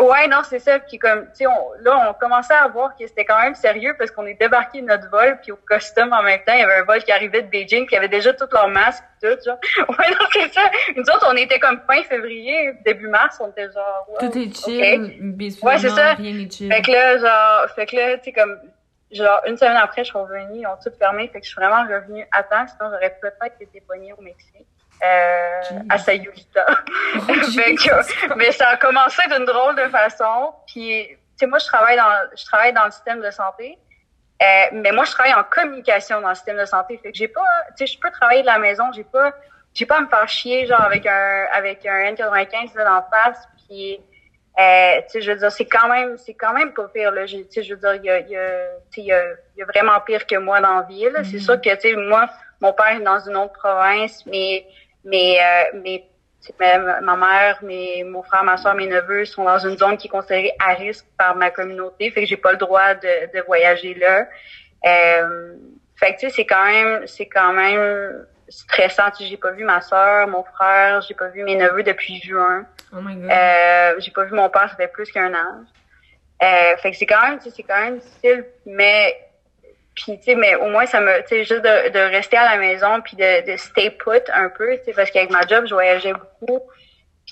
Ouais, 0.00 0.26
non, 0.28 0.38
c'est 0.48 0.60
ça. 0.60 0.78
Puis 0.78 0.98
comme, 0.98 1.24
tu 1.26 1.44
sais, 1.44 1.46
on- 1.46 1.72
là, 1.82 2.08
on 2.08 2.14
commençait 2.14 2.54
à 2.54 2.66
voir 2.68 2.96
que 2.96 3.06
c'était 3.06 3.26
quand 3.26 3.38
même 3.38 3.54
sérieux 3.54 3.94
parce 3.98 4.10
qu'on 4.10 4.24
est 4.24 4.40
débarqué 4.40 4.80
de 4.80 4.86
notre 4.86 5.10
vol, 5.10 5.38
puis 5.42 5.52
au 5.52 5.58
costume 5.68 6.10
en 6.14 6.22
même 6.22 6.38
temps, 6.46 6.54
il 6.54 6.60
y 6.60 6.62
avait 6.62 6.76
un 6.76 6.84
vol 6.84 7.02
qui 7.04 7.12
arrivait 7.12 7.42
de 7.42 7.48
Beijing, 7.48 7.86
y 7.90 7.96
avait 7.96 8.08
déjà 8.08 8.32
tous 8.32 8.48
leurs 8.50 8.68
masques, 8.68 9.04
tout, 9.22 9.28
genre. 9.44 9.58
Ouais, 9.90 10.06
non, 10.10 10.26
c'est 10.32 10.54
ça. 10.54 10.62
Nous 10.96 11.02
autres, 11.02 11.26
on 11.30 11.36
était 11.36 11.58
comme 11.58 11.80
fin 11.86 12.02
février, 12.04 12.72
début 12.86 13.08
mars, 13.08 13.36
on 13.40 13.48
était 13.50 13.70
genre... 13.70 14.06
wow, 14.08 14.16
Tout 14.20 14.38
est 14.38 14.56
chill, 14.56 14.80
Ouais, 15.62 15.76
c'est 15.78 15.90
ça. 15.90 16.16
Fait 16.70 16.80
que 16.82 16.90
là, 16.90 17.18
genre, 17.18 17.70
fait 17.74 17.84
que 17.86 17.96
là, 17.96 18.16
tu 18.16 18.24
sais, 18.24 18.32
comme, 18.32 18.56
genre, 19.10 19.40
une 19.46 19.56
semaine 19.56 19.76
après, 19.76 20.04
je 20.04 20.10
suis 20.10 20.18
revenue, 20.18 20.60
ils 20.60 20.66
ont 20.66 20.76
tout 20.82 20.90
fermé, 20.98 21.28
fait 21.28 21.40
que 21.40 21.46
je 21.46 21.50
suis 21.52 21.60
vraiment 21.60 21.82
revenue 21.88 22.26
à 22.32 22.42
temps, 22.42 22.66
sinon 22.66 22.90
j'aurais 22.92 23.16
peut-être 23.20 23.56
été 23.60 23.80
poignée 23.80 24.12
au 24.12 24.20
Mexique, 24.20 24.66
euh, 25.02 25.60
à 25.88 25.98
Sayulita. 25.98 26.66
Fait 27.54 27.74
que- 27.74 28.34
mais 28.36 28.50
ça 28.52 28.68
a 28.68 28.76
commencé 28.76 29.22
d'une 29.30 29.44
drôle 29.44 29.76
de 29.76 29.88
façon. 29.88 30.52
Puis, 30.66 31.06
tu 31.08 31.18
sais, 31.36 31.46
moi, 31.46 31.58
je 31.58 31.66
travaille 31.66 31.96
dans, 31.96 32.12
je 32.36 32.44
travaille 32.44 32.72
dans 32.72 32.84
le 32.84 32.90
système 32.90 33.20
de 33.20 33.30
santé. 33.30 33.78
Euh, 34.42 34.46
mais 34.72 34.92
moi, 34.92 35.04
je 35.04 35.10
travaille 35.12 35.34
en 35.34 35.44
communication 35.44 36.20
dans 36.20 36.28
le 36.30 36.34
système 36.34 36.58
de 36.58 36.64
santé. 36.64 36.98
Fait 37.02 37.10
que 37.12 37.16
j'ai 37.18 37.28
pas, 37.28 37.40
tu 37.76 37.86
sais, 37.86 37.92
je 37.92 37.98
peux 38.00 38.10
travailler 38.10 38.42
de 38.42 38.46
la 38.46 38.58
maison. 38.58 38.90
J'ai 38.92 39.04
pas, 39.04 39.32
j'ai 39.74 39.86
pas 39.86 39.98
à 39.98 40.00
me 40.00 40.08
faire 40.08 40.28
chier, 40.28 40.66
genre, 40.66 40.80
avec 40.80 41.06
un, 41.06 41.46
avec 41.52 41.84
un 41.86 42.12
N95 42.12 42.76
là, 42.76 42.84
dans 42.84 42.94
la 42.94 43.08
face. 43.12 43.48
Puis, 43.68 44.00
euh, 44.58 44.96
tu 45.02 45.08
sais, 45.08 45.20
je 45.20 45.30
veux 45.32 45.38
dire, 45.38 45.52
c'est 45.52 45.66
quand 45.66 45.88
même, 45.88 46.16
c'est 46.18 46.34
quand 46.34 46.52
même 46.52 46.72
pas 46.72 46.88
pire, 46.88 47.12
là. 47.12 47.26
Tu 47.26 47.44
sais, 47.50 47.62
je 47.62 47.74
veux 47.74 47.80
dire, 47.80 47.94
il 47.94 48.04
y 48.04 48.10
a, 48.10 48.18
il 48.20 48.28
y 48.30 48.36
a, 48.36 48.66
y 48.96 49.12
a, 49.12 49.24
y 49.56 49.62
a 49.62 49.66
vraiment 49.66 50.00
pire 50.00 50.26
que 50.26 50.36
moi 50.36 50.60
dans 50.60 50.76
la 50.76 50.82
ville. 50.82 51.16
C'est 51.24 51.34
Mhm. 51.34 51.40
sûr 51.40 51.60
que, 51.60 51.74
tu 51.76 51.80
sais, 51.80 51.94
moi, 51.94 52.28
mon 52.60 52.72
père 52.72 52.96
est 52.96 53.00
dans 53.00 53.20
une 53.20 53.36
autre 53.36 53.52
province, 53.52 54.24
mais, 54.26 54.66
mais, 55.04 55.38
euh, 55.40 55.78
mais 55.84 56.04
ma 57.02 57.16
mère, 57.16 57.58
mes, 57.62 58.04
mon 58.04 58.22
frère, 58.22 58.42
ma 58.42 58.56
soeur, 58.56 58.74
mes 58.74 58.86
neveux 58.86 59.24
sont 59.26 59.44
dans 59.44 59.58
une 59.58 59.76
zone 59.76 59.96
qui 59.96 60.06
est 60.06 60.10
considérée 60.10 60.52
à 60.58 60.74
risque 60.74 61.04
par 61.18 61.36
ma 61.36 61.50
communauté, 61.50 62.10
fait 62.10 62.22
que 62.22 62.26
j'ai 62.26 62.36
pas 62.36 62.52
le 62.52 62.58
droit 62.58 62.94
de, 62.94 63.32
de 63.36 63.40
voyager 63.44 63.94
là. 63.94 64.26
Euh, 64.86 65.54
fait 65.96 66.14
que 66.14 66.20
tu 66.20 66.28
sais, 66.30 66.34
c'est 66.36 66.46
quand 66.46 66.64
même, 66.64 67.06
c'est 67.06 67.26
quand 67.26 67.52
même 67.52 68.26
stressant. 68.48 69.10
Tu 69.10 69.24
sais, 69.24 69.30
j'ai 69.30 69.36
pas 69.36 69.52
vu 69.52 69.64
ma 69.64 69.80
soeur, 69.80 70.26
mon 70.28 70.44
frère, 70.44 71.00
j'ai 71.02 71.14
pas 71.14 71.28
vu 71.28 71.42
mes 71.42 71.56
neveux 71.56 71.82
depuis 71.82 72.20
juin. 72.20 72.66
Oh 72.92 73.00
my 73.00 73.16
god. 73.16 73.30
Euh, 73.30 73.94
j'ai 73.98 74.10
pas 74.10 74.24
vu 74.24 74.34
mon 74.34 74.48
père, 74.48 74.68
ça 74.70 74.76
fait 74.76 74.88
plus 74.88 75.10
qu'un 75.10 75.32
an. 75.34 75.64
Euh, 76.42 76.76
fait 76.78 76.92
que 76.92 76.96
c'est 76.96 77.06
quand 77.06 77.22
même, 77.22 77.38
tu 77.38 77.44
sais, 77.44 77.50
c'est 77.56 77.62
quand 77.64 77.80
même 77.80 77.98
difficile, 77.98 78.44
mais 78.64 79.16
puis 79.94 80.16
tu 80.18 80.24
sais, 80.24 80.34
mais 80.36 80.54
au 80.54 80.68
moins 80.68 80.86
ça 80.86 81.00
me, 81.00 81.20
tu 81.22 81.28
sais, 81.28 81.44
juste 81.44 81.62
de, 81.62 81.88
de 81.88 81.98
rester 81.98 82.36
à 82.36 82.44
la 82.44 82.56
maison 82.56 83.00
puis 83.00 83.16
de, 83.16 83.50
de 83.50 83.56
stay 83.56 83.90
put 83.90 84.30
un 84.32 84.48
peu, 84.48 84.76
tu 84.78 84.84
sais, 84.84 84.92
parce 84.92 85.10
qu'avec 85.10 85.30
ma 85.30 85.44
job, 85.46 85.66
je 85.66 85.74
voyageais 85.74 86.12
beaucoup. 86.12 86.60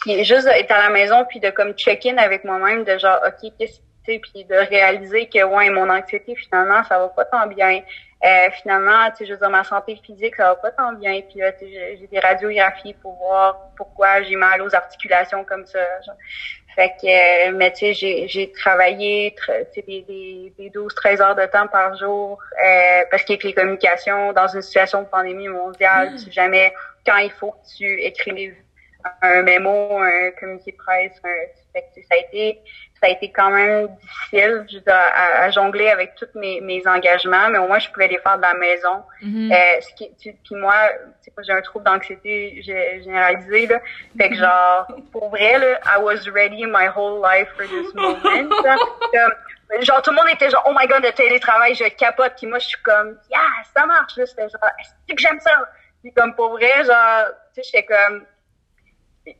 Puis 0.01 0.25
juste 0.25 0.47
d'être 0.47 0.73
à 0.73 0.83
la 0.83 0.91
maison 0.91 1.25
puis 1.25 1.41
de 1.41 1.51
comme 1.51 1.73
check-in 1.75 2.19
avec 2.19 2.45
moi-même, 2.45 2.85
de 2.85 2.99
genre, 2.99 3.21
ok, 3.25 3.53
qu'est-ce 3.59 3.81
tu 4.07 4.13
sais, 4.13 4.19
puis 4.21 4.45
de 4.45 4.55
réaliser 4.55 5.29
que 5.29 5.43
ouais, 5.43 5.71
mon 5.71 5.89
anxiété 5.91 6.35
finalement, 6.37 6.83
ça 6.85 6.99
va 6.99 7.09
pas 7.09 7.25
tant 7.25 7.47
bien. 7.47 7.83
Euh, 8.25 8.51
finalement, 8.63 9.11
tu 9.11 9.19
sais, 9.19 9.27
je 9.27 9.33
veux 9.33 9.39
dire, 9.39 9.51
ma 9.51 9.63
santé 9.63 10.01
physique, 10.03 10.37
ça 10.37 10.45
va 10.45 10.57
pas 10.57 10.71
tant 10.71 10.93
bien. 10.95 11.21
Puis 11.29 11.41
là, 11.41 11.53
tu 11.53 11.67
sais, 11.67 11.99
j'ai 12.01 12.07
des 12.07 12.19
radiographies 12.19 12.95
pour 12.95 13.15
voir 13.17 13.71
pourquoi 13.77 14.23
j'ai 14.23 14.37
mal 14.37 14.63
aux 14.63 14.75
articulations 14.75 15.45
comme 15.45 15.67
ça. 15.67 15.79
Genre. 16.05 16.17
Fait 16.75 16.93
que, 17.01 17.07
euh, 17.49 17.53
mais 17.57 17.73
tu 17.73 17.95
sais, 17.95 18.27
j'ai, 18.29 18.53
travaillé 18.53 19.35
des, 19.75 20.03
des, 20.03 20.53
des 20.59 20.71
12-13 20.71 21.23
heures 21.23 21.35
de 21.35 21.47
temps 21.47 21.69
par 21.69 21.97
jour 21.97 22.39
euh, 22.63 23.03
parce 23.11 23.23
qu'avec 23.25 23.45
les 23.45 23.55
communications, 23.55 24.33
dans 24.35 24.49
une 24.49 24.61
situation 24.61 25.03
de 25.03 25.07
pandémie 25.07 25.49
mondiale, 25.49 26.13
mmh. 26.13 26.25
tu 26.25 26.33
jamais, 26.33 26.75
quand 27.07 27.17
il 27.17 27.31
faut 27.31 27.53
que 27.53 27.77
tu 27.79 28.01
écrives 28.03 28.57
un 29.23 29.43
mémo, 29.43 29.99
un 29.99 30.31
communiqué 30.39 30.73
de 30.73 30.77
presse, 30.77 31.13
un, 31.25 31.29
fait 31.73 31.87
que, 31.95 32.03
ça 32.07 32.15
a 32.15 32.19
été 32.19 32.61
ça 33.01 33.09
a 33.09 33.11
été 33.11 33.31
quand 33.31 33.51
même 33.51 33.89
difficile 33.89 34.67
je 34.71 34.91
à, 34.91 35.43
à, 35.45 35.51
jongler 35.51 35.89
avec 35.89 36.15
tous 36.15 36.29
mes, 36.35 36.61
mes 36.61 36.87
engagements, 36.87 37.49
mais 37.51 37.59
au 37.59 37.67
moins 37.67 37.79
je 37.79 37.91
pouvais 37.91 38.09
les 38.09 38.19
faire 38.19 38.37
de 38.37 38.43
la 38.43 38.55
maison. 38.55 39.03
Mm-hmm. 39.23 39.53
euh, 39.53 39.81
ce 39.81 39.95
qui, 39.95 40.33
puis 40.33 40.55
moi, 40.55 40.75
j'ai 41.43 41.53
un 41.53 41.61
trouble 41.61 41.85
d'anxiété 41.85 42.63
généralisé 42.63 43.67
là, 43.67 43.81
fait 44.17 44.31
que 44.31 44.35
mm-hmm. 44.35 44.39
genre 44.39 44.87
pour 45.13 45.31
vrai 45.31 45.59
là, 45.59 45.79
I 45.85 46.01
was 46.01 46.29
ready 46.33 46.65
my 46.67 46.89
whole 46.89 47.23
life 47.23 47.49
for 47.57 47.67
this 47.67 47.95
moment. 47.95 48.19
genre 49.83 50.01
tout 50.03 50.11
le 50.11 50.17
monde 50.17 50.29
était 50.33 50.49
genre 50.49 50.65
oh 50.67 50.73
my 50.79 50.87
god 50.87 51.03
le 51.03 51.13
télétravail, 51.13 51.75
je 51.75 51.89
capote, 51.97 52.33
puis 52.37 52.47
moi 52.47 52.59
je 52.59 52.69
suis 52.69 52.83
comme 52.83 53.19
yeah 53.31 53.41
ça 53.75 53.85
marche 53.85 54.17
là, 54.17 54.27
c'était 54.27 54.49
genre 54.49 54.71
est-ce 54.81 55.15
que 55.15 55.21
j'aime 55.21 55.41
ça? 55.41 55.51
Puis 56.03 56.13
comme 56.13 56.35
pour 56.35 56.51
vrai 56.53 56.85
genre 56.85 57.27
tu 57.55 57.63
sais 57.63 57.71
j'étais 57.73 57.85
comme 57.85 58.25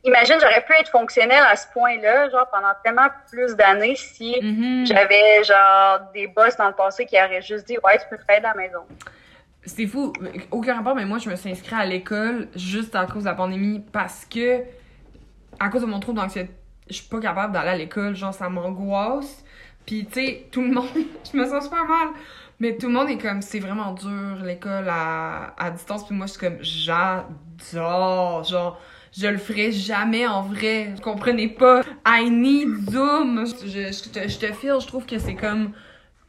imagine, 0.03 0.35
j'aurais 0.41 0.63
pu 0.65 0.73
être 0.79 0.89
fonctionnelle 0.89 1.43
à 1.49 1.55
ce 1.55 1.67
point-là, 1.73 2.29
genre 2.29 2.47
pendant 2.51 2.73
tellement 2.83 3.07
plus 3.31 3.55
d'années 3.55 3.95
si 3.95 4.33
mm-hmm. 4.33 4.85
j'avais 4.85 5.43
genre 5.43 5.99
des 6.13 6.27
boss 6.27 6.55
dans 6.57 6.67
le 6.67 6.73
passé 6.73 7.05
qui 7.05 7.15
auraient 7.15 7.41
juste 7.41 7.67
dit 7.67 7.77
ouais 7.83 7.97
tu 7.97 8.05
peux 8.09 8.17
travailler 8.17 8.39
de 8.39 8.47
la 8.47 8.55
maison. 8.55 8.79
C'est 9.65 9.85
fou, 9.85 10.13
aucun 10.51 10.75
rapport, 10.75 10.95
mais 10.95 11.05
moi 11.05 11.17
je 11.17 11.29
me 11.29 11.35
suis 11.35 11.49
inscrite 11.49 11.73
à 11.73 11.85
l'école 11.85 12.47
juste 12.55 12.95
à 12.95 13.05
cause 13.05 13.23
de 13.23 13.29
la 13.29 13.35
pandémie 13.35 13.83
parce 13.91 14.25
que 14.25 14.63
à 15.59 15.69
cause 15.69 15.81
de 15.81 15.87
mon 15.87 15.99
trouble 15.99 16.19
d'anxiété, 16.19 16.51
je 16.89 16.95
suis 16.95 17.07
pas 17.07 17.19
capable 17.19 17.53
d'aller 17.53 17.69
à 17.69 17.75
l'école, 17.75 18.15
genre 18.15 18.33
ça 18.33 18.49
m'angoisse. 18.49 19.43
Puis 19.85 20.05
tu 20.05 20.13
sais, 20.13 20.47
tout 20.51 20.61
le 20.61 20.71
monde, 20.71 20.87
je 21.31 21.37
me 21.37 21.45
sens 21.45 21.65
super 21.65 21.85
mal. 21.85 22.09
Mais 22.59 22.75
tout 22.75 22.87
le 22.87 22.93
monde 22.93 23.09
est 23.09 23.17
comme, 23.17 23.41
c'est 23.41 23.59
vraiment 23.59 23.93
dur 23.93 24.43
l'école 24.43 24.89
à, 24.89 25.53
à 25.57 25.69
distance. 25.69 26.05
Puis 26.05 26.15
moi, 26.15 26.25
je 26.25 26.31
suis 26.31 26.39
comme, 26.39 26.57
j'adore. 26.61 28.43
Genre, 28.43 28.81
je 29.17 29.27
le 29.27 29.37
ferai 29.37 29.71
jamais 29.71 30.27
en 30.27 30.43
vrai. 30.43 30.91
Vous 30.95 31.01
comprenez 31.01 31.47
pas? 31.47 31.81
I 32.05 32.29
need 32.29 32.89
Zoom. 32.89 33.45
Je, 33.45 34.09
te, 34.09 34.27
je 34.27 34.53
file, 34.53 34.75
je 34.79 34.87
trouve 34.87 35.05
que 35.05 35.17
c'est 35.17 35.35
comme. 35.35 35.71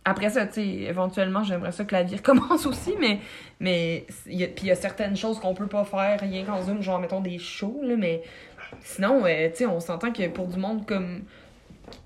Après 0.04 0.30
ça, 0.30 0.46
tu 0.46 0.54
sais, 0.54 0.66
éventuellement, 0.66 1.44
j'aimerais 1.44 1.72
ça 1.72 1.84
que 1.84 1.94
la 1.94 2.02
vie 2.02 2.16
recommence 2.16 2.64
aussi, 2.66 2.94
mais. 2.98 3.18
mais 3.60 4.06
y 4.26 4.46
puis 4.46 4.64
il 4.64 4.68
y 4.68 4.70
a 4.70 4.74
certaines 4.74 5.16
choses 5.16 5.38
qu'on 5.38 5.54
peut 5.54 5.66
pas 5.66 5.84
faire 5.84 6.18
rien 6.20 6.44
qu'en 6.44 6.62
Zoom, 6.62 6.82
genre, 6.82 6.98
mettons 6.98 7.20
des 7.20 7.38
shows, 7.38 7.80
là, 7.82 7.94
mais. 7.96 8.22
Sinon, 8.82 9.24
euh, 9.24 9.48
tu 9.48 9.56
sais, 9.56 9.66
on 9.66 9.80
s'entend 9.80 10.12
que 10.12 10.28
pour 10.28 10.46
du 10.46 10.58
monde 10.58 10.86
comme 10.86 11.22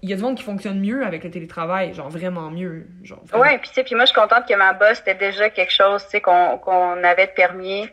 il 0.00 0.08
y 0.08 0.12
a 0.12 0.16
du 0.16 0.22
monde 0.22 0.36
qui 0.36 0.44
fonctionne 0.44 0.80
mieux 0.80 1.04
avec 1.04 1.24
le 1.24 1.30
télétravail, 1.30 1.92
genre 1.92 2.08
vraiment 2.08 2.50
mieux. 2.50 2.86
Genre, 3.02 3.20
Ouais, 3.34 3.58
puis 3.58 3.68
tu 3.68 3.74
sais, 3.74 3.84
puis 3.84 3.94
moi 3.94 4.04
je 4.04 4.12
suis 4.12 4.20
contente 4.20 4.46
que 4.48 4.54
ma 4.54 4.72
boss 4.72 4.98
c'était 4.98 5.16
déjà 5.16 5.50
quelque 5.50 5.72
chose, 5.72 6.04
tu 6.04 6.10
sais, 6.10 6.20
qu'on 6.20 7.04
avait 7.04 7.26
permis 7.28 7.88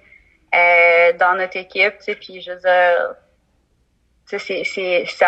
euh, 0.54 1.14
dans 1.14 1.36
notre 1.36 1.58
équipe, 1.58 1.98
tu 2.00 2.06
sais, 2.06 2.16
puis 2.16 2.42
je 2.42 2.52
veux 2.52 2.58
dire, 2.58 3.16
tu 4.28 4.40
sais, 4.40 4.64
c'est, 4.64 5.06
ça, 5.06 5.28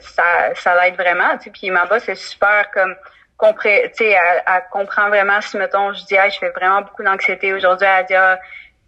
ça, 0.00 0.54
ça 0.54 0.82
l'aide 0.82 0.96
vraiment, 0.96 1.36
tu 1.38 1.44
sais, 1.44 1.50
puis 1.50 1.70
ma 1.70 1.86
boss 1.86 2.08
est 2.08 2.14
super 2.14 2.70
comme, 2.72 2.94
compré, 3.36 3.90
tu 3.96 4.04
sais, 4.04 4.10
elle, 4.10 4.42
elle, 4.46 4.62
comprend 4.70 5.08
vraiment 5.08 5.40
si, 5.40 5.56
mettons, 5.56 5.92
je 5.92 6.04
dis, 6.04 6.16
je 6.32 6.38
fais 6.38 6.50
vraiment 6.50 6.82
beaucoup 6.82 7.02
d'anxiété 7.02 7.52
aujourd'hui, 7.52 7.86
elle 7.86 8.06
dit, 8.06 8.14
ah, 8.14 8.38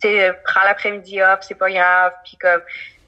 tu 0.00 0.08
sais, 0.08 0.32
prends 0.44 0.64
l'après-midi 0.64 1.22
off, 1.22 1.40
c'est 1.42 1.54
pas 1.54 1.70
grave, 1.70 2.12
puis 2.24 2.36
comme, 2.36 2.62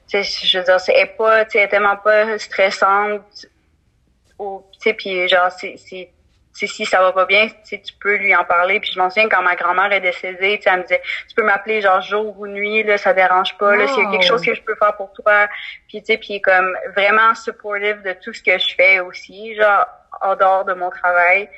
tu 0.07 0.23
sais, 0.23 0.47
je 0.47 0.59
veux 0.59 0.63
dire, 0.63 0.79
c'est 0.79 1.05
pas, 1.17 1.45
tu 1.45 1.51
sais, 1.59 1.67
tellement 1.67 1.97
pas 1.97 2.37
stressante, 2.37 3.47
tu 4.37 4.45
sais, 4.79 4.93
puis 4.93 5.27
genre, 5.27 5.51
c'est, 5.51 5.75
c'est 5.77 6.11
si 6.53 6.85
ça 6.85 6.99
va 6.99 7.11
pas 7.11 7.25
bien, 7.25 7.47
tu 7.63 7.79
peux 8.01 8.15
lui 8.17 8.35
en 8.35 8.43
parler. 8.43 8.79
Puis 8.79 8.91
je 8.93 8.99
m'en 8.99 9.09
souviens 9.09 9.29
quand 9.29 9.41
ma 9.41 9.55
grand-mère 9.55 9.91
est 9.91 10.01
décédée, 10.01 10.59
elle 10.65 10.77
me 10.77 10.81
disait, 10.83 11.01
tu 11.27 11.35
peux 11.35 11.43
m'appeler 11.43 11.81
genre 11.81 12.01
jour 12.01 12.37
ou 12.39 12.47
nuit, 12.47 12.83
là, 12.83 12.97
ça 12.97 13.13
dérange 13.13 13.57
pas, 13.57 13.75
là, 13.75 13.87
s'il 13.87 14.03
y 14.03 14.07
a 14.07 14.11
quelque 14.11 14.25
chose 14.25 14.43
que 14.43 14.53
je 14.53 14.61
peux 14.61 14.75
faire 14.75 14.95
pour 14.95 15.11
toi. 15.13 15.47
Puis 15.87 16.01
tu 16.01 16.13
sais, 16.13 16.17
puis 16.17 16.41
comme 16.41 16.75
vraiment 16.95 17.33
supportive 17.35 18.01
de 18.01 18.13
tout 18.13 18.33
ce 18.33 18.43
que 18.43 18.57
je 18.57 18.75
fais 18.75 18.99
aussi, 18.99 19.55
genre 19.55 19.85
en 20.21 20.35
dehors 20.35 20.65
de 20.65 20.73
mon 20.73 20.89
travail. 20.89 21.49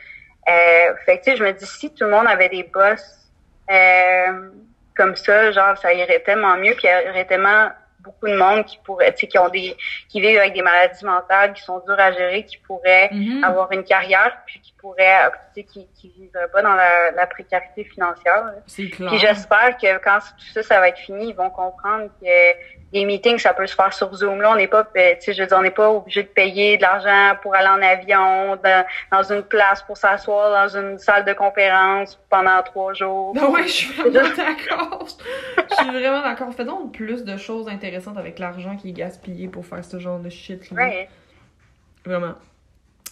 Euh, 0.50 0.96
fait 1.06 1.20
que 1.20 1.24
tu 1.24 1.32
sais, 1.32 1.38
je 1.38 1.44
me 1.44 1.52
dis 1.52 1.66
si 1.66 1.94
tout 1.94 2.06
le 2.06 2.12
monde 2.12 2.28
avait 2.28 2.50
des 2.50 2.64
boss 2.64 3.02
euh, 3.70 4.50
comme 4.96 5.16
ça, 5.16 5.52
genre 5.52 5.78
ça 5.78 5.94
irait 5.94 6.20
tellement 6.20 6.58
mieux, 6.58 6.74
puis 6.74 6.88
il 6.88 7.08
y 7.08 7.10
aurait 7.10 7.26
tellement 7.26 7.70
beaucoup 8.00 8.28
de 8.28 8.36
monde 8.36 8.66
qui 8.66 8.80
pourrait, 8.84 9.14
tu 9.14 9.22
sais, 9.22 9.28
qui 9.28 9.38
ont 9.38 9.50
des, 9.50 9.76
qui 10.10 10.22
vivent 10.22 10.40
avec 10.40 10.54
des 10.54 10.64
maladies 10.64 11.06
mentales, 11.06 11.54
qui 11.54 11.62
sont 11.62 11.80
dures 11.86 12.00
à 12.00 12.12
gérer, 12.12 12.44
qui 12.46 12.58
pourraient 12.58 13.10
mm-hmm. 13.12 13.44
avoir 13.44 13.72
une 13.72 13.84
carrière, 13.84 14.38
puis 14.48 14.60
qui 14.60 14.71
pourraient, 14.82 15.30
sais, 15.54 15.64
qui, 15.64 15.88
qui 15.94 16.10
vivraient 16.10 16.50
pas 16.50 16.62
dans 16.62 16.74
la, 16.74 17.12
la 17.12 17.28
précarité 17.28 17.84
financière. 17.84 18.54
C'est 18.68 18.90
clair. 18.90 19.10
Puis 19.10 19.20
j'espère 19.20 19.78
que 19.78 19.98
quand 20.04 20.20
tout 20.20 20.54
ça, 20.54 20.64
ça 20.64 20.80
va 20.80 20.90
être 20.90 20.98
fini, 20.98 21.30
ils 21.30 21.36
vont 21.36 21.50
comprendre 21.50 22.10
que 22.22 22.28
les 22.94 23.06
meetings, 23.06 23.38
ça 23.38 23.54
peut 23.54 23.68
se 23.68 23.76
faire 23.76 23.94
sur 23.94 24.14
Zoom. 24.14 24.42
Là, 24.42 24.52
on 24.52 24.56
n'est 24.56 24.68
pas, 24.68 24.86
ben, 24.94 25.16
tu 25.18 25.26
sais, 25.26 25.34
je 25.34 25.42
veux 25.42 25.48
dire, 25.48 25.58
on 25.58 25.62
n'est 25.62 25.72
pas 25.72 25.90
obligé 25.90 26.24
de 26.24 26.28
payer 26.28 26.78
de 26.78 26.82
l'argent 26.82 27.38
pour 27.42 27.56
aller 27.56 27.68
en 27.68 27.82
avion, 27.82 28.58
dans, 29.12 29.24
une 29.24 29.44
place 29.44 29.82
pour 29.84 29.96
s'asseoir 29.96 30.68
dans 30.68 30.78
une 30.78 30.98
salle 30.98 31.24
de 31.24 31.34
conférence 31.34 32.20
pendant 32.30 32.62
trois 32.64 32.94
jours. 32.94 33.34
Non, 33.34 33.52
ouais, 33.52 33.64
je 33.64 33.72
suis 33.72 33.94
vraiment 33.94 34.30
d'accord. 34.38 35.08
je 35.08 35.76
suis 35.76 35.92
vraiment 35.92 36.22
d'accord. 36.22 36.54
Fais 36.54 36.66
donc 36.66 36.94
plus 36.94 37.24
de 37.24 37.38
choses 37.38 37.70
intéressantes 37.70 38.18
avec 38.18 38.40
l'argent 38.40 38.76
qui 38.76 38.90
est 38.90 38.94
gaspillé 38.94 39.48
pour 39.48 39.66
faire 39.66 39.86
ce 39.86 39.98
genre 40.00 40.20
de 40.20 40.30
shit. 40.30 40.70
Là. 40.72 40.84
Ouais. 40.84 41.10
Vraiment. 42.06 42.34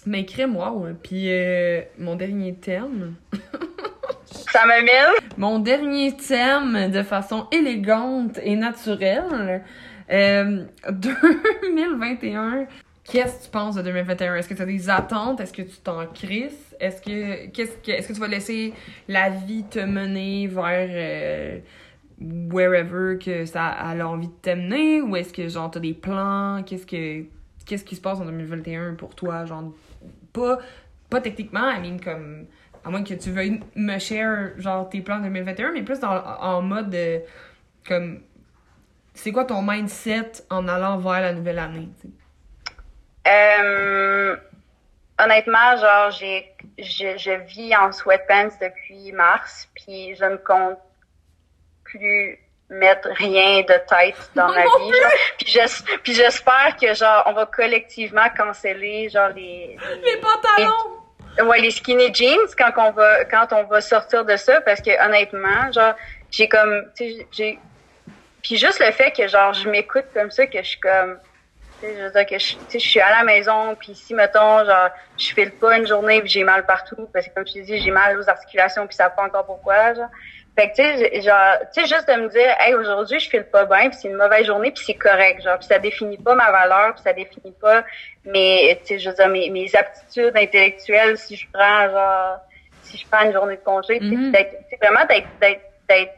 Mais 0.06 0.26
crée-moi, 0.26 0.72
ouais. 0.74 0.92
Puis 1.02 1.32
euh, 1.32 1.82
mon 1.98 2.16
dernier 2.16 2.56
terme. 2.56 3.16
Ça 4.26 4.66
m'amène. 4.66 5.14
Mon 5.38 5.60
dernier 5.60 6.16
thème, 6.16 6.92
de 6.92 7.04
façon 7.04 7.48
élégante 7.52 8.40
et 8.44 8.56
naturelle, 8.56 9.64
euh, 10.12 10.64
2021. 10.92 12.68
Qu'est-ce 13.04 13.40
que 13.40 13.46
tu 13.46 13.50
penses 13.50 13.76
de 13.76 13.82
2021? 13.82 14.36
Est-ce 14.36 14.48
que 14.48 14.54
tu 14.54 14.62
as 14.62 14.66
des 14.66 14.90
attentes? 14.90 15.40
Est-ce 15.40 15.54
que 15.54 15.64
tu 15.64 15.78
t'en 15.78 16.06
crisses? 16.08 16.76
Est-ce 16.80 17.02
que, 17.02 17.48
qu'est-ce 17.48 17.78
que, 17.78 17.92
est-ce 17.92 18.08
que 18.08 18.14
tu 18.14 18.20
vas 18.20 18.28
laisser 18.28 18.74
la 19.08 19.30
vie 19.30 19.64
te 19.64 19.80
mener 19.80 20.46
vers 20.48 20.90
euh, 20.92 21.60
wherever 22.52 23.18
que 23.18 23.46
ça 23.46 23.66
a 23.66 23.96
envie 24.06 24.28
de 24.28 24.34
t'amener? 24.42 25.02
Ou 25.02 25.16
est-ce 25.16 25.34
que, 25.34 25.48
genre, 25.48 25.72
t'as 25.72 25.80
des 25.80 25.96
plans? 25.96 26.62
Qu'est-ce 26.64 26.86
que, 26.86 27.26
qu'est-ce 27.66 27.84
qui 27.84 27.96
se 27.96 28.02
passe 28.02 28.20
en 28.20 28.26
2021 28.26 28.94
pour 28.94 29.16
toi? 29.16 29.46
Genre, 29.46 29.74
pas, 30.34 30.60
pas 31.10 31.22
techniquement, 31.22 31.70
I 31.70 31.80
mean, 31.80 32.00
comme 32.00 32.48
à 32.84 32.90
moins 32.90 33.04
que 33.04 33.14
tu 33.14 33.32
veuilles 33.32 33.60
me 33.76 34.00
share 34.00 34.52
genre 34.58 34.90
tes 34.90 35.02
plans 35.02 35.20
2021, 35.20 35.72
mais 35.72 35.84
plus 35.84 36.00
en 36.04 36.62
mode 36.62 36.90
de, 36.90 37.22
comme 37.88 38.22
c'est 39.14 39.32
quoi 39.32 39.46
ton 39.46 39.62
mindset 39.62 40.32
en 40.50 40.68
allant 40.68 40.98
vers 40.98 41.22
la 41.22 41.34
nouvelle 41.34 41.60
année? 41.60 41.90
Euh, 43.28 44.38
honnêtement, 45.20 45.78
genre 45.78 46.12
j'ai 46.12 46.56
je, 46.78 47.18
je, 47.18 47.32
vis 47.46 47.76
en 47.76 47.92
sweatpants 47.92 48.56
depuis 48.62 49.12
mars, 49.12 49.68
puis 49.76 50.16
je 50.16 50.24
ne 50.24 50.38
compte 50.38 50.78
plus 51.84 52.40
mettre 52.70 53.10
rien 53.16 53.62
de 53.62 53.74
tête 53.88 54.30
dans 54.36 54.48
ma 54.48 54.62
vie. 54.80 54.92
Puis 56.04 56.14
j'espère 56.14 56.76
que 56.80 56.94
genre 56.94 57.24
on 57.26 57.34
va 57.34 57.46
collectivement 57.48 58.30
canceller 58.38 59.10
genre 59.10 59.30
les 59.30 59.78
les, 59.90 60.12
les 60.12 60.18
pantalons. 60.18 61.48
Ouais, 61.48 61.60
les 61.60 61.72
skinny 61.72 62.14
jeans 62.14 62.38
quand 62.58 62.72
on 62.78 62.92
va 62.92 63.26
quand 63.26 63.54
on 63.54 63.64
va 63.64 63.82
sortir 63.82 64.26
de 64.26 64.36
ça 64.36 64.62
parce 64.62 64.82
que 64.82 64.92
honnêtement, 65.06 65.72
genre 65.72 65.94
j'ai 66.32 66.48
comme 66.48 66.86
tu 66.96 67.12
sais 67.12 67.28
j'ai 67.32 67.60
puis 68.42 68.58
juste 68.58 68.80
le 68.80 68.92
fait 68.92 69.12
que 69.12 69.28
genre 69.28 69.54
je 69.54 69.70
m'écoute 69.70 70.06
comme 70.14 70.32
ça 70.32 70.46
que 70.48 70.60
je 70.60 70.68
suis 70.68 70.80
comme 70.80 71.18
tu 71.82 71.88
sais 71.88 71.98
je 71.98 72.04
veux 72.04 72.12
dire 72.12 72.26
que 72.26 72.40
je, 72.40 72.56
je 72.72 72.78
suis 72.78 73.00
à 73.00 73.10
la 73.10 73.24
maison 73.24 73.76
puis 73.76 73.96
si 73.96 74.14
mettons 74.14 74.66
genre 74.66 74.90
je 75.18 75.34
file 75.34 75.52
pas 75.58 75.78
une 75.78 75.88
journée 75.88 76.22
puis 76.22 76.30
j'ai 76.30 76.44
mal 76.44 76.66
partout 76.66 77.08
parce 77.14 77.28
que 77.28 77.34
comme 77.34 77.48
je 77.48 77.54
te 77.54 77.60
dis 77.60 77.82
j'ai 77.82 77.92
mal 77.92 78.20
aux 78.20 78.30
articulations 78.30 78.86
puis 78.86 78.96
ça 78.96 79.10
pas 79.10 79.24
encore 79.24 79.46
pourquoi 79.46 79.94
genre 79.94 80.10
fait 80.60 80.72
que, 80.72 80.76
tu 80.76 80.82
sais, 80.84 81.22
genre, 81.22 81.58
tu 81.74 81.82
sais, 81.82 81.88
juste 81.88 82.08
de 82.10 82.22
me 82.22 82.28
dire, 82.28 82.54
hey, 82.60 82.74
aujourd'hui, 82.74 83.18
je 83.20 83.30
file 83.30 83.46
pas 83.46 83.64
bien, 83.64 83.90
puis 83.90 83.98
c'est 84.02 84.10
une 84.10 84.18
mauvaise 84.18 84.46
journée, 84.46 84.72
puis 84.72 84.84
c'est 84.86 84.96
correct, 84.96 85.42
genre, 85.42 85.58
puis 85.58 85.68
ça 85.68 85.80
définit 85.80 86.18
pas 86.18 86.36
ma 86.36 86.52
valeur, 86.52 86.96
puis 86.96 87.04
ça 87.04 87.14
définit 87.14 87.54
pas 87.62 87.86
mes, 88.26 88.78
tu 88.82 88.88
sais, 88.88 89.00
je 89.00 89.10
veux 89.10 89.16
dire, 89.16 89.30
mes, 89.30 89.50
mes 89.52 89.74
aptitudes 89.74 90.36
intellectuelles 90.36 91.18
si 91.18 91.38
je 91.38 91.48
prends, 91.54 91.90
genre, 91.90 92.40
si 92.82 92.98
je 92.98 93.08
prends 93.08 93.24
une 93.24 93.32
journée 93.32 93.56
de 93.56 93.64
congé, 93.64 94.00
mm 94.02 94.34
c'est 94.34 94.86
vraiment 94.86 95.06
d'être, 95.06 95.28
d'être, 95.88 96.12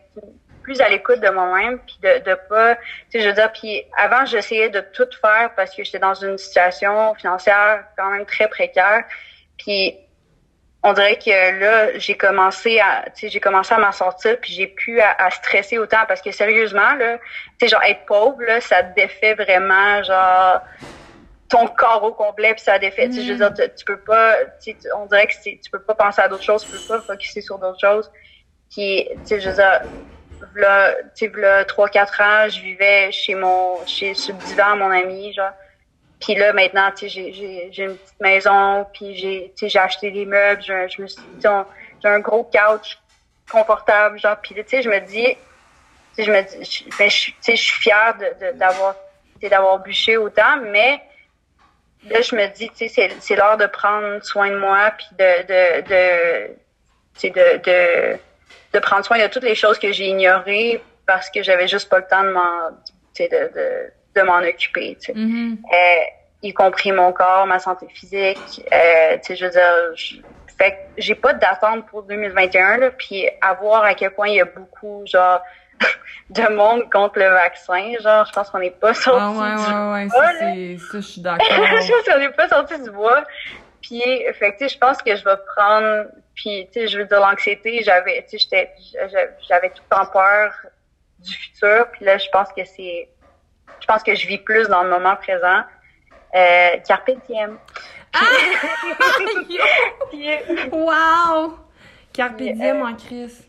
plus 0.63 0.79
à 0.79 0.89
l'écoute 0.89 1.19
de 1.19 1.29
moi-même, 1.29 1.79
puis 1.79 1.97
de, 2.01 2.19
de 2.23 2.37
pas, 2.47 2.75
tu 2.75 2.81
sais, 3.09 3.21
je 3.21 3.27
veux 3.27 3.33
dire, 3.33 3.51
puis 3.51 3.83
avant, 3.95 4.25
j'essayais 4.25 4.69
de 4.69 4.81
tout 4.93 5.07
faire 5.19 5.51
parce 5.55 5.75
que 5.75 5.83
j'étais 5.83 5.99
dans 5.99 6.13
une 6.13 6.37
situation 6.37 7.13
financière 7.15 7.83
quand 7.97 8.09
même 8.09 8.25
très 8.25 8.47
précaire, 8.47 9.03
puis 9.57 9.97
on 10.83 10.93
dirait 10.93 11.17
que 11.17 11.59
là, 11.59 11.97
j'ai 11.99 12.15
commencé 12.15 12.79
à, 12.79 13.05
tu 13.15 13.21
sais, 13.21 13.29
j'ai 13.29 13.39
commencé 13.39 13.73
à 13.73 13.77
m'en 13.77 13.91
sortir, 13.91 14.39
puis 14.39 14.51
j'ai 14.53 14.67
pu 14.67 14.99
à, 14.99 15.29
stresser 15.29 15.77
autant 15.77 16.05
parce 16.07 16.21
que 16.21 16.31
sérieusement, 16.31 16.95
là, 16.95 17.17
tu 17.17 17.23
sais, 17.61 17.67
genre 17.67 17.83
être 17.83 18.05
pauvre, 18.05 18.41
là, 18.41 18.59
ça 18.61 18.81
défait 18.81 19.35
vraiment, 19.35 20.01
genre 20.01 20.61
ton 21.49 21.67
corps 21.67 22.03
au 22.03 22.13
complet, 22.13 22.53
puis 22.53 22.63
ça 22.63 22.79
défait. 22.79 23.09
Tu 23.09 23.15
sais, 23.15 23.23
je 23.23 23.33
veux 23.33 23.49
dire, 23.49 23.69
tu, 23.75 23.85
peux 23.85 23.99
pas, 23.99 24.37
on 24.95 25.05
dirait 25.05 25.27
que 25.27 25.33
tu 25.43 25.69
peux 25.71 25.81
pas 25.81 25.95
penser 25.95 26.21
à 26.21 26.27
d'autres 26.27 26.43
choses, 26.43 26.63
tu 26.63 26.71
peux 26.71 26.79
pas 26.87 27.01
focuser 27.01 27.41
sur 27.41 27.59
d'autres 27.59 27.79
choses. 27.79 28.11
Puis, 28.71 29.07
tu 29.09 29.19
sais, 29.25 29.41
je 29.41 29.49
veux 29.49 29.55
dire, 29.55 29.81
là, 30.55 30.95
tu 31.15 31.27
sais, 31.27 31.31
là, 31.35 31.63
3-4 31.65 32.23
ans, 32.23 32.49
je 32.49 32.61
vivais 32.61 33.11
chez 33.11 33.35
mon, 33.35 33.85
chez 33.85 34.13
Subdivan, 34.15 34.77
mon 34.77 34.89
ami, 34.89 35.33
genre 35.33 35.51
puis 36.21 36.35
là, 36.35 36.53
maintenant, 36.53 36.91
tu 36.91 37.09
sais, 37.09 37.33
j'ai 37.33 37.83
une 37.83 37.97
petite 37.97 38.19
maison, 38.19 38.85
puis 38.93 39.15
j'ai, 39.15 39.51
tu 39.57 39.65
sais, 39.65 39.69
j'ai 39.69 39.79
acheté 39.79 40.11
des 40.11 40.25
meubles, 40.25 40.61
je, 40.61 40.87
je 40.87 41.01
me 41.01 41.07
suis, 41.07 41.21
j'ai 41.41 42.07
un 42.07 42.19
gros 42.19 42.43
couch 42.43 42.99
confortable, 43.51 44.19
genre, 44.19 44.37
puis 44.41 44.53
tu 44.55 44.63
sais, 44.67 44.81
je 44.83 44.89
me 44.89 44.99
dis, 44.99 45.25
tu 45.25 45.37
sais, 46.15 46.23
je 46.23 46.31
me 46.31 46.41
dis, 46.41 46.85
ben, 46.97 47.09
je, 47.09 47.25
tu 47.25 47.33
sais, 47.41 47.55
je 47.55 47.61
suis 47.61 47.81
fière 47.81 48.15
de, 48.17 48.57
d'avoir, 48.57 48.95
sais, 49.41 49.49
d'avoir 49.49 49.79
bûché 49.79 50.15
autant, 50.17 50.57
mais 50.57 51.01
là, 52.07 52.21
je 52.21 52.35
me 52.35 52.47
dis, 52.53 52.69
tu 52.69 52.75
sais, 52.75 52.87
c'est, 52.87 53.09
c'est 53.19 53.35
l'heure 53.35 53.57
de 53.57 53.65
prendre 53.65 54.23
soin 54.23 54.49
de 54.51 54.57
moi, 54.57 54.91
puis 54.95 55.07
de, 55.17 55.41
de, 55.43 55.81
de, 55.81 56.47
tu 57.15 57.19
sais, 57.19 57.29
de, 57.31 57.57
de, 57.63 58.19
de 58.73 58.79
prendre 58.79 59.03
soin 59.03 59.19
de 59.19 59.27
toutes 59.27 59.43
les 59.43 59.55
choses 59.55 59.79
que 59.79 59.91
j'ai 59.91 60.05
ignorées 60.05 60.83
parce 61.07 61.31
que 61.31 61.41
j'avais 61.41 61.67
juste 61.67 61.89
pas 61.89 61.97
le 61.97 62.07
temps 62.07 62.23
de 62.23 62.29
m'en, 62.29 62.69
tu 62.85 63.23
sais, 63.23 63.27
de, 63.27 63.51
de 63.57 63.91
de 64.15 64.21
m'en 64.21 64.39
occuper, 64.39 64.97
tu 64.99 65.11
sais. 65.11 65.13
Mm-hmm. 65.13 65.57
Euh, 65.73 66.03
y 66.43 66.53
compris 66.53 66.91
mon 66.91 67.11
corps, 67.13 67.45
ma 67.45 67.59
santé 67.59 67.87
physique. 67.89 68.65
Euh, 68.73 69.17
tu 69.17 69.23
sais, 69.23 69.35
je 69.35 69.45
veux 69.45 69.51
dire, 69.51 69.95
je, 69.95 70.15
fait 70.57 70.71
que 70.71 71.01
j'ai 71.01 71.15
pas 71.15 71.33
d'attente 71.33 71.87
pour 71.87 72.03
2021, 72.03 72.77
là, 72.77 72.91
puis 72.91 73.27
à 73.41 73.53
voir 73.53 73.83
à 73.83 73.93
quel 73.93 74.11
point 74.11 74.27
il 74.27 74.35
y 74.35 74.41
a 74.41 74.45
beaucoup, 74.45 75.03
genre, 75.05 75.41
de 76.29 76.53
monde 76.53 76.89
contre 76.91 77.19
le 77.19 77.29
vaccin, 77.29 77.93
genre, 77.99 78.25
je 78.25 78.31
pense 78.31 78.49
qu'on 78.49 78.59
n'est 78.59 78.71
pas 78.71 78.93
sorti 78.93 79.19
ah, 79.21 79.31
ouais, 79.31 79.55
du 79.55 79.71
ouais, 79.91 80.07
bois. 80.07 80.25
Ouais, 80.25 80.77
ça, 80.77 80.99
je 80.99 81.05
suis 81.05 81.21
d'accord. 81.23 81.45
je 81.49 81.91
pense 81.91 82.13
qu'on 82.13 82.19
n'est 82.19 82.29
pas 82.29 82.47
sorti 82.47 82.81
du 82.81 82.91
bois. 82.91 83.23
Puis, 83.81 84.03
fait 84.37 84.55
que, 84.55 84.67
je 84.67 84.77
pense 84.77 85.01
que 85.01 85.15
je 85.15 85.23
vais 85.23 85.37
prendre, 85.55 86.05
puis, 86.35 86.67
tu 86.71 86.81
sais, 86.81 86.87
je 86.87 86.99
veux 86.99 87.05
dire, 87.05 87.19
l'anxiété, 87.19 87.81
j'avais, 87.83 88.23
tu 88.29 88.37
sais, 88.37 88.71
j'avais 89.49 89.69
tout 89.69 89.81
le 89.89 89.95
temps 89.95 90.05
peur 90.11 90.53
du 91.17 91.33
futur, 91.33 91.87
puis 91.91 92.05
là, 92.05 92.17
je 92.17 92.29
pense 92.31 92.49
que 92.53 92.63
c'est 92.65 93.09
je 93.81 93.87
pense 93.87 94.03
que 94.03 94.15
je 94.15 94.27
vis 94.27 94.37
plus 94.37 94.67
dans 94.69 94.83
le 94.83 94.89
moment 94.89 95.15
présent. 95.15 95.63
Euh, 96.33 96.77
carpe 96.87 97.11
diem. 97.27 97.57
Ah! 98.13 98.19
wow! 100.71 101.57
Carpe 102.13 102.37
diem 102.37 102.81
en 102.81 102.95
crise. 102.95 103.45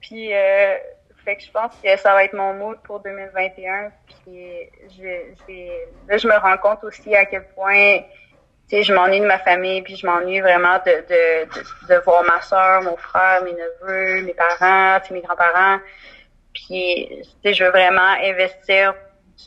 Puis, 0.00 0.32
euh, 0.32 0.76
fait 1.24 1.36
que 1.36 1.42
je 1.42 1.50
pense 1.50 1.72
que 1.82 1.96
ça 1.96 2.14
va 2.14 2.24
être 2.24 2.34
mon 2.34 2.54
mood 2.54 2.78
pour 2.84 3.00
2021. 3.00 3.90
Puis, 4.06 4.70
je, 4.96 5.82
là, 6.08 6.16
je 6.16 6.28
me 6.28 6.36
rends 6.38 6.56
compte 6.58 6.84
aussi 6.84 7.14
à 7.14 7.26
quel 7.26 7.46
point, 7.48 7.98
tu 8.68 8.76
sais, 8.76 8.82
je 8.84 8.94
m'ennuie 8.94 9.20
de 9.20 9.26
ma 9.26 9.38
famille, 9.38 9.82
puis 9.82 9.96
je 9.96 10.06
m'ennuie 10.06 10.40
vraiment 10.40 10.78
de, 10.86 11.04
de, 11.08 11.94
de, 11.94 12.00
voir 12.04 12.22
ma 12.24 12.40
soeur, 12.40 12.82
mon 12.82 12.96
frère, 12.96 13.42
mes 13.42 13.52
neveux, 13.52 14.22
mes 14.22 14.34
parents, 14.34 15.00
mes 15.10 15.20
grands-parents. 15.20 15.80
Puis, 16.54 17.08
tu 17.10 17.24
sais, 17.42 17.54
je 17.54 17.64
veux 17.64 17.70
vraiment 17.70 18.14
investir 18.22 18.94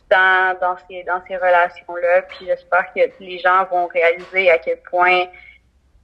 temps 0.09 0.53
dans 0.61 0.75
ces 0.87 1.03
dans 1.03 1.21
ces 1.27 1.37
relations 1.37 1.95
là 1.95 2.21
puis 2.23 2.45
j'espère 2.45 2.93
que 2.93 2.99
les 3.19 3.39
gens 3.39 3.65
vont 3.65 3.87
réaliser 3.87 4.49
à 4.51 4.57
quel 4.57 4.79
point 4.81 5.25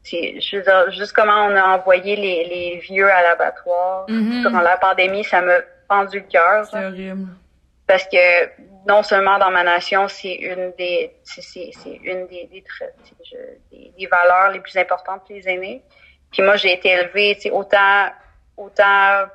c'est 0.03 0.39
juste 0.39 1.13
comment 1.13 1.45
on 1.45 1.55
a 1.55 1.77
envoyé 1.77 2.15
les, 2.15 2.45
les 2.45 2.77
vieux 2.77 3.09
à 3.09 3.21
l'abattoir 3.21 4.07
mm-hmm. 4.07 4.41
durant 4.41 4.61
la 4.61 4.77
pandémie 4.77 5.23
ça 5.23 5.41
m'a 5.41 5.57
pendu 5.87 6.19
le 6.19 6.25
cœur 6.25 6.65
c'est 6.65 6.85
horrible. 6.85 7.27
Parce 7.87 8.05
que 8.05 8.49
non 8.87 9.03
seulement 9.03 9.37
dans 9.37 9.51
ma 9.51 9.63
nation 9.63 10.07
c'est 10.07 10.33
une 10.33 10.73
des 10.77 11.11
c'est 11.23 11.71
une 12.03 12.27
des 12.27 12.47
des, 12.51 12.63
des 13.71 13.91
des, 13.97 14.07
valeurs 14.07 14.51
les 14.51 14.59
plus 14.59 14.75
importantes 14.77 15.21
pour 15.25 15.35
les 15.35 15.47
aînés. 15.47 15.83
Puis 16.31 16.41
moi 16.41 16.55
j'ai 16.55 16.73
été 16.73 16.89
élevée 16.89 17.37
autant 17.51 18.07
autant 18.57 19.25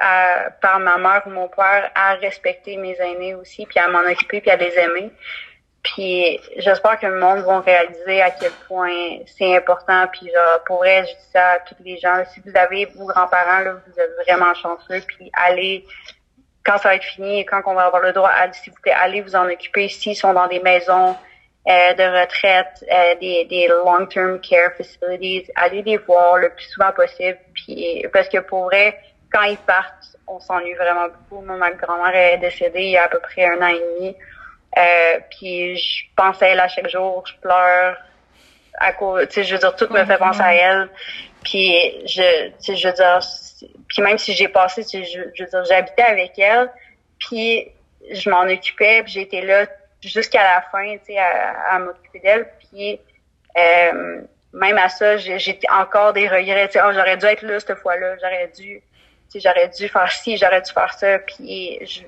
à, 0.00 0.50
par 0.60 0.78
ma 0.78 0.96
mère 0.98 1.22
ou 1.26 1.30
mon 1.30 1.48
père 1.48 1.90
à 1.94 2.14
respecter 2.14 2.76
mes 2.76 2.96
aînés 3.00 3.34
aussi, 3.34 3.66
puis 3.66 3.78
à 3.78 3.88
m'en 3.88 4.00
occuper, 4.00 4.40
puis 4.40 4.50
à 4.50 4.56
les 4.56 4.78
aimer. 4.78 5.10
Puis 5.82 6.40
j'espère 6.56 6.98
que 6.98 7.06
le 7.06 7.20
monde 7.20 7.44
va 7.44 7.60
réaliser 7.60 8.20
à 8.20 8.30
quel 8.30 8.50
point 8.66 9.18
c'est 9.26 9.56
important. 9.56 10.06
Puis 10.12 10.28
pour 10.66 10.78
vrai, 10.78 11.04
je 11.06 11.12
dis 11.12 11.30
ça 11.32 11.52
à 11.52 11.58
tous 11.60 11.76
les 11.84 11.96
gens. 11.98 12.24
si 12.32 12.40
vous 12.44 12.56
avez 12.56 12.86
vos 12.86 13.06
grands-parents, 13.06 13.62
vous 13.86 14.00
êtes 14.00 14.10
vraiment 14.26 14.52
chanceux. 14.54 15.00
Puis 15.06 15.30
allez, 15.32 15.84
quand 16.64 16.78
ça 16.78 16.88
va 16.88 16.96
être 16.96 17.04
fini 17.04 17.40
et 17.40 17.44
quand 17.44 17.62
on 17.66 17.74
va 17.74 17.84
avoir 17.84 18.02
le 18.02 18.12
droit, 18.12 18.32
s'il 18.52 18.72
vous 18.72 18.80
plaît, 18.80 18.92
allez 18.92 19.20
vous 19.20 19.36
en 19.36 19.48
occuper. 19.48 19.88
S'ils 19.88 20.16
sont 20.16 20.32
dans 20.32 20.48
des 20.48 20.58
maisons 20.58 21.16
euh, 21.68 21.94
de 21.94 22.20
retraite, 22.20 22.84
euh, 22.90 23.14
des, 23.20 23.44
des 23.44 23.68
long-term 23.68 24.40
care 24.40 24.72
facilities, 24.76 25.48
allez 25.54 25.82
les 25.82 25.98
voir 25.98 26.38
le 26.38 26.50
plus 26.50 26.64
souvent 26.64 26.90
possible. 26.90 27.38
Puis 27.54 28.04
parce 28.12 28.28
que 28.28 28.38
pour 28.38 28.64
vrai, 28.64 28.98
quand 29.30 29.42
ils 29.42 29.58
partent, 29.58 30.16
on 30.26 30.40
s'ennuie 30.40 30.74
vraiment 30.74 31.08
beaucoup. 31.08 31.44
Moi, 31.44 31.56
ma 31.56 31.70
grand-mère 31.72 32.14
est 32.14 32.38
décédée 32.38 32.82
il 32.82 32.90
y 32.90 32.96
a 32.96 33.04
à 33.04 33.08
peu 33.08 33.20
près 33.20 33.44
un 33.44 33.60
an 33.62 33.68
et 33.68 33.80
demi. 33.80 34.16
Euh, 34.78 35.20
puis 35.30 35.76
je 35.76 36.04
pense 36.14 36.42
à 36.42 36.48
elle 36.48 36.60
à 36.60 36.68
chaque 36.68 36.88
jour, 36.88 37.24
je 37.26 37.34
pleure 37.40 37.96
à 38.78 38.92
cause, 38.92 39.26
tu 39.28 39.34
sais, 39.34 39.44
je 39.44 39.54
veux 39.54 39.58
dire, 39.58 39.74
tout 39.74 39.90
me 39.90 40.04
fait 40.04 40.18
penser 40.18 40.42
à 40.42 40.54
elle. 40.54 40.90
Puis 41.42 41.72
je, 42.06 42.48
tu 42.48 42.54
sais, 42.58 42.76
je 42.76 42.88
veux 42.88 42.94
dire, 42.94 43.20
puis 43.88 44.02
même 44.02 44.18
si 44.18 44.34
j'ai 44.34 44.48
passé, 44.48 44.84
tu 44.84 45.02
sais, 45.02 45.04
je, 45.04 45.20
je 45.34 45.44
veux 45.44 45.48
dire, 45.48 45.64
j'habitais 45.64 46.02
avec 46.02 46.38
elle, 46.38 46.70
puis 47.18 47.68
je 48.10 48.28
m'en 48.28 48.42
occupais, 48.42 49.02
puis 49.02 49.12
j'étais 49.12 49.40
là 49.40 49.66
jusqu'à 50.02 50.42
la 50.42 50.62
fin, 50.70 50.96
tu 50.98 51.06
sais, 51.06 51.18
à, 51.18 51.74
à 51.74 51.78
m'occuper 51.78 52.20
d'elle. 52.20 52.48
Puis 52.58 53.00
euh, 53.56 54.20
même 54.52 54.78
à 54.78 54.88
ça, 54.88 55.16
j'ai 55.16 55.58
encore 55.70 56.12
des 56.12 56.28
regrets. 56.28 56.68
Tu 56.68 56.74
sais, 56.74 56.80
oh, 56.84 56.92
j'aurais 56.92 57.16
dû 57.16 57.26
être 57.26 57.42
là 57.42 57.60
cette 57.60 57.78
fois-là, 57.78 58.16
j'aurais 58.20 58.50
dû 58.56 58.82
j'aurais 59.34 59.68
dû 59.68 59.88
faire 59.88 60.10
ci, 60.10 60.36
j'aurais 60.36 60.62
dû 60.62 60.72
faire 60.72 60.92
ça, 60.94 61.18
puis 61.18 61.78
je, 61.84 62.02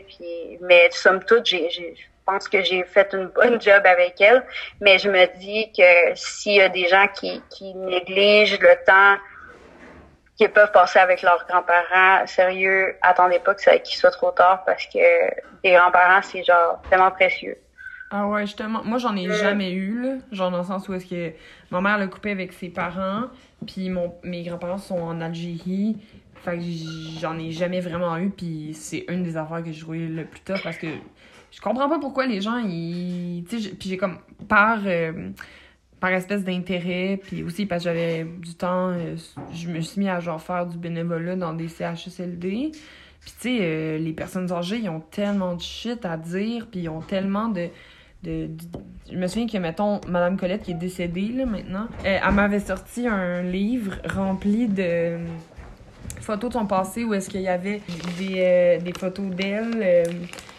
puis, 0.00 0.58
mais 0.60 0.88
somme 0.90 1.22
toute, 1.24 1.46
j'ai, 1.46 1.70
je 1.70 2.04
pense 2.24 2.48
que 2.48 2.62
j'ai 2.62 2.84
fait 2.84 3.12
une 3.12 3.26
bonne 3.26 3.60
job 3.60 3.82
avec 3.84 4.20
elle, 4.20 4.44
mais 4.80 4.98
je 4.98 5.10
me 5.10 5.26
dis 5.38 5.70
que 5.76 6.14
s'il 6.14 6.54
y 6.54 6.60
a 6.60 6.68
des 6.68 6.88
gens 6.88 7.06
qui, 7.08 7.42
qui 7.50 7.74
négligent 7.74 8.58
le 8.58 8.84
temps 8.86 9.16
qu'ils 10.36 10.50
peuvent 10.50 10.72
passer 10.72 10.98
avec 10.98 11.22
leurs 11.22 11.44
grands-parents, 11.46 12.26
sérieux, 12.26 12.96
attendez 13.02 13.38
pas 13.38 13.54
que 13.54 13.62
ça 13.62 13.78
qu'il 13.78 13.96
soit 13.96 14.10
trop 14.10 14.30
tard 14.30 14.64
parce 14.64 14.86
que 14.86 14.98
les 15.62 15.72
grands-parents, 15.72 16.22
c'est 16.22 16.42
genre 16.42 16.80
tellement 16.88 17.10
précieux. 17.10 17.58
Ah 18.14 18.26
ouais, 18.26 18.42
justement. 18.42 18.82
Moi, 18.84 18.98
j'en 18.98 19.16
ai 19.16 19.26
euh. 19.26 19.32
jamais 19.32 19.70
eu, 19.70 20.02
là. 20.02 20.14
Genre, 20.32 20.50
dans 20.50 20.58
le 20.58 20.64
sens 20.64 20.86
où 20.88 20.94
est-ce 20.94 21.06
que 21.06 21.32
ma 21.70 21.80
mère 21.80 21.98
le 21.98 22.08
coupait 22.08 22.32
avec 22.32 22.52
ses 22.52 22.68
parents, 22.68 23.24
puis 23.66 23.88
mon, 23.88 24.14
mes 24.22 24.42
grands-parents 24.42 24.78
sont 24.78 25.00
en 25.00 25.20
Algérie, 25.22 25.96
fait 26.42 26.58
que 26.58 26.64
j'en 27.20 27.38
ai 27.38 27.52
jamais 27.52 27.80
vraiment 27.80 28.16
eu, 28.18 28.30
puis 28.30 28.72
c'est 28.74 29.04
une 29.08 29.22
des 29.22 29.36
affaires 29.36 29.62
que 29.62 29.72
je 29.72 29.80
trouvais 29.80 30.06
le 30.06 30.24
plus 30.24 30.40
tough 30.40 30.62
parce 30.62 30.76
que 30.76 30.88
je 31.52 31.60
comprends 31.60 31.88
pas 31.88 31.98
pourquoi 31.98 32.26
les 32.26 32.40
gens, 32.40 32.58
ils. 32.58 33.44
Tu 33.48 33.58
j'ai 33.78 33.96
comme. 33.96 34.18
Par, 34.48 34.80
euh, 34.86 35.30
par 36.00 36.10
espèce 36.10 36.42
d'intérêt, 36.42 37.20
puis 37.22 37.42
aussi 37.44 37.66
parce 37.66 37.84
que 37.84 37.90
j'avais 37.90 38.24
du 38.24 38.54
temps, 38.54 38.88
euh, 38.88 39.16
je 39.52 39.68
me 39.68 39.80
suis 39.80 40.00
mis 40.00 40.08
à 40.08 40.18
genre 40.18 40.40
faire 40.40 40.66
du 40.66 40.78
bénévolat 40.78 41.36
dans 41.36 41.52
des 41.52 41.68
CHSLD. 41.68 42.72
Puis 43.20 43.30
tu 43.30 43.38
sais, 43.38 43.58
euh, 43.60 43.98
les 43.98 44.12
personnes 44.12 44.50
âgées, 44.50 44.78
ils 44.78 44.88
ont 44.88 45.00
tellement 45.00 45.54
de 45.54 45.60
shit 45.60 46.04
à 46.04 46.16
dire, 46.16 46.66
puis 46.70 46.80
ils 46.80 46.88
ont 46.88 47.02
tellement 47.02 47.48
de. 47.48 47.68
De, 48.24 48.48
je 49.10 49.16
me 49.16 49.26
souviens 49.26 49.48
que, 49.48 49.58
mettons, 49.58 50.00
Madame 50.06 50.36
Colette, 50.36 50.62
qui 50.62 50.70
est 50.70 50.74
décédée, 50.74 51.32
là, 51.32 51.44
maintenant, 51.44 51.88
elle 52.04 52.20
m'avait 52.32 52.60
sorti 52.60 53.08
un 53.08 53.42
livre 53.42 53.96
rempli 54.14 54.68
de, 54.68 55.18
photos 56.22 56.50
de 56.50 56.54
son 56.54 56.66
passé 56.66 57.04
où 57.04 57.14
est-ce 57.14 57.28
qu'il 57.28 57.42
y 57.42 57.48
avait 57.48 57.80
des, 58.18 58.36
euh, 58.38 58.78
des 58.78 58.92
photos 58.92 59.26
d'elle 59.26 59.80
euh, 59.82 60.04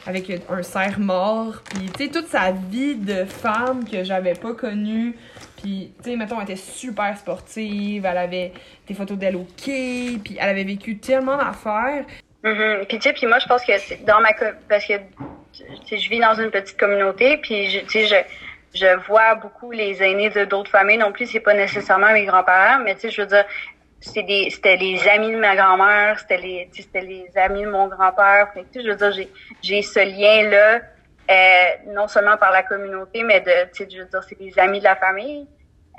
avec 0.05 0.31
un 0.49 0.63
cerf 0.63 0.99
mort. 0.99 1.61
Puis, 1.63 1.89
tu 1.97 2.05
sais, 2.05 2.11
toute 2.11 2.27
sa 2.27 2.51
vie 2.51 2.95
de 2.95 3.25
femme 3.25 3.87
que 3.89 4.03
j'avais 4.03 4.33
pas 4.33 4.53
connue. 4.53 5.15
Puis, 5.61 5.93
tu 6.03 6.11
sais, 6.11 6.15
mettons, 6.15 6.37
elle 6.37 6.43
était 6.43 6.55
super 6.55 7.17
sportive, 7.17 8.05
elle 8.05 8.17
avait 8.17 8.51
des 8.87 8.93
photos 8.93 9.17
d'elle 9.17 9.37
au 9.37 9.47
quai, 9.63 10.19
puis 10.23 10.37
elle 10.39 10.49
avait 10.49 10.65
vécu 10.65 10.97
tellement 10.97 11.37
d'affaires. 11.37 12.05
Mm-hmm. 12.43 12.85
Puis, 12.87 12.99
tu 12.99 13.03
sais, 13.03 13.13
puis 13.13 13.27
moi, 13.27 13.39
je 13.39 13.47
pense 13.47 13.63
que 13.65 13.77
c'est 13.77 14.03
dans 14.03 14.19
ma... 14.19 14.33
Parce 14.67 14.85
que, 14.85 14.93
je 15.53 16.09
vis 16.09 16.19
dans 16.19 16.35
une 16.35 16.51
petite 16.51 16.77
communauté, 16.77 17.37
puis, 17.37 17.81
tu 17.87 17.89
sais, 17.89 18.07
je 18.07 18.15
je 18.73 18.87
vois 19.07 19.35
beaucoup 19.35 19.71
les 19.71 20.01
aînés 20.01 20.29
de 20.29 20.45
d'autres 20.45 20.71
familles 20.71 20.97
non 20.97 21.11
plus 21.11 21.27
c'est 21.27 21.39
pas 21.39 21.53
nécessairement 21.53 22.11
mes 22.11 22.25
grands-parents 22.25 22.79
mais 22.83 22.95
tu 22.95 23.01
sais 23.01 23.09
je 23.11 23.21
veux 23.21 23.27
dire 23.27 23.45
c'était 24.03 24.75
les 24.75 25.07
amis 25.07 25.31
de 25.31 25.37
ma 25.37 25.55
grand-mère, 25.55 26.19
c'était 26.19 26.37
les, 26.37 26.69
c'était 26.73 27.01
les 27.01 27.29
amis 27.35 27.63
de 27.63 27.69
mon 27.69 27.87
grand-père. 27.87 28.49
Fait 28.53 28.63
que, 28.63 28.81
je 28.81 28.89
veux 28.89 28.95
dire, 28.95 29.27
j'ai, 29.61 29.81
ce 29.81 29.99
lien-là, 29.99 30.81
euh, 31.31 31.93
non 31.93 32.07
seulement 32.07 32.37
par 32.37 32.51
la 32.51 32.63
communauté, 32.63 33.23
mais 33.23 33.39
de, 33.39 33.71
tu 33.73 33.87
je 33.89 33.99
veux 33.99 34.09
dire, 34.09 34.23
c'est 34.23 34.37
des 34.37 34.59
amis 34.59 34.79
de 34.79 34.83
la 34.83 34.95
famille. 34.95 35.47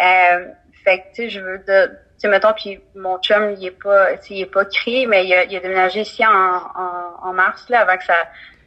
Euh, 0.00 0.48
fait 0.84 0.98
que, 0.98 1.04
tu 1.14 1.14
sais, 1.14 1.28
je 1.30 1.40
veux 1.40 1.58
de, 1.58 1.86
tu 1.86 1.92
sais, 2.18 2.28
mettons, 2.28 2.52
puis 2.52 2.80
mon 2.94 3.18
chum, 3.18 3.54
il 3.58 3.66
est 3.66 3.82
pas, 3.82 4.16
tu 4.18 4.34
il 4.34 4.42
est 4.42 4.52
pas 4.52 4.66
crié, 4.66 5.06
mais 5.06 5.24
il 5.24 5.32
a, 5.32 5.44
il 5.44 5.56
a 5.56 5.60
déménagé 5.60 6.00
ici 6.00 6.24
en, 6.26 6.30
en, 6.30 7.28
en 7.28 7.32
mars, 7.32 7.68
là, 7.70 7.80
avant 7.80 7.96
que 7.96 8.04
ça, 8.04 8.16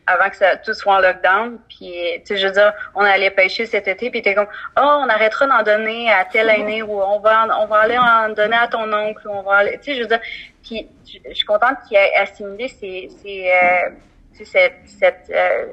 avant 0.08 0.30
que 0.30 0.36
ça 0.38 0.56
tout 0.58 0.74
soit 0.74 0.96
en 0.96 1.00
lockdown. 1.00 1.60
Puis, 1.70 1.94
tu 2.20 2.22
sais, 2.26 2.38
je 2.38 2.48
veux 2.48 2.54
dire, 2.54 2.74
on 2.96 3.02
allait 3.02 3.30
pêcher 3.32 3.66
cet 3.66 3.88
été, 3.88 4.10
puis 4.10 4.22
t'es 4.22 4.34
comme, 4.34 4.48
oh, 4.78 4.82
on 5.04 5.10
arrêtera 5.10 5.46
d'en 5.48 5.64
donner 5.64 6.10
à 6.12 6.26
tel 6.26 6.50
aîné, 6.50 6.82
ou 6.82 7.02
on 7.02 7.20
va, 7.20 7.46
en- 7.46 7.64
on 7.64 7.66
va 7.68 7.80
aller 7.82 7.98
en 7.98 8.30
donner 8.30 8.58
à 8.58 8.68
ton 8.68 8.92
oncle, 8.92 9.28
ou 9.28 9.32
on 9.32 9.44
va 9.44 9.58
aller, 9.58 9.78
tu 9.80 9.92
sais, 9.92 9.96
je 9.96 10.02
veux 10.02 10.08
dire, 10.08 10.22
puis 10.64 10.88
je 11.06 11.34
suis 11.34 11.46
contente 11.46 11.78
qu'il 11.88 11.98
ait 11.98 12.16
assimilé 12.16 12.68
ces, 12.70 13.10
ces, 13.22 13.52
euh, 13.52 13.90
tu 14.36 14.46
sais, 14.46 14.46
cette, 14.46 14.76
cette, 14.86 15.30
euh, 15.36 15.68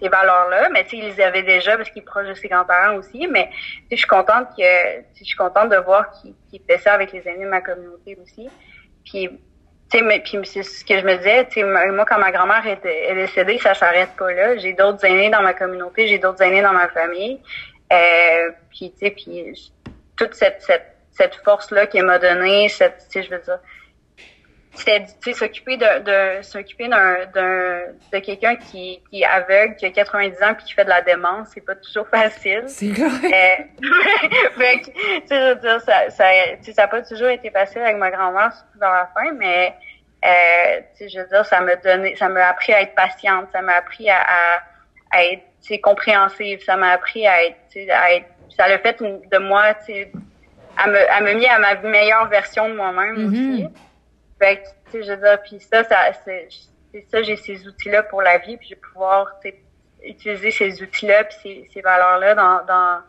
ces 0.00 0.08
valeurs-là, 0.08 0.68
mais 0.70 0.84
tu 0.84 0.90
sais, 0.90 0.96
il 0.98 1.04
les 1.06 1.20
avait 1.20 1.42
déjà 1.44 1.76
parce 1.76 1.88
qu'il 1.90 2.02
est 2.02 2.04
proche 2.04 2.26
de 2.26 2.34
ses 2.34 2.48
grands-parents 2.48 2.96
aussi, 2.96 3.26
mais 3.28 3.48
tu 3.52 3.56
sais, 3.56 3.86
je 3.92 3.96
suis 3.96 4.06
contente 4.08 4.48
que, 4.56 4.62
je 5.16 5.24
suis 5.24 5.36
contente 5.36 5.68
de 5.70 5.76
voir 5.76 6.10
qu'il 6.10 6.34
qu'il 6.50 6.60
fait 6.68 6.78
ça 6.78 6.92
avec 6.92 7.12
les 7.12 7.26
amis 7.28 7.44
de 7.44 7.48
ma 7.48 7.60
communauté 7.60 8.18
aussi. 8.22 8.50
Puis, 9.04 9.30
mais 10.00 10.20
puis 10.20 10.38
c'est 10.44 10.62
ce 10.62 10.84
que 10.84 10.98
je 10.98 11.04
me 11.04 11.16
disais, 11.16 11.46
moi 11.92 12.04
quand 12.06 12.18
ma 12.18 12.30
grand-mère 12.30 12.66
est, 12.66 12.84
est 12.86 13.14
décédée, 13.14 13.58
ça 13.58 13.74
s'arrête 13.74 14.10
pas 14.16 14.32
là. 14.32 14.56
J'ai 14.56 14.72
d'autres 14.72 15.04
aînés 15.04 15.28
dans 15.28 15.42
ma 15.42 15.52
communauté, 15.52 16.08
j'ai 16.08 16.18
d'autres 16.18 16.42
aînés 16.42 16.62
dans 16.62 16.72
ma 16.72 16.88
famille. 16.88 17.40
Euh, 17.92 18.50
puis 18.70 18.92
tu 18.92 19.06
sais, 19.06 19.10
puis 19.10 19.72
toute 20.16 20.34
cette 20.34 20.62
cette 20.62 20.92
cette 21.10 21.34
force 21.44 21.70
là 21.70 21.86
qu'elle 21.86 22.06
m'a 22.06 22.18
donnée, 22.18 22.68
cette, 22.68 23.06
je 23.14 23.28
veux 23.28 23.38
dire, 23.38 23.58
c'était 24.74 25.04
tu 25.04 25.12
sais 25.20 25.32
s'occuper 25.34 25.76
de, 25.76 26.38
de 26.38 26.42
s'occuper 26.42 26.88
d'un 26.88 27.26
d'un 27.34 27.80
de 28.12 28.18
quelqu'un 28.20 28.56
qui 28.56 29.02
qui 29.10 29.22
est 29.22 29.26
aveugle, 29.26 29.76
qui 29.76 29.84
a 29.86 29.90
90 29.90 30.42
ans 30.42 30.54
puis 30.54 30.64
qui 30.64 30.72
fait 30.72 30.84
de 30.84 30.88
la 30.88 31.02
démence, 31.02 31.48
c'est 31.52 31.60
pas 31.64 31.74
toujours 31.74 32.08
facile. 32.10 32.64
C'est 32.68 32.90
vrai. 32.92 33.06
Euh, 33.06 33.64
fait 34.58 34.80
que, 34.80 34.86
tu 34.86 35.26
sais, 35.26 35.40
je 35.40 35.48
veux 35.50 35.60
dire, 35.60 35.80
ça, 35.82 36.08
ça, 36.10 36.24
ça 36.72 36.82
a 36.84 36.88
pas 36.88 37.02
toujours 37.02 37.28
été 37.28 37.50
facile 37.50 37.82
avec 37.82 37.96
ma 37.96 38.10
grand-mère, 38.10 38.52
surtout 38.52 38.78
dans 38.78 38.90
la 38.92 39.10
fin, 39.14 39.30
mais, 39.32 39.74
euh, 40.24 40.80
tu 40.96 41.04
sais, 41.04 41.08
je 41.10 41.20
veux 41.20 41.26
dire, 41.28 41.44
ça 41.44 41.60
m'a 41.60 41.76
donné, 41.76 42.16
ça 42.16 42.28
m'a 42.28 42.46
appris 42.48 42.72
à 42.72 42.80
être 42.82 42.94
patiente, 42.94 43.48
ça 43.52 43.60
m'a 43.60 43.74
appris 43.74 44.08
à, 44.08 44.16
à, 44.20 44.62
à 45.10 45.24
être, 45.24 45.42
tu 45.62 45.68
sais, 45.74 45.78
compréhensive, 45.80 46.62
ça 46.64 46.76
m'a 46.76 46.92
appris 46.92 47.26
à 47.26 47.44
être, 47.44 47.56
tu 47.70 47.84
sais, 47.84 47.90
à 47.90 48.14
être, 48.14 48.26
ça 48.56 48.68
l'a 48.68 48.78
fait 48.78 48.96
de 49.02 49.38
moi, 49.38 49.74
tu 49.74 49.92
sais, 49.92 50.12
à 50.78 50.86
me, 50.88 51.10
à 51.12 51.20
me 51.20 51.34
mis 51.34 51.46
à 51.46 51.58
ma 51.58 51.74
meilleure 51.74 52.28
version 52.28 52.68
de 52.70 52.74
moi-même 52.74 53.16
Mhm. 53.16 53.26
aussi. 53.28 53.66
Fait 54.42 54.56
que, 54.56 54.62
tu 54.90 54.90
sais, 54.90 55.02
je 55.04 55.12
veux 55.12 55.16
dire, 55.18 55.40
puis 55.42 55.60
ça, 55.60 55.84
ça, 55.84 55.96
c'est, 56.24 56.48
ça, 57.10 57.22
j'ai 57.22 57.36
ces 57.36 57.64
outils-là 57.68 58.02
pour 58.02 58.22
la 58.22 58.38
vie, 58.38 58.56
puis 58.56 58.68
je 58.70 58.74
vais 58.74 58.80
pouvoir, 58.92 59.38
tu 59.40 59.50
sais, 59.50 59.56
utiliser 60.04 60.50
ces 60.50 60.82
outils-là 60.82 61.24
puis 61.24 61.36
ces, 61.42 61.70
ces 61.72 61.80
valeurs-là 61.80 62.34
dans, 62.34 62.64
dans, 62.64 63.00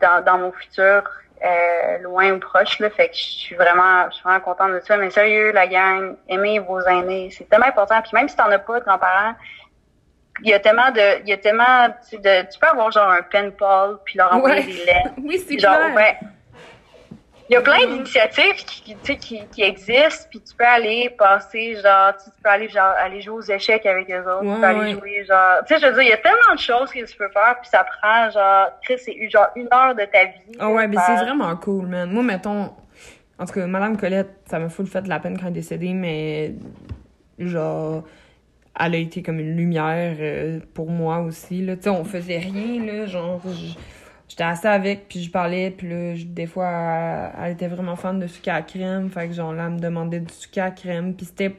dans, 0.00 0.24
dans 0.24 0.38
mon 0.38 0.52
futur, 0.52 1.10
euh, 1.42 1.98
loin 1.98 2.32
ou 2.32 2.38
proche, 2.38 2.78
là. 2.80 2.90
Fait 2.90 3.08
que 3.08 3.14
je 3.14 3.22
suis 3.22 3.54
vraiment, 3.56 4.08
je 4.10 4.16
suis 4.16 4.22
vraiment 4.24 4.40
contente 4.40 4.72
de 4.72 4.80
ça. 4.80 4.96
Mais 4.98 5.10
sérieux, 5.10 5.52
la 5.52 5.66
gang, 5.66 6.16
aimez 6.28 6.58
vos 6.58 6.80
aînés. 6.82 7.30
C'est 7.30 7.48
tellement 7.48 7.66
important. 7.66 8.00
Puis 8.02 8.10
même 8.14 8.28
si 8.28 8.36
t'en 8.36 8.50
as 8.50 8.58
pas 8.58 8.78
de 8.80 8.84
grands-parents, 8.84 9.34
il 10.42 10.50
y 10.50 10.54
a 10.54 10.60
tellement 10.60 10.90
de, 10.90 11.20
il 11.22 11.28
y 11.28 11.32
a 11.32 11.38
tellement, 11.38 11.88
tu 12.08 12.16
sais, 12.16 12.18
de, 12.18 12.50
tu 12.52 12.58
peux 12.58 12.66
avoir 12.66 12.90
genre 12.90 13.10
un 13.10 13.22
pen 13.22 13.52
pal 13.52 13.96
puis 14.04 14.18
leur 14.18 14.34
envoyer 14.34 14.60
Ouais. 14.60 14.66
des 14.66 14.84
lettres. 14.84 15.10
Oui, 15.18 15.38
c'est 15.38 15.58
Genre, 15.58 15.74
clair. 15.78 15.94
ouais. 15.94 16.18
Il 17.48 17.52
y 17.52 17.56
a 17.56 17.60
plein 17.60 17.86
d'initiatives 17.86 18.54
qui, 18.66 18.82
qui, 18.82 18.94
tu 18.96 18.98
sais, 19.04 19.16
qui, 19.16 19.40
qui 19.52 19.62
existent, 19.62 20.26
puis 20.30 20.40
tu 20.40 20.54
peux 20.56 20.64
aller 20.64 21.10
passer, 21.16 21.76
genre, 21.76 22.12
tu 22.16 22.28
peux 22.42 22.48
aller, 22.50 22.68
genre, 22.68 22.92
aller 22.98 23.20
jouer 23.20 23.34
aux 23.36 23.40
échecs 23.42 23.86
avec 23.86 24.10
eux 24.10 24.18
autres, 24.20 24.44
Ouais, 24.44 24.54
tu 24.54 24.60
peux 24.60 24.66
aller 24.66 24.78
ouais. 24.80 24.92
jouer, 24.92 25.24
genre, 25.24 25.58
tu 25.66 25.74
sais, 25.74 25.80
je 25.80 25.86
veux 25.86 25.92
dire, 25.92 26.02
il 26.02 26.08
y 26.08 26.12
a 26.12 26.16
tellement 26.16 26.54
de 26.54 26.58
choses 26.58 26.90
que 26.90 27.04
tu 27.04 27.16
peux 27.16 27.28
faire, 27.28 27.56
puis 27.60 27.70
ça 27.70 27.84
prend, 28.00 28.30
genre, 28.30 28.70
Chris, 28.82 28.98
c'est 28.98 29.30
genre 29.30 29.46
une 29.54 29.68
heure 29.72 29.94
de 29.94 30.04
ta 30.06 30.24
vie. 30.24 30.56
Ah 30.58 30.70
ouais, 30.70 30.88
mais 30.88 30.96
c'est 31.06 31.14
vraiment 31.24 31.54
cool, 31.56 31.86
man. 31.86 32.10
Moi, 32.10 32.24
mettons, 32.24 32.70
en 33.38 33.44
tout 33.46 33.52
cas, 33.52 33.66
Madame 33.66 33.96
Colette, 33.96 34.30
ça 34.50 34.58
m'a 34.58 34.68
full 34.68 34.86
fait 34.88 35.02
de 35.02 35.08
la 35.08 35.20
peine 35.20 35.36
quand 35.38 35.44
elle 35.46 35.52
est 35.52 35.60
décédée, 35.60 35.92
mais 35.92 36.52
genre, 37.38 38.02
elle 38.78 38.94
a 38.94 38.98
été 38.98 39.22
comme 39.22 39.38
une 39.40 39.56
lumière 39.56 40.16
euh, 40.18 40.58
pour 40.74 40.90
moi 40.90 41.18
aussi, 41.20 41.64
là. 41.64 41.76
Tu 41.76 41.82
sais, 41.82 41.90
on 41.90 42.04
faisait 42.04 42.38
rien, 42.38 42.84
là, 42.84 43.06
genre, 43.06 43.40
j'étais 44.28 44.44
assez 44.44 44.68
avec, 44.68 45.08
puis 45.08 45.22
je 45.22 45.30
parlais, 45.30 45.70
puis 45.70 45.88
là, 45.88 46.14
des 46.26 46.46
fois, 46.46 47.32
elle, 47.42 47.52
était 47.52 47.68
vraiment 47.68 47.96
fan 47.96 48.18
de 48.18 48.26
sucre 48.26 48.50
à 48.50 48.62
crème, 48.62 49.10
fait 49.10 49.28
que 49.28 49.34
genre, 49.34 49.52
là, 49.52 49.66
elle 49.66 49.74
me 49.74 49.78
demandait 49.78 50.20
du 50.20 50.32
sucre 50.32 50.60
à 50.60 50.70
crème, 50.70 51.14
puis 51.14 51.26
c'était... 51.26 51.54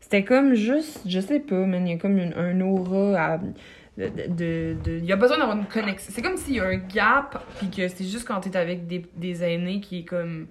C'était 0.00 0.24
comme 0.24 0.52
juste, 0.54 1.00
je 1.08 1.20
sais 1.20 1.40
pas, 1.40 1.54
man, 1.54 1.86
il 1.86 1.92
y 1.92 1.94
a 1.94 1.98
comme 1.98 2.18
une, 2.18 2.34
un 2.34 2.60
aura 2.60 3.38
de, 3.96 4.08
de, 4.08 4.76
de- 4.82 4.98
il 4.98 5.04
y 5.04 5.12
a 5.12 5.16
besoin 5.16 5.38
d'avoir 5.38 5.56
une 5.56 5.66
connexion. 5.66 6.12
C'est 6.14 6.22
comme 6.22 6.36
s'il 6.36 6.56
y 6.56 6.60
a 6.60 6.64
un 6.64 6.76
gap, 6.76 7.42
puis 7.58 7.70
que 7.70 7.88
c'est 7.88 8.04
juste 8.04 8.26
quand 8.26 8.40
t'es 8.40 8.56
avec 8.56 8.86
des, 8.86 9.06
des 9.14 9.44
aînés 9.44 9.80
qui 9.80 10.00
est 10.00 10.04
comme. 10.04 10.48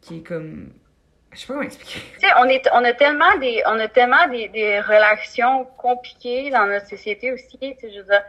qui 0.00 0.18
est 0.18 0.22
comme. 0.22 0.72
Je 1.32 1.40
sais 1.40 1.46
pas 1.46 1.54
comment 1.54 1.66
expliquer. 1.66 2.00
Tu 2.14 2.20
sais, 2.20 2.32
on 2.38 2.44
est, 2.44 2.66
on 2.72 2.84
a 2.84 2.92
tellement 2.94 3.36
des, 3.40 3.62
on 3.66 3.78
a 3.78 3.88
tellement 3.88 4.26
des, 4.30 4.48
des 4.48 4.80
relations 4.80 5.66
compliquées 5.76 6.50
dans 6.50 6.66
notre 6.66 6.86
société 6.88 7.32
aussi, 7.32 7.58
tu 7.58 7.66
sais, 7.80 7.90
je 7.92 7.98
veux 7.98 8.04
dire. 8.04 8.22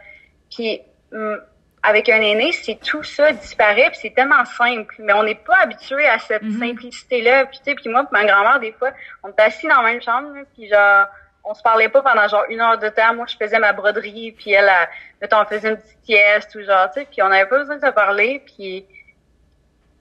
Puis, 0.50 0.80
hum, 1.12 1.38
avec 1.82 2.08
un 2.08 2.20
aîné, 2.20 2.52
c'est 2.52 2.78
tout 2.80 3.02
ça 3.04 3.32
disparaît, 3.32 3.88
puis 3.90 3.98
c'est 4.02 4.14
tellement 4.14 4.44
simple. 4.44 4.94
Mais 4.98 5.12
on 5.12 5.22
n'est 5.22 5.36
pas 5.36 5.56
habitué 5.62 6.06
à 6.08 6.18
cette 6.18 6.42
Mhm. 6.42 6.58
simplicité-là. 6.58 7.46
Puis, 7.46 7.58
tu 7.58 7.64
sais, 7.70 7.74
puis 7.76 7.88
moi, 7.88 8.06
ma 8.10 8.24
grand-mère, 8.24 8.58
des 8.60 8.72
fois, 8.72 8.90
on 9.22 9.28
était 9.30 9.42
assis 9.42 9.68
dans 9.68 9.82
la 9.82 9.88
même 9.92 10.02
chambre, 10.02 10.34
puis 10.56 10.68
genre, 10.68 11.06
on 11.44 11.54
se 11.54 11.62
parlait 11.62 11.88
pas 11.88 12.02
pendant 12.02 12.26
genre 12.28 12.44
une 12.48 12.60
heure 12.60 12.78
de 12.78 12.88
temps. 12.88 13.14
Moi, 13.14 13.26
je 13.28 13.36
faisais 13.36 13.58
ma 13.58 13.72
broderie, 13.72 14.32
puis 14.36 14.52
elle, 14.52 14.68
elle 14.68 14.88
mettons, 15.22 15.40
on 15.40 15.44
faisait 15.46 15.68
une 15.70 15.76
petite 15.76 15.98
sieste 16.04 16.54
ou 16.56 16.62
genre, 16.62 16.90
tu 16.92 17.00
sais, 17.00 17.06
puis 17.10 17.22
on 17.22 17.28
n'avait 17.28 17.46
pas 17.48 17.58
besoin 17.58 17.76
de 17.76 17.86
se 17.86 17.90
parler, 17.92 18.42
puis 18.44 18.84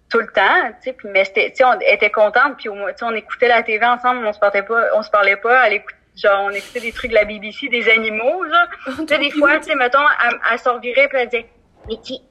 tout 0.10 0.20
le 0.20 0.28
temps, 0.28 0.42
tu 0.82 0.84
sais, 0.90 0.94
puis 0.94 1.10
mais 1.10 1.26
c'était, 1.26 1.50
tu 1.52 1.58
sais, 1.58 1.64
on 1.66 1.80
était 1.82 2.10
contente, 2.10 2.58
puis 2.58 2.70
au 2.70 2.74
moins, 2.74 2.92
tu 2.92 3.00
sais, 3.00 3.06
on 3.06 3.14
écoutait 3.14 3.50
la 3.50 3.62
TV 3.62 3.86
ensemble, 3.86 4.26
on 4.26 4.34
se 4.34 4.40
parlait 4.40 4.64
pas, 4.64 4.86
on 4.96 5.04
se 5.04 5.10
parlait 5.10 5.36
pas, 5.36 5.68
elle 5.68 5.74
écoute, 5.74 5.96
genre, 6.16 6.44
on 6.46 6.50
écoutait 6.52 6.80
des 6.80 6.92
trucs 6.94 7.12
de 7.12 7.16
la 7.16 7.26
BBC, 7.26 7.68
des 7.68 7.90
animaux, 7.90 8.46
genre, 8.48 8.68
tu 9.00 9.08
sais, 9.08 9.18
des 9.20 9.32
fois, 9.32 9.58
tu 9.58 9.64
sais, 9.64 9.76
mettons, 9.76 10.00
elle, 10.26 10.40
elle 10.52 10.60
se 10.60 10.70
revirait, 10.70 11.08
puis 11.10 11.18
elle 11.20 11.28
disait, 11.30 11.46
mais 11.88 11.98
qui? 11.98 12.22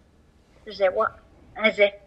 Je 0.67 0.73
disait, 0.73 2.01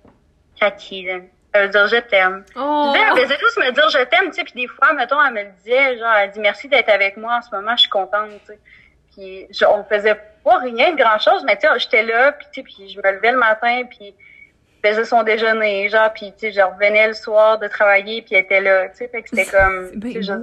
Cathy, 0.60 1.04
là. 1.04 1.20
Ça 1.54 1.62
veut 1.62 1.70
dire, 1.70 1.88
je 1.88 1.96
t'aime. 1.98 2.46
Oh! 2.56 2.94
Elle 2.96 3.24
faisait 3.24 3.40
juste 3.40 3.58
me 3.58 3.72
dire, 3.72 3.90
je 3.90 4.04
t'aime, 4.04 4.30
tu 4.30 4.34
sais, 4.34 4.44
puis 4.44 4.54
des 4.54 4.68
fois, 4.68 4.94
mettons, 4.94 5.18
elle 5.26 5.34
me 5.34 5.44
le 5.44 5.50
disait, 5.58 5.98
genre, 5.98 6.14
elle 6.14 6.30
dit, 6.32 6.40
merci 6.40 6.68
d'être 6.68 6.90
avec 6.90 7.18
moi 7.18 7.38
en 7.38 7.42
ce 7.42 7.50
moment, 7.56 7.76
je 7.76 7.82
suis 7.82 7.90
contente, 7.90 8.30
tu 8.42 8.54
sais. 8.54 8.60
Puis, 9.12 9.48
je, 9.50 9.66
on 9.66 9.84
faisait 9.84 10.20
pas 10.44 10.58
rien 10.60 10.92
de 10.92 10.98
grand 10.98 11.18
chose, 11.18 11.44
mais 11.46 11.58
tu 11.58 11.68
sais, 11.68 11.80
j'étais 11.80 12.04
là, 12.04 12.34
puis 12.34 12.46
tu 12.54 12.62
sais, 12.62 12.64
puis 12.64 12.90
je 12.90 12.98
me 13.00 13.12
levais 13.16 13.32
le 13.32 13.40
matin, 13.40 13.82
puis 13.90 14.14
je 14.84 14.90
faisais 14.90 15.06
son 15.06 15.24
déjeuner, 15.24 15.90
genre, 15.90 16.14
puis 16.14 16.32
tu 16.34 16.40
sais, 16.40 16.52
je 16.52 16.62
revenais 16.62 17.08
le 17.08 17.14
soir 17.14 17.58
de 17.58 17.68
travailler, 17.68 18.22
puis 18.22 18.36
elle 18.36 18.44
était 18.44 18.62
là, 18.62 18.90
tu 18.90 18.98
sais, 18.98 19.08
fait 19.08 19.24
que 19.24 19.30
c'était 19.30 19.46
comme, 19.46 20.00
tu 20.00 20.14
sais, 20.14 20.22
je 20.22 20.34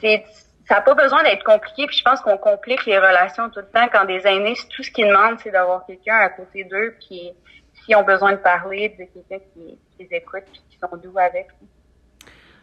c'est, 0.00 0.24
ça 0.68 0.76
n'a 0.76 0.80
pas 0.82 0.94
besoin 0.94 1.22
d'être 1.22 1.44
compliqué, 1.44 1.86
puis 1.86 1.96
je 1.96 2.04
pense 2.04 2.20
qu'on 2.20 2.36
complique 2.36 2.84
les 2.84 2.98
relations 2.98 3.48
tout 3.48 3.60
le 3.60 3.66
temps 3.66 3.88
quand 3.90 4.04
des 4.04 4.26
aînés, 4.26 4.54
tout 4.68 4.82
ce 4.82 4.90
qu'ils 4.90 5.08
demandent, 5.08 5.38
c'est 5.42 5.50
d'avoir 5.50 5.86
quelqu'un 5.86 6.16
à 6.16 6.28
côté 6.28 6.64
d'eux, 6.64 6.94
puis 7.00 7.32
s'ils 7.72 7.96
ont 7.96 8.04
besoin 8.04 8.32
de 8.32 8.36
parler, 8.36 8.90
de 8.90 9.04
quelqu'un 9.04 9.44
qui, 9.54 9.78
qui 9.96 10.04
les 10.04 10.18
écoute, 10.18 10.44
puis 10.52 10.60
qui 10.68 10.78
sont 10.78 10.94
doux 10.98 11.18
avec. 11.18 11.48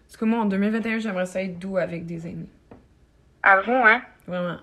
Parce 0.05 0.17
que 0.17 0.25
moi, 0.25 0.41
en 0.41 0.45
2021, 0.45 0.99
j'aimerais 0.99 1.25
ça 1.25 1.41
être 1.41 1.57
doux 1.57 1.77
avec 1.77 2.05
des 2.05 2.27
aînés. 2.27 2.49
À 3.41 3.61
vous, 3.61 3.73
hein? 3.73 4.01
Vraiment. 4.27 4.59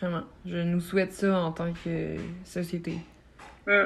Vraiment. 0.00 0.22
Je 0.44 0.56
nous 0.56 0.80
souhaite 0.80 1.12
ça 1.12 1.38
en 1.38 1.52
tant 1.52 1.72
que 1.72 2.16
société. 2.44 2.98
Mm. 3.66 3.84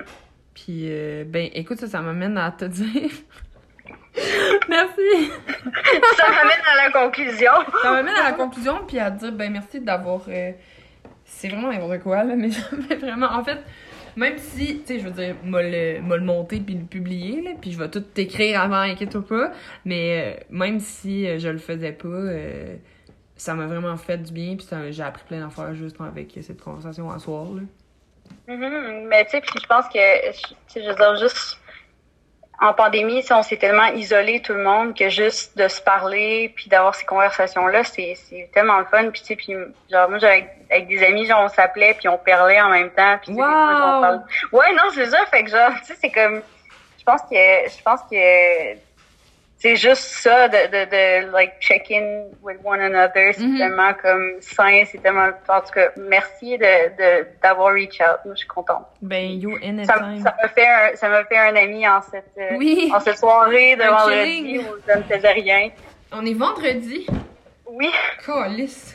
Puis, 0.55 0.87
euh, 0.89 1.25
ben, 1.27 1.51
écoute, 1.53 1.81
ça, 1.81 1.87
ça 1.87 2.01
m'amène 2.01 2.39
à 2.39 2.51
te 2.51 2.65
dire. 2.65 3.11
merci! 4.69 5.33
La 6.87 6.91
conclusion. 6.91 7.53
Ça 7.83 7.91
m'amène 7.91 8.15
à 8.15 8.25
la 8.31 8.33
conclusion, 8.33 8.81
puis 8.87 8.99
à 8.99 9.11
dire, 9.11 9.33
ben, 9.33 9.53
merci 9.53 9.81
d'avoir. 9.81 10.23
euh, 10.29 10.53
C'est 11.25 11.49
vraiment 11.49 11.71
n'importe 11.73 12.01
quoi, 12.03 12.25
là, 12.25 12.35
mais 12.37 12.49
mais 12.89 12.97
vraiment, 12.97 13.27
en 13.33 13.43
fait, 13.45 13.59
même 14.17 14.39
si, 14.39 14.81
tu 14.81 14.87
sais, 14.87 14.99
je 15.01 15.05
veux 15.05 15.11
dire, 15.11 15.35
m'a 15.45 15.63
le, 15.63 15.99
le 16.01 16.21
monter 16.21 16.61
puis 16.61 16.75
le 16.75 16.85
publier, 16.85 17.43
là, 17.43 17.51
puis 17.61 17.73
je 17.73 17.79
vais 17.79 17.89
tout 17.91 18.01
t'écrire 18.01 18.61
avant, 18.61 18.81
inquiète-toi 18.81 19.27
pas, 19.27 19.53
mais 19.85 20.37
euh, 20.39 20.45
même 20.51 20.79
si 20.81 21.27
euh, 21.27 21.39
je 21.39 21.49
le 21.49 21.59
faisais 21.59 21.93
pas, 21.93 22.09
euh, 22.09 22.77
ça 23.37 23.55
m'a 23.55 23.67
vraiment 23.67 23.97
fait 23.97 24.19
du 24.19 24.33
bien, 24.33 24.57
puis 24.57 24.67
j'ai 24.91 25.03
appris 25.03 25.25
plein 25.27 25.41
d'affaires 25.41 25.75
juste 25.75 25.97
avec 26.01 26.39
cette 26.43 26.61
conversation 26.61 27.11
à 27.11 27.19
soir, 27.19 27.47
là. 27.55 27.63
Mhm. 28.47 29.07
Mais 29.09 29.25
tu 29.25 29.33
sais, 29.33 29.41
puis 29.41 29.59
je 29.61 29.67
pense 29.67 29.87
que, 29.89 29.99
je- 29.99 30.49
tu 30.49 30.55
sais, 30.69 30.83
je 30.85 30.89
veux 30.89 30.95
dire, 30.95 31.17
juste 31.17 31.59
en 32.61 32.73
pandémie, 32.73 33.25
on 33.31 33.43
s'est 33.43 33.57
tellement 33.57 33.87
isolé 33.87 34.41
tout 34.41 34.53
le 34.53 34.63
monde 34.63 34.97
que 34.97 35.09
juste 35.09 35.57
de 35.59 35.69
se 35.69 35.81
parler 35.81 36.53
puis 36.55 36.69
d'avoir 36.69 36.95
ces 36.95 37.05
conversations-là, 37.05 37.85
c'est 37.85 38.15
c'est 38.15 38.49
tellement 38.53 38.79
le 38.79 38.85
fun. 38.85 39.11
Puis 39.11 39.21
tu 39.21 39.27
sais, 39.27 39.37
puis 39.37 39.55
genre 39.91 40.09
moi, 40.09 40.19
j'avais 40.19 40.49
avec 40.71 40.89
des 40.89 41.03
amis, 41.05 41.27
genre 41.27 41.43
on 41.45 41.49
s'appelait 41.49 41.95
puis 41.95 42.09
on 42.09 42.19
parlait 42.19 42.61
en 42.61 42.71
même 42.71 42.91
temps. 42.91 43.19
Puis 43.23 43.33
Wow! 43.33 43.45
on 43.45 44.57
Ouais, 44.57 44.73
non, 44.75 44.85
c'est 44.95 45.07
ça. 45.07 45.19
Fait 45.27 45.45
que 45.45 45.51
genre, 45.51 45.73
tu 45.81 45.87
sais, 45.87 45.95
c'est 46.01 46.11
comme, 46.11 46.43
je 46.99 47.05
pense 47.05 47.23
que, 47.23 47.35
je 47.35 47.83
pense 47.83 48.01
que, 48.11 48.75
c'est 49.65 49.77
juste 49.77 50.03
ça 50.25 50.47
de, 50.49 50.59
de, 50.75 50.81
de 50.91 51.33
like 51.33 51.55
check 51.59 51.91
in 51.91 52.25
with 52.43 52.59
one 52.63 52.81
another 52.83 53.33
c'est 53.33 53.41
Mhm. 53.47 53.57
tellement 53.57 53.95
comme 53.95 54.27
sain 54.41 54.85
c'est 54.91 54.99
tellement 55.03 55.29
en 55.49 55.61
tout 55.63 55.73
cas 55.73 55.89
merci 55.97 56.59
de 56.59 56.75
de 57.01 57.27
d'avoir 57.43 57.73
reach 57.73 57.99
out 58.03 58.19
moi 58.27 58.35
je 58.35 58.41
suis 58.41 58.47
contente 58.49 58.85
Ben, 59.01 59.41
yo, 59.41 59.53
ça 59.59 59.67
anytime. 59.67 60.17
me- 60.17 60.23
ça 60.23 60.35
m'a 60.43 60.49
fait 60.49 60.67
un 60.67 60.97
ça 60.97 61.09
m'a 61.09 61.25
fait 61.25 61.39
un 61.39 61.57
ami 61.57 61.89
en 61.89 62.03
cette 62.03 62.37
euh, 62.39 62.57
Oui. 62.59 62.93
en 62.95 63.01
cette 63.01 63.17
soirée 63.19 63.75
de 63.77 63.85
vendredi 63.85 64.59
où 64.59 64.75
je 64.87 64.99
ne 64.99 65.03
faisais 65.05 65.33
rien 65.33 65.71
On 66.13 66.27
est 66.27 66.35
vendredi. 66.35 67.07
oui 67.67 67.91
Calice. 68.27 68.94